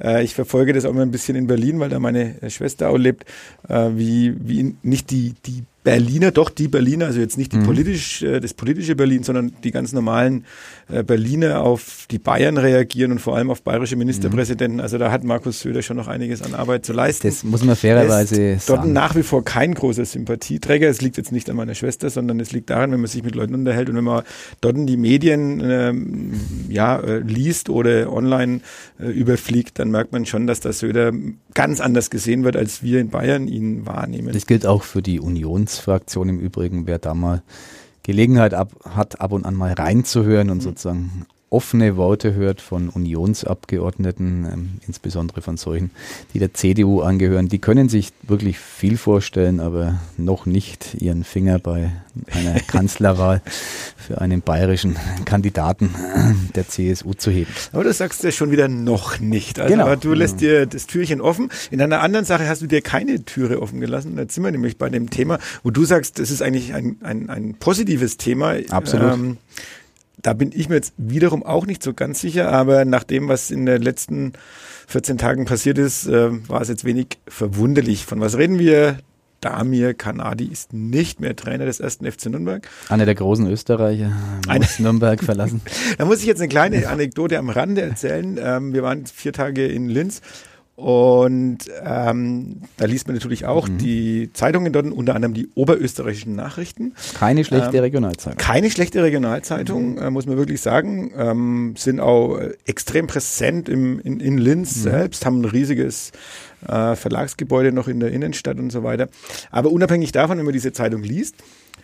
Äh, 0.00 0.24
ich 0.24 0.34
verfolge 0.34 0.72
das 0.72 0.84
auch 0.84 0.90
immer 0.90 1.02
ein 1.02 1.10
bisschen 1.10 1.36
in 1.36 1.46
Berlin, 1.46 1.78
weil 1.80 1.90
da 1.90 1.98
meine 1.98 2.36
Schwester 2.48 2.88
auch 2.88 2.96
lebt, 2.96 3.24
äh, 3.68 3.90
wie, 3.94 4.34
wie 4.38 4.74
nicht 4.82 5.10
die, 5.10 5.34
die 5.46 5.64
Berliner, 5.82 6.30
doch 6.30 6.50
die 6.50 6.68
Berliner, 6.68 7.06
also 7.06 7.20
jetzt 7.20 7.38
nicht 7.38 7.52
die 7.52 7.56
mhm. 7.58 7.64
politisch, 7.64 8.22
äh, 8.22 8.40
das 8.40 8.52
politische 8.52 8.94
Berlin, 8.94 9.22
sondern 9.22 9.52
die 9.64 9.70
ganz 9.70 9.92
normalen 9.92 10.44
äh, 10.88 11.02
Berliner 11.02 11.62
auf 11.62 12.06
die 12.10 12.18
Bayern 12.18 12.58
reagieren 12.58 13.12
und 13.12 13.18
vor 13.18 13.36
allem 13.36 13.50
auf 13.50 13.62
bayerische 13.62 13.96
Ministerpräsidenten. 13.96 14.76
Mhm. 14.76 14.82
Also 14.82 14.98
da 14.98 15.10
hat 15.10 15.24
Markus 15.24 15.60
Söder 15.60 15.80
schon 15.80 15.96
noch 15.96 16.06
einiges 16.06 16.42
an 16.42 16.54
Arbeit 16.54 16.84
zu 16.84 16.92
leisten. 16.92 17.26
Das 17.28 17.44
muss 17.44 17.64
man 17.64 17.76
fairerweise 17.76 18.58
sagen. 18.58 18.62
Dort 18.66 18.86
nach 18.88 19.16
wie 19.16 19.22
vor 19.22 19.42
kein 19.42 19.72
großer 19.72 20.04
Sympathieträger. 20.04 20.88
Es 20.88 21.00
liegt 21.00 21.16
jetzt 21.16 21.32
nicht 21.32 21.48
an 21.48 21.56
meiner 21.56 21.74
Schwester, 21.74 22.10
sondern 22.10 22.40
es 22.40 22.52
liegt 22.52 22.68
daran, 22.68 22.92
wenn 22.92 23.00
man 23.00 23.08
sich 23.08 23.22
mit 23.22 23.34
Leuten 23.34 23.54
unterhält 23.54 23.88
und 23.88 23.96
wenn 23.96 24.04
man 24.04 24.22
dort 24.60 24.76
die 24.76 24.96
Medien 24.96 25.60
ähm, 25.64 26.32
ja, 26.68 26.98
äh, 26.98 27.18
liest 27.18 27.70
oder 27.70 28.12
online 28.12 28.60
äh, 29.00 29.06
überfliegt, 29.06 29.78
dann 29.78 29.90
merkt 29.90 30.12
man 30.12 30.26
schon, 30.26 30.46
dass 30.46 30.60
der 30.60 30.72
Söder 30.72 31.12
ganz 31.54 31.80
anders 31.80 32.10
gesehen 32.10 32.44
wird, 32.44 32.56
als 32.56 32.82
wir 32.82 33.00
in 33.00 33.08
Bayern 33.08 33.48
ihn 33.48 33.86
wahrnehmen. 33.86 34.32
Das 34.32 34.46
gilt 34.46 34.66
auch 34.66 34.84
für 34.84 35.02
die 35.02 35.18
Union 35.18 35.66
Linksfraktion 35.70 36.28
im 36.28 36.40
Übrigen, 36.40 36.86
wer 36.86 36.98
da 36.98 37.14
mal 37.14 37.42
Gelegenheit 38.02 38.54
ab, 38.54 38.72
hat, 38.84 39.20
ab 39.20 39.32
und 39.32 39.44
an 39.44 39.54
mal 39.54 39.72
reinzuhören 39.72 40.50
und 40.50 40.58
mhm. 40.58 40.62
sozusagen 40.62 41.26
offene 41.50 41.96
Worte 41.96 42.34
hört 42.34 42.60
von 42.60 42.88
Unionsabgeordneten, 42.88 44.46
ähm, 44.50 44.70
insbesondere 44.86 45.42
von 45.42 45.56
solchen, 45.56 45.90
die 46.32 46.38
der 46.38 46.54
CDU 46.54 47.00
angehören. 47.00 47.48
Die 47.48 47.58
können 47.58 47.88
sich 47.88 48.12
wirklich 48.22 48.58
viel 48.58 48.96
vorstellen, 48.96 49.58
aber 49.58 50.00
noch 50.16 50.46
nicht 50.46 50.94
ihren 50.94 51.24
Finger 51.24 51.58
bei 51.58 51.90
einer 52.32 52.60
Kanzlerwahl 52.66 53.42
für 53.96 54.20
einen 54.20 54.42
bayerischen 54.42 54.96
Kandidaten 55.24 55.90
der 56.54 56.68
CSU 56.68 57.14
zu 57.14 57.30
heben. 57.30 57.50
Aber 57.72 57.84
das 57.84 57.98
sagst 57.98 58.22
du 58.22 58.28
ja 58.28 58.32
schon 58.32 58.52
wieder 58.52 58.68
noch 58.68 59.18
nicht. 59.18 59.58
Also, 59.58 59.72
genau. 59.72 59.86
Aber 59.86 59.96
du 59.96 60.14
lässt 60.14 60.40
dir 60.40 60.66
das 60.66 60.86
Türchen 60.86 61.20
offen. 61.20 61.50
In 61.70 61.82
einer 61.82 62.00
anderen 62.00 62.24
Sache 62.24 62.48
hast 62.48 62.62
du 62.62 62.66
dir 62.66 62.80
keine 62.80 63.24
Türe 63.24 63.60
offen 63.60 63.80
gelassen. 63.80 64.14
Da 64.16 64.24
sind 64.28 64.44
wir 64.44 64.52
nämlich 64.52 64.78
bei 64.78 64.88
dem 64.88 65.10
Thema, 65.10 65.38
wo 65.64 65.70
du 65.70 65.84
sagst, 65.84 66.20
das 66.20 66.30
ist 66.30 66.42
eigentlich 66.42 66.74
ein, 66.74 66.98
ein, 67.02 67.28
ein 67.28 67.54
positives 67.54 68.16
Thema. 68.16 68.54
Absolut. 68.70 69.14
Ähm, 69.14 69.36
da 70.22 70.32
bin 70.32 70.50
ich 70.54 70.68
mir 70.68 70.76
jetzt 70.76 70.92
wiederum 70.96 71.42
auch 71.42 71.66
nicht 71.66 71.82
so 71.82 71.94
ganz 71.94 72.20
sicher, 72.20 72.50
aber 72.50 72.84
nach 72.84 73.04
dem, 73.04 73.28
was 73.28 73.50
in 73.50 73.66
den 73.66 73.82
letzten 73.82 74.32
14 74.88 75.18
Tagen 75.18 75.44
passiert 75.44 75.78
ist, 75.78 76.06
äh, 76.06 76.48
war 76.48 76.60
es 76.60 76.68
jetzt 76.68 76.84
wenig 76.84 77.18
verwunderlich. 77.28 78.04
Von 78.04 78.20
was 78.20 78.36
reden 78.36 78.58
wir? 78.58 78.98
Damir 79.40 79.94
Kanadi 79.94 80.44
ist 80.44 80.74
nicht 80.74 81.20
mehr 81.20 81.34
Trainer 81.34 81.64
des 81.64 81.80
ersten 81.80 82.10
FC 82.10 82.26
Nürnberg. 82.26 82.68
Einer 82.90 83.06
der 83.06 83.14
großen 83.14 83.46
Österreicher 83.46 84.12
muss 84.46 84.78
Nürnberg 84.78 85.22
verlassen. 85.24 85.62
da 85.98 86.04
muss 86.04 86.20
ich 86.20 86.26
jetzt 86.26 86.40
eine 86.40 86.48
kleine 86.48 86.86
Anekdote 86.88 87.38
am 87.38 87.48
Rande 87.48 87.80
erzählen. 87.80 88.38
Ähm, 88.42 88.74
wir 88.74 88.82
waren 88.82 89.06
vier 89.06 89.32
Tage 89.32 89.66
in 89.66 89.88
Linz 89.88 90.20
und 90.80 91.58
ähm, 91.84 92.62
da 92.78 92.86
liest 92.86 93.06
man 93.06 93.14
natürlich 93.14 93.44
auch 93.44 93.68
mhm. 93.68 93.76
die 93.76 94.30
Zeitungen 94.32 94.72
dort, 94.72 94.86
unter 94.86 95.14
anderem 95.14 95.34
die 95.34 95.50
oberösterreichischen 95.54 96.34
Nachrichten. 96.34 96.94
Keine 97.18 97.44
schlechte 97.44 97.76
ähm, 97.76 97.82
Regionalzeitung. 97.82 98.38
Keine 98.38 98.70
schlechte 98.70 99.02
Regionalzeitung, 99.02 99.98
äh, 99.98 100.08
muss 100.08 100.24
man 100.24 100.38
wirklich 100.38 100.62
sagen. 100.62 101.12
Ähm, 101.14 101.74
sind 101.76 102.00
auch 102.00 102.38
äh, 102.38 102.54
extrem 102.64 103.08
präsent 103.08 103.68
im, 103.68 104.00
in, 104.00 104.20
in 104.20 104.38
Linz 104.38 104.76
mhm. 104.76 104.80
selbst, 104.80 105.26
haben 105.26 105.42
ein 105.42 105.44
riesiges 105.44 106.12
äh, 106.66 106.96
Verlagsgebäude 106.96 107.72
noch 107.72 107.86
in 107.86 108.00
der 108.00 108.10
Innenstadt 108.10 108.58
und 108.58 108.72
so 108.72 108.82
weiter. 108.82 109.10
Aber 109.50 109.70
unabhängig 109.72 110.12
davon, 110.12 110.38
wenn 110.38 110.46
man 110.46 110.54
diese 110.54 110.72
Zeitung 110.72 111.02
liest 111.02 111.34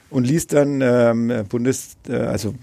und 0.09 0.27
liest 0.27 0.55
dann 0.55 0.81
ähm, 0.81 1.45
Bundes, 1.51 1.99
äh, 2.09 2.15
also 2.15 2.55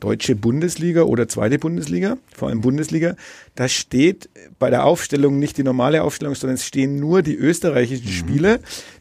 deutsche 0.00 0.34
Bundesliga 0.34 1.02
oder 1.02 1.28
zweite 1.28 1.58
Bundesliga, 1.58 2.16
vor 2.34 2.48
allem 2.48 2.60
Bundesliga, 2.60 3.14
da 3.54 3.68
steht 3.68 4.28
bei 4.58 4.70
der 4.70 4.84
Aufstellung 4.84 5.38
nicht 5.38 5.58
die 5.58 5.62
normale 5.62 6.02
Aufstellung, 6.02 6.34
sondern 6.34 6.54
es 6.54 6.64
stehen 6.64 6.96
nur 6.96 7.22
die 7.22 7.34
österreichischen 7.34 8.06
mhm. 8.06 8.12
Spieler, 8.12 8.58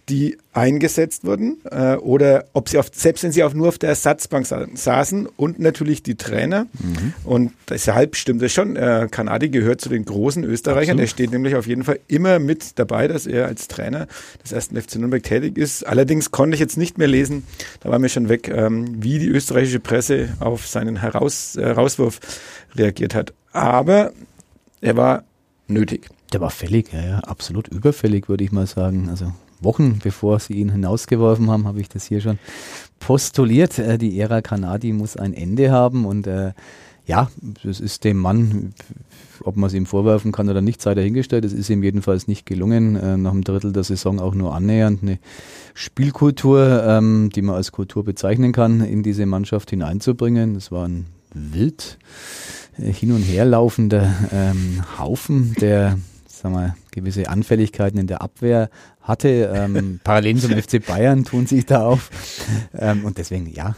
die 0.10 0.38
eingesetzt 0.54 1.24
wurden 1.24 1.60
äh, 1.70 1.96
oder 1.96 2.46
ob 2.54 2.68
sie 2.68 2.80
auf, 2.80 2.88
selbst 2.92 3.24
wenn 3.24 3.32
sie 3.32 3.44
auf, 3.44 3.54
nur 3.54 3.68
auf 3.68 3.78
der 3.78 3.90
Ersatzbank 3.90 4.48
sa 4.48 4.66
saßen 4.74 5.28
und 5.28 5.60
natürlich 5.60 6.02
die 6.02 6.16
Trainer. 6.16 6.66
Mhm. 6.74 7.14
Und 7.24 7.52
deshalb 7.70 8.16
stimmt 8.16 8.42
es 8.42 8.52
schon. 8.52 8.76
Äh, 8.76 9.08
Kanadi 9.10 9.50
gehört 9.50 9.82
zu 9.82 9.90
den 9.90 10.06
großen 10.06 10.44
Österreichern. 10.44 10.94
Absolut. 10.94 11.00
Der 11.00 11.08
steht 11.08 11.32
nämlich 11.32 11.56
auf 11.56 11.68
jeden 11.68 11.84
Fall 11.84 12.00
immer 12.08 12.40
mit 12.40 12.80
dabei, 12.80 13.08
dass 13.08 13.28
er 13.28 13.46
als 13.46 13.68
Trainer 13.68 14.08
des 14.44 14.52
ersten 14.52 14.82
FC 14.82 14.96
Nürnberg 14.96 15.22
tätig 15.22 15.58
ist. 15.58 15.86
Allerdings 15.86 16.32
konnte 16.32 16.56
ich 16.56 16.60
jetzt 16.60 16.78
nicht 16.78 16.98
mehr 16.98 17.08
lesen, 17.08 17.44
da 17.82 17.90
war 17.90 18.00
mir 18.00 18.10
schon 18.10 18.30
weg, 18.30 18.50
ähm, 18.50 19.04
wie 19.04 19.20
die 19.20 19.28
österreichische 19.28 19.80
Presse 19.80 20.30
auf 20.40 20.68
seinen 20.68 20.98
Heraus, 20.98 21.56
äh, 21.56 21.62
Herauswurf 21.62 22.20
reagiert 22.76 23.14
hat. 23.14 23.34
Aber 23.52 24.12
er 24.82 24.98
war 24.98 25.24
nötig. 25.68 26.10
Der 26.34 26.42
war 26.42 26.50
fällig, 26.50 26.94
ja, 26.94 27.02
ja, 27.02 27.20
absolut 27.20 27.68
überfällig, 27.68 28.30
würde 28.30 28.44
ich 28.44 28.52
mal 28.52 28.68
sagen. 28.68 29.10
Also 29.10 29.32
Wochen 29.62 30.00
bevor 30.02 30.40
sie 30.40 30.54
ihn 30.54 30.72
hinausgeworfen 30.72 31.50
haben, 31.50 31.68
habe 31.68 31.82
ich 31.82 31.90
das 31.90 32.06
hier 32.06 32.22
schon 32.22 32.40
postuliert. 33.00 33.80
Äh, 33.80 33.98
die 33.98 34.20
Ära 34.20 34.42
Kanadi 34.42 34.94
muss 34.94 35.18
ein 35.18 35.34
Ende 35.34 35.72
haben 35.72 36.06
und 36.06 36.28
äh, 36.28 36.54
ja, 37.06 37.30
das 37.64 37.80
ist 37.80 38.04
dem 38.04 38.18
Mann, 38.18 38.76
ob 39.44 39.58
man 39.58 39.68
es 39.68 39.74
ihm 39.74 39.88
vorwerfen 39.88 40.32
kann 40.32 40.48
oder 40.48 40.62
nicht, 40.62 40.80
sei 40.80 40.94
dahingestellt. 40.94 41.44
Es 41.44 41.54
ist 41.54 41.70
ihm 41.72 41.82
jedenfalls 41.82 42.28
nicht 42.28 42.46
gelungen, 42.46 42.96
äh, 42.96 43.18
nach 43.18 43.32
einem 43.32 43.44
Drittel 43.44 43.74
der 43.74 43.84
Saison 43.84 44.20
auch 44.20 44.36
nur 44.36 44.54
annähernd 44.54 45.02
eine 45.02 45.18
Spielkultur, 45.74 46.84
ähm, 46.86 47.32
die 47.34 47.42
man 47.42 47.56
als 47.56 47.72
Kultur 47.72 48.04
bezeichnen 48.04 48.52
kann, 48.52 48.82
in 48.82 49.02
diese 49.02 49.26
Mannschaft 49.26 49.72
hineinzubringen. 49.72 50.54
Das 50.54 50.72
war 50.72 50.88
ein 50.88 51.08
wild 51.34 51.98
hin 52.82 53.12
und 53.12 53.22
her 53.22 53.46
laufender 53.46 54.14
ähm, 54.32 54.84
Haufen, 54.98 55.56
der 55.60 55.98
sagen 56.28 56.56
wir, 56.56 56.76
gewisse 56.92 57.30
Anfälligkeiten 57.30 58.00
in 58.00 58.08
der 58.08 58.22
Abwehr 58.22 58.70
hatte. 59.02 59.52
Ähm, 59.54 60.00
Parallelen 60.04 60.40
zum 60.40 60.52
FC 60.62 60.86
Bayern 60.86 61.26
tun 61.26 61.48
sich 61.48 61.66
da 61.66 61.86
auf. 61.86 62.10
Ähm, 62.78 63.06
und 63.06 63.18
deswegen, 63.18 63.52
ja, 63.54 63.76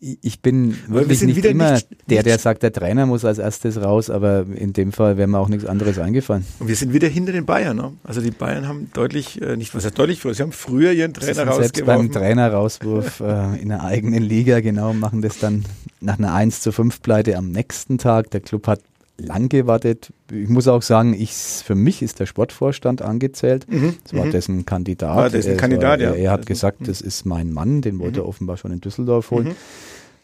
ich 0.00 0.40
bin 0.40 0.76
wirklich 0.88 1.22
nicht 1.22 1.44
immer 1.44 1.72
nicht, 1.72 1.88
der, 2.08 2.22
der 2.22 2.38
sagt, 2.38 2.62
der 2.62 2.72
Trainer 2.72 3.04
muss 3.04 3.24
als 3.26 3.38
erstes 3.38 3.82
raus, 3.82 4.08
aber 4.08 4.46
in 4.54 4.72
dem 4.72 4.92
Fall 4.92 5.18
wäre 5.18 5.28
mir 5.28 5.38
auch 5.38 5.48
nichts 5.48 5.66
anderes 5.66 5.98
eingefallen. 5.98 6.46
Und 6.58 6.68
wir 6.68 6.76
sind 6.76 6.94
wieder 6.94 7.06
hinter 7.08 7.32
den 7.32 7.44
Bayern. 7.44 7.76
Ne? 7.76 7.92
Also 8.02 8.22
die 8.22 8.30
Bayern 8.30 8.66
haben 8.66 8.90
deutlich, 8.94 9.40
äh, 9.42 9.56
nicht 9.56 9.74
was 9.74 9.84
heißt 9.84 9.98
deutlich 9.98 10.20
früher, 10.20 10.34
sie 10.34 10.42
haben 10.42 10.52
früher 10.52 10.92
ihren 10.92 11.12
Trainer 11.12 11.44
rausgeworfen. 11.44 11.62
Selbst 11.62 11.84
beim 11.84 12.10
Trainerauswurf 12.10 13.20
äh, 13.20 13.60
in 13.60 13.68
der 13.68 13.84
eigenen 13.84 14.22
Liga, 14.22 14.60
genau, 14.60 14.94
machen 14.94 15.20
das 15.20 15.38
dann 15.38 15.64
nach 16.00 16.18
einer 16.18 16.32
1 16.32 16.62
zu 16.62 16.72
5 16.72 17.02
Pleite 17.02 17.36
am 17.36 17.50
nächsten 17.50 17.98
Tag. 17.98 18.30
Der 18.30 18.40
Club 18.40 18.68
hat 18.68 18.80
lang 19.20 19.48
gewartet. 19.48 20.12
Ich 20.32 20.48
muss 20.48 20.68
auch 20.68 20.82
sagen, 20.82 21.14
ich, 21.14 21.32
für 21.32 21.74
mich 21.74 22.02
ist 22.02 22.20
der 22.20 22.26
Sportvorstand 22.26 23.02
angezählt. 23.02 23.66
Mhm. 23.70 23.96
Das 24.02 24.14
war 24.14 24.26
mhm. 24.26 24.30
dessen 24.30 24.66
Kandidat. 24.66 25.16
War 25.16 25.30
dessen 25.30 25.56
Kandidat, 25.56 26.00
war, 26.00 26.08
ja. 26.08 26.14
Er 26.14 26.30
hat 26.32 26.46
gesagt, 26.46 26.88
das 26.88 27.00
ist 27.00 27.24
mein 27.24 27.52
Mann, 27.52 27.82
den 27.82 27.98
wollte 27.98 28.20
er 28.20 28.24
mhm. 28.24 28.28
offenbar 28.28 28.56
schon 28.56 28.72
in 28.72 28.80
Düsseldorf 28.80 29.30
holen. 29.30 29.54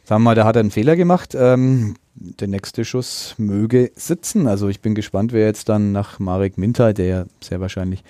Sagen 0.06 0.22
wir 0.22 0.26
mal, 0.26 0.34
da 0.36 0.44
hat 0.44 0.54
er 0.54 0.60
einen 0.60 0.70
Fehler 0.70 0.94
gemacht. 0.94 1.34
Ähm, 1.36 1.96
der 2.14 2.46
nächste 2.46 2.84
Schuss 2.84 3.34
möge 3.38 3.90
sitzen. 3.96 4.46
Also 4.46 4.68
ich 4.68 4.80
bin 4.80 4.94
gespannt, 4.94 5.32
wer 5.32 5.46
jetzt 5.46 5.68
dann 5.68 5.90
nach 5.90 6.20
Marek 6.20 6.58
Minter, 6.58 6.94
der 6.94 7.06
ja 7.06 7.24
sehr 7.40 7.60
wahrscheinlich 7.60 8.04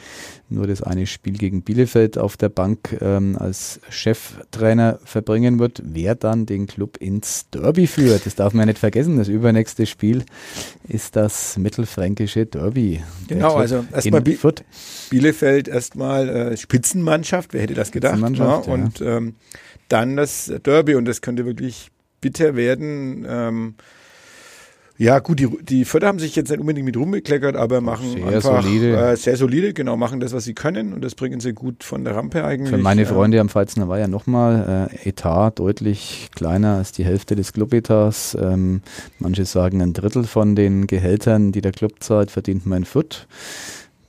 nur 0.51 0.67
das 0.67 0.83
eine 0.83 1.07
Spiel 1.07 1.39
gegen 1.39 1.63
Bielefeld 1.63 2.19
auf 2.19 2.37
der 2.37 2.51
Bank 2.51 2.99
ähm, 3.01 3.37
als 3.39 3.81
Cheftrainer 3.89 4.99
verbringen 5.05 5.59
wird, 5.59 5.83
wer 5.87 6.15
dann 6.15 6.45
den 6.45 6.67
Club 6.67 6.99
ins 6.99 7.49
Derby 7.51 7.87
führt. 7.87 8.27
Das 8.27 8.35
darf 8.35 8.53
man 8.53 8.61
ja 8.61 8.67
nicht 8.67 8.79
vergessen. 8.79 9.17
Das 9.17 9.29
übernächste 9.29 9.87
Spiel 9.87 10.23
ist 10.87 11.17
das 11.17 11.57
mittelfränkische 11.57 12.45
Derby. 12.45 13.03
Genau, 13.27 13.55
also 13.55 13.87
erstmal 13.91 14.21
Bi 14.21 14.39
Bielefeld 15.09 15.67
erstmal 15.67 16.29
äh, 16.29 16.57
Spitzenmannschaft, 16.59 17.55
wer 17.55 17.63
hätte 17.63 17.75
das 17.75 17.91
gedacht? 17.91 18.21
Ja, 18.21 18.29
ja. 18.29 18.57
Und 18.57 19.01
ähm, 19.01 19.35
dann 19.89 20.17
das 20.17 20.53
Derby 20.65 20.95
und 20.95 21.05
das 21.05 21.21
könnte 21.21 21.47
wirklich 21.47 21.91
bitter 22.21 22.57
werden. 22.57 23.27
Ähm, 23.29 23.75
ja, 24.99 25.19
gut, 25.19 25.39
die, 25.39 25.49
die 25.63 25.85
Förder 25.85 26.07
haben 26.07 26.19
sich 26.19 26.35
jetzt 26.37 26.51
nicht 26.51 26.59
unbedingt 26.59 26.87
mit 26.87 26.97
rumgekleckert, 26.97 27.55
aber 27.55 27.83
machen 27.83 28.13
sehr 28.13 28.27
einfach 28.27 28.63
solide. 28.63 28.97
Äh, 28.97 29.17
sehr 29.17 29.37
solide, 29.37 29.75
genau, 29.75 29.97
machen 29.99 30.21
das, 30.21 30.33
was 30.33 30.45
sie 30.45 30.55
können 30.55 30.95
und 30.95 31.05
das 31.05 31.15
bringen 31.15 31.39
sie 31.39 31.53
gut 31.53 31.85
von 31.85 32.03
der 32.05 32.17
Rampe 32.17 32.45
eigentlich. 32.45 32.71
Für 32.71 32.79
meine 32.79 33.05
Freunde 33.05 33.39
am 33.41 33.51
Pfalzner 33.51 33.89
war 33.89 33.99
ja 33.99 34.09
nochmal 34.09 34.89
äh, 34.91 35.09
Etat 35.09 35.53
deutlich 35.57 36.31
kleiner 36.35 36.77
als 36.77 36.93
die 36.93 37.05
Hälfte 37.05 37.37
des 37.37 37.53
Clubetats. 37.53 38.37
Ähm, 38.41 38.81
manche 39.19 39.45
sagen 39.45 39.83
ein 39.83 39.93
Drittel 39.93 40.25
von 40.25 40.57
den 40.57 40.87
Gehältern, 40.87 41.53
die 41.53 41.61
der 41.61 41.73
Club 41.73 41.97
zahlt, 42.01 42.31
verdient 42.31 42.65
mein 42.65 42.87
Fürth. 42.87 43.27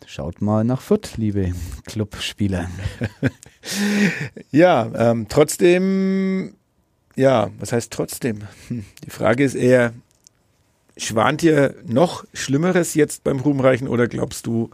Schaut 0.10 0.41
mal 0.41 0.63
nach 0.63 0.80
Fürth, 0.80 1.17
liebe 1.17 1.52
Clubspieler. 1.86 2.70
ja, 4.52 4.89
ähm, 4.96 5.26
trotzdem, 5.28 6.54
ja, 7.17 7.50
was 7.60 7.74
heißt 7.74 7.91
trotzdem? 7.91 8.43
Hm, 8.70 8.86
die 9.04 9.10
Frage 9.10 9.43
ist 9.43 9.56
eher, 9.56 9.91
schwant 10.96 11.41
dir 11.41 11.76
noch 11.86 12.24
Schlimmeres 12.32 12.93
jetzt 12.93 13.26
beim 13.26 13.41
Ruhmreichen 13.41 13.89
oder 13.89 14.08
glaubst 14.08 14.48
du, 14.48 14.70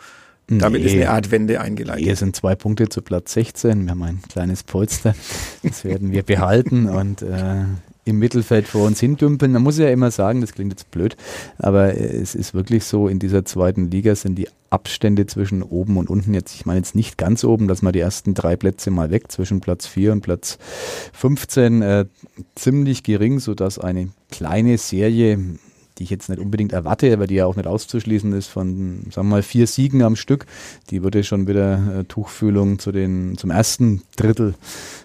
damit 0.45 0.81
nee, 0.81 0.87
ist 0.87 0.93
eine 0.93 1.09
Art 1.09 1.31
Wende 1.31 1.59
eingeleitet. 1.59 2.05
Hier 2.05 2.15
sind 2.15 2.35
zwei 2.35 2.53
Punkte 2.53 2.87
zu 2.89 3.01
Platz 3.01 3.33
16. 3.33 3.85
Wir 3.85 3.89
haben 3.89 4.03
ein 4.03 4.21
kleines 4.29 4.61
Polster. 4.61 5.15
Das 5.63 5.83
werden 5.83 6.11
wir 6.11 6.21
behalten 6.21 6.87
und 6.87 7.23
äh, 7.23 7.63
im 8.05 8.19
Mittelfeld 8.19 8.67
vor 8.67 8.85
uns 8.85 8.99
hindümpeln. 8.99 9.51
Man 9.51 9.63
muss 9.63 9.77
ja 9.77 9.89
immer 9.89 10.11
sagen, 10.11 10.41
das 10.41 10.53
klingt 10.53 10.73
jetzt 10.73 10.91
blöd, 10.91 11.15
aber 11.57 11.97
es 11.97 12.35
ist 12.35 12.53
wirklich 12.53 12.83
so, 12.83 13.07
in 13.07 13.19
dieser 13.19 13.45
zweiten 13.45 13.89
Liga 13.89 14.15
sind 14.15 14.35
die 14.35 14.49
Abstände 14.69 15.27
zwischen 15.27 15.61
oben 15.61 15.97
und 15.97 16.09
unten 16.09 16.33
jetzt, 16.33 16.55
ich 16.55 16.65
meine 16.65 16.79
jetzt 16.79 16.95
nicht 16.95 17.17
ganz 17.17 17.43
oben, 17.43 17.67
dass 17.67 17.81
man 17.81 17.93
die 17.93 17.99
ersten 17.99 18.33
drei 18.33 18.55
Plätze 18.55 18.89
mal 18.91 19.11
weg, 19.11 19.31
zwischen 19.31 19.61
Platz 19.61 19.85
4 19.85 20.11
und 20.11 20.21
Platz 20.21 20.57
15, 21.13 21.81
äh, 21.81 22.05
ziemlich 22.55 23.03
gering, 23.03 23.39
sodass 23.39 23.77
eine 23.77 24.09
kleine 24.31 24.77
Serie 24.77 25.39
die 25.97 26.03
ich 26.03 26.09
jetzt 26.09 26.29
nicht 26.29 26.39
unbedingt 26.39 26.73
erwarte, 26.73 27.11
aber 27.13 27.27
die 27.27 27.35
ja 27.35 27.45
auch 27.45 27.55
nicht 27.55 27.67
auszuschließen 27.67 28.33
ist, 28.33 28.47
von, 28.47 29.03
sagen 29.11 29.27
wir 29.27 29.35
mal, 29.35 29.43
vier 29.43 29.67
Siegen 29.67 30.01
am 30.01 30.15
Stück, 30.15 30.45
die 30.89 31.03
würde 31.03 31.23
schon 31.23 31.47
wieder 31.47 31.99
äh, 31.99 32.03
Tuchfühlung 32.05 32.79
zu 32.79 32.91
den, 32.91 33.37
zum 33.37 33.51
ersten 33.51 34.01
Drittel 34.15 34.55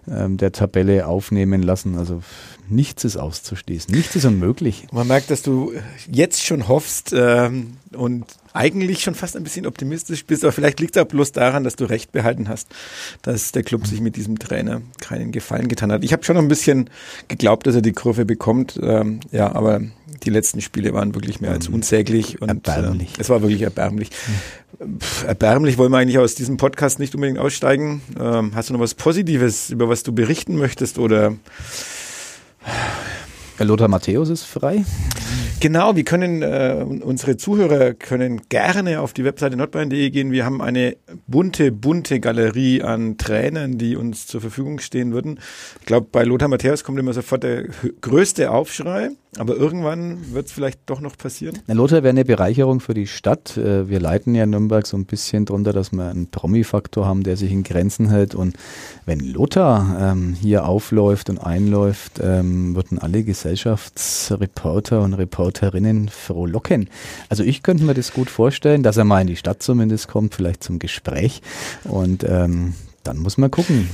ähm, 0.09 0.37
der 0.37 0.53
Tabelle 0.53 1.07
aufnehmen 1.07 1.63
lassen. 1.63 1.97
Also 1.97 2.23
nichts 2.69 3.05
ist 3.05 3.17
auszuschließen, 3.17 3.95
nichts 3.95 4.17
ist 4.17 4.25
unmöglich. 4.25 4.87
Man 4.93 5.07
merkt, 5.07 5.31
dass 5.31 5.43
du 5.43 5.73
jetzt 6.11 6.45
schon 6.45 6.69
hoffst 6.69 7.13
ähm, 7.15 7.77
und 7.93 8.25
eigentlich 8.53 9.03
schon 9.03 9.15
fast 9.15 9.37
ein 9.37 9.45
bisschen 9.45 9.67
optimistisch 9.67 10.25
bist, 10.25 10.45
aber 10.45 10.53
vielleicht 10.53 10.81
liegt 10.81 10.97
es 10.97 11.03
auch 11.03 11.07
bloß 11.07 11.33
daran, 11.33 11.65
dass 11.65 11.77
du 11.77 11.85
recht 11.85 12.13
behalten 12.13 12.49
hast, 12.49 12.69
dass 13.23 13.53
der 13.53 13.63
Club 13.63 13.87
sich 13.87 14.01
mit 14.01 14.17
diesem 14.17 14.39
Trainer 14.39 14.83
keinen 15.01 15.33
Gefallen 15.33 15.69
getan 15.69 15.93
hat. 15.93 16.03
Ich 16.03 16.13
habe 16.13 16.25
schon 16.25 16.37
ein 16.37 16.49
bisschen 16.49 16.91
geglaubt, 17.29 17.67
dass 17.67 17.75
er 17.75 17.83
die 17.83 17.93
Kurve 17.93 18.25
bekommt, 18.25 18.79
ähm, 18.83 19.21
ja, 19.31 19.55
aber 19.55 19.81
die 20.25 20.31
letzten 20.31 20.61
Spiele 20.61 20.93
waren 20.93 21.15
wirklich 21.15 21.41
mehr 21.41 21.53
als 21.53 21.69
mhm. 21.69 21.77
unsäglich 21.77 22.41
und 22.41 22.49
erbärmlich. 22.49 23.11
Äh, 23.19 23.21
es 23.21 23.29
war 23.29 23.43
wirklich 23.43 23.63
erbärmlich. 23.63 24.11
Mhm. 24.81 24.99
Pff, 24.99 25.25
erbärmlich 25.25 25.79
wollen 25.79 25.91
wir 25.93 25.99
eigentlich 25.99 26.19
aus 26.19 26.35
diesem 26.35 26.57
Podcast 26.57 26.99
nicht 26.99 27.15
unbedingt 27.15 27.39
aussteigen. 27.39 28.03
Ähm, 28.19 28.53
hast 28.55 28.69
du 28.69 28.75
noch 28.75 28.81
was 28.81 28.95
Positives, 28.95 29.71
über 29.71 29.89
was 29.89 30.03
du 30.03 30.13
berichten 30.13 30.57
möchtest 30.57 30.99
oder 30.99 31.35
Lothar 33.59 33.89
Matthäus 33.89 34.29
ist 34.29 34.45
frei. 34.45 34.85
Genau, 35.61 35.97
wir 35.97 36.05
können, 36.05 36.43
äh, 36.43 36.85
unsere 37.01 37.37
Zuhörer 37.37 37.95
können 37.95 38.43
gerne 38.49 39.01
auf 39.01 39.13
die 39.13 39.25
Webseite 39.25 39.57
nordbayern.de 39.57 40.11
gehen. 40.11 40.31
Wir 40.31 40.45
haben 40.45 40.63
eine 40.63 40.97
bunte, 41.27 41.73
bunte 41.73 42.21
Galerie 42.21 42.83
an 42.83 43.19
Trainern, 43.19 43.77
die 43.77 43.97
uns 43.97 44.29
zur 44.29 44.41
Verfügung 44.41 44.79
stehen 44.79 45.13
würden. 45.13 45.41
Ich 45.81 45.87
glaube, 45.87 46.07
bei 46.13 46.23
Lothar 46.23 46.47
Matthäus 46.47 46.85
kommt 46.85 47.01
immer 47.01 47.13
sofort 47.13 47.43
der 47.43 47.65
größte 48.01 48.53
Aufschrei. 48.53 49.11
Aber 49.39 49.57
irgendwann 49.57 50.33
wird 50.33 50.47
es 50.47 50.53
vielleicht 50.53 50.81
doch 50.87 51.01
noch 51.01 51.17
passieren. 51.17 51.59
Na, 51.67 51.75
Lothar 51.75 52.03
wäre 52.03 52.11
eine 52.11 52.25
Bereicherung 52.25 52.81
für 52.81 52.95
die 52.95 53.07
Stadt. 53.07 53.57
Äh, 53.57 53.89
wir 53.89 54.01
leiten 54.01 54.35
ja 54.35 54.47
Nürnberg 54.47 54.87
so 54.87 54.97
ein 54.97 55.07
bisschen 55.07 55.45
drunter, 55.45 55.73
dass 55.73 55.93
wir 55.93 56.09
einen 56.09 56.29
Promi-Faktor 56.29 57.07
haben, 57.07 57.23
der 57.23 57.37
sich 57.37 57.53
in 57.53 57.63
Grenzen 57.63 58.11
hält. 58.11 58.35
Und 58.35 58.57
wenn 59.07 59.21
Lothar 59.21 60.13
ähm, 60.13 60.35
hier 60.35 60.67
aufläuft 60.67 61.31
und 61.31 61.39
einläuft, 61.39 62.21
ähm, 62.21 62.75
würden 62.75 62.99
alle 62.99 63.23
Gesellschaftsreporter 63.23 65.01
und 65.03 65.15
Reporterinnen 65.15 66.09
frohlocken. 66.09 66.91
Also 67.29 67.45
ich 67.45 67.63
könnte 67.63 67.85
mir 67.85 67.95
das 67.95 68.13
gut 68.13 68.31
vorstellen, 68.31 68.83
dass 68.83 68.97
er 68.97 69.05
mal 69.05 69.21
in 69.21 69.29
die 69.29 69.37
Stadt 69.37 69.63
zumindest 69.63 70.09
kommt, 70.09 70.35
vielleicht 70.35 70.65
zum 70.65 70.79
Gespräch. 70.79 71.43
Und 71.85 72.25
ähm, 72.25 72.75
dann 73.05 73.19
muss 73.19 73.39
man 73.39 73.51
gucken. 73.51 73.89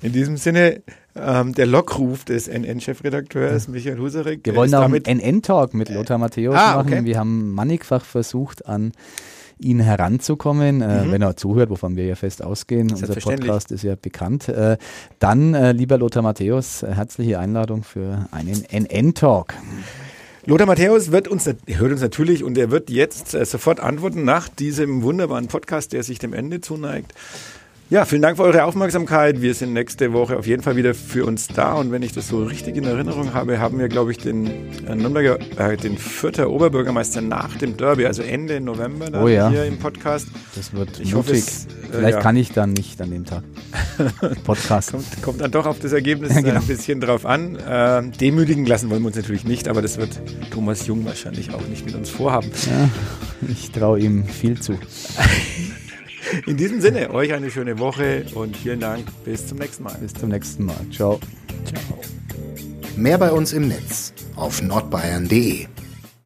In 0.00 0.12
diesem 0.12 0.36
Sinne, 0.36 0.82
ähm, 1.14 1.54
der 1.54 1.66
Lockruf 1.66 2.24
des 2.24 2.48
NN-Chefredakteurs 2.48 3.68
Michael 3.68 3.98
Husarek. 3.98 4.40
Wir 4.44 4.54
wollen 4.56 4.74
auch 4.74 4.82
einen 4.82 5.02
NN-Talk 5.04 5.74
mit 5.74 5.88
Lothar 5.90 6.18
Matthäus 6.18 6.54
ah, 6.56 6.76
machen. 6.76 6.92
Okay. 6.92 7.04
Wir 7.04 7.18
haben 7.18 7.52
mannigfach 7.52 8.04
versucht, 8.04 8.66
an 8.66 8.92
ihn 9.58 9.80
heranzukommen, 9.80 10.80
äh, 10.80 11.04
mhm. 11.04 11.12
wenn 11.12 11.22
er 11.22 11.36
zuhört, 11.36 11.70
wovon 11.70 11.96
wir 11.96 12.06
ja 12.06 12.14
fest 12.14 12.42
ausgehen. 12.42 12.90
Unser 12.90 13.14
Podcast 13.14 13.70
ist 13.70 13.84
ja 13.84 13.94
bekannt. 13.94 14.48
Äh, 14.48 14.76
dann, 15.18 15.54
äh, 15.54 15.72
lieber 15.72 15.98
Lothar 15.98 16.22
Matthäus, 16.22 16.82
äh, 16.82 16.92
herzliche 16.94 17.38
Einladung 17.38 17.84
für 17.84 18.26
einen 18.30 18.64
NN-Talk. 18.70 19.54
Lothar 20.46 20.66
Matthäus 20.66 21.12
wird 21.12 21.28
uns, 21.28 21.46
hört 21.46 21.92
uns 21.92 22.00
natürlich 22.00 22.42
und 22.42 22.58
er 22.58 22.70
wird 22.70 22.90
jetzt 22.90 23.34
äh, 23.34 23.44
sofort 23.44 23.78
antworten 23.78 24.24
nach 24.24 24.48
diesem 24.48 25.02
wunderbaren 25.02 25.46
Podcast, 25.46 25.92
der 25.92 26.02
sich 26.02 26.18
dem 26.18 26.32
Ende 26.32 26.60
zuneigt 26.60 27.14
Ja, 27.92 28.06
vielen 28.06 28.22
Dank 28.22 28.38
für 28.38 28.44
eure 28.44 28.64
Aufmerksamkeit. 28.64 29.42
Wir 29.42 29.52
sind 29.52 29.74
nächste 29.74 30.14
Woche 30.14 30.38
auf 30.38 30.46
jeden 30.46 30.62
Fall 30.62 30.76
wieder 30.76 30.94
für 30.94 31.26
uns 31.26 31.46
da. 31.48 31.74
Und 31.74 31.92
wenn 31.92 32.00
ich 32.00 32.12
das 32.12 32.26
so 32.26 32.42
richtig 32.42 32.74
in 32.78 32.84
Erinnerung 32.84 33.34
habe, 33.34 33.58
haben 33.58 33.78
wir, 33.78 33.88
glaube 33.88 34.12
ich, 34.12 34.16
den 34.16 34.46
äh, 34.86 34.94
Nürnberger, 34.94 35.38
äh, 35.58 35.76
den 35.76 35.98
Vierter 35.98 36.48
Oberbürgermeister 36.48 37.20
nach 37.20 37.54
dem 37.58 37.76
Derby, 37.76 38.06
also 38.06 38.22
Ende 38.22 38.62
November 38.62 39.22
oh, 39.22 39.28
ja. 39.28 39.50
hier 39.50 39.66
im 39.66 39.78
Podcast. 39.78 40.28
Das 40.54 40.72
wird 40.72 41.00
ich 41.00 41.14
mutig. 41.14 41.16
Hoffe, 41.16 41.32
es, 41.32 41.66
äh, 41.66 41.68
Vielleicht 41.90 42.16
ja. 42.16 42.22
kann 42.22 42.36
ich 42.36 42.52
dann 42.52 42.72
nicht 42.72 42.98
an 43.02 43.10
dem 43.10 43.26
Tag 43.26 43.42
Podcast. 44.44 44.92
kommt, 44.92 45.22
kommt, 45.22 45.40
dann 45.42 45.50
doch 45.50 45.66
auf 45.66 45.78
das 45.78 45.92
Ergebnis 45.92 46.34
ja, 46.34 46.40
genau. 46.40 46.60
ein 46.60 46.66
bisschen 46.66 46.98
drauf 46.98 47.26
an. 47.26 47.56
Äh, 47.56 48.04
demütigen 48.18 48.64
lassen 48.64 48.88
wollen 48.88 49.02
wir 49.02 49.08
uns 49.08 49.16
natürlich 49.16 49.44
nicht, 49.44 49.68
aber 49.68 49.82
das 49.82 49.98
wird 49.98 50.18
Thomas 50.50 50.86
Jung 50.86 51.04
wahrscheinlich 51.04 51.52
auch 51.52 51.68
nicht 51.68 51.84
mit 51.84 51.94
uns 51.94 52.08
vorhaben. 52.08 52.50
Ich 53.50 53.70
traue 53.70 54.00
ihm 54.00 54.24
viel 54.24 54.58
zu. 54.58 54.78
In 56.46 56.56
diesem 56.56 56.80
Sinne, 56.80 57.10
euch 57.10 57.32
eine 57.32 57.50
schöne 57.50 57.78
Woche 57.78 58.24
und 58.34 58.56
vielen 58.56 58.80
Dank. 58.80 59.06
Bis 59.24 59.46
zum 59.46 59.58
nächsten 59.58 59.84
Mal. 59.84 59.96
Bis 60.00 60.14
zum 60.14 60.28
nächsten 60.30 60.64
Mal. 60.64 60.76
Ciao. 60.90 61.20
Ciao. 61.64 62.00
Mehr 62.96 63.18
bei 63.18 63.30
uns 63.30 63.52
im 63.52 63.68
Netz 63.68 64.12
auf 64.36 64.62
nordbayern.de. 64.62 65.66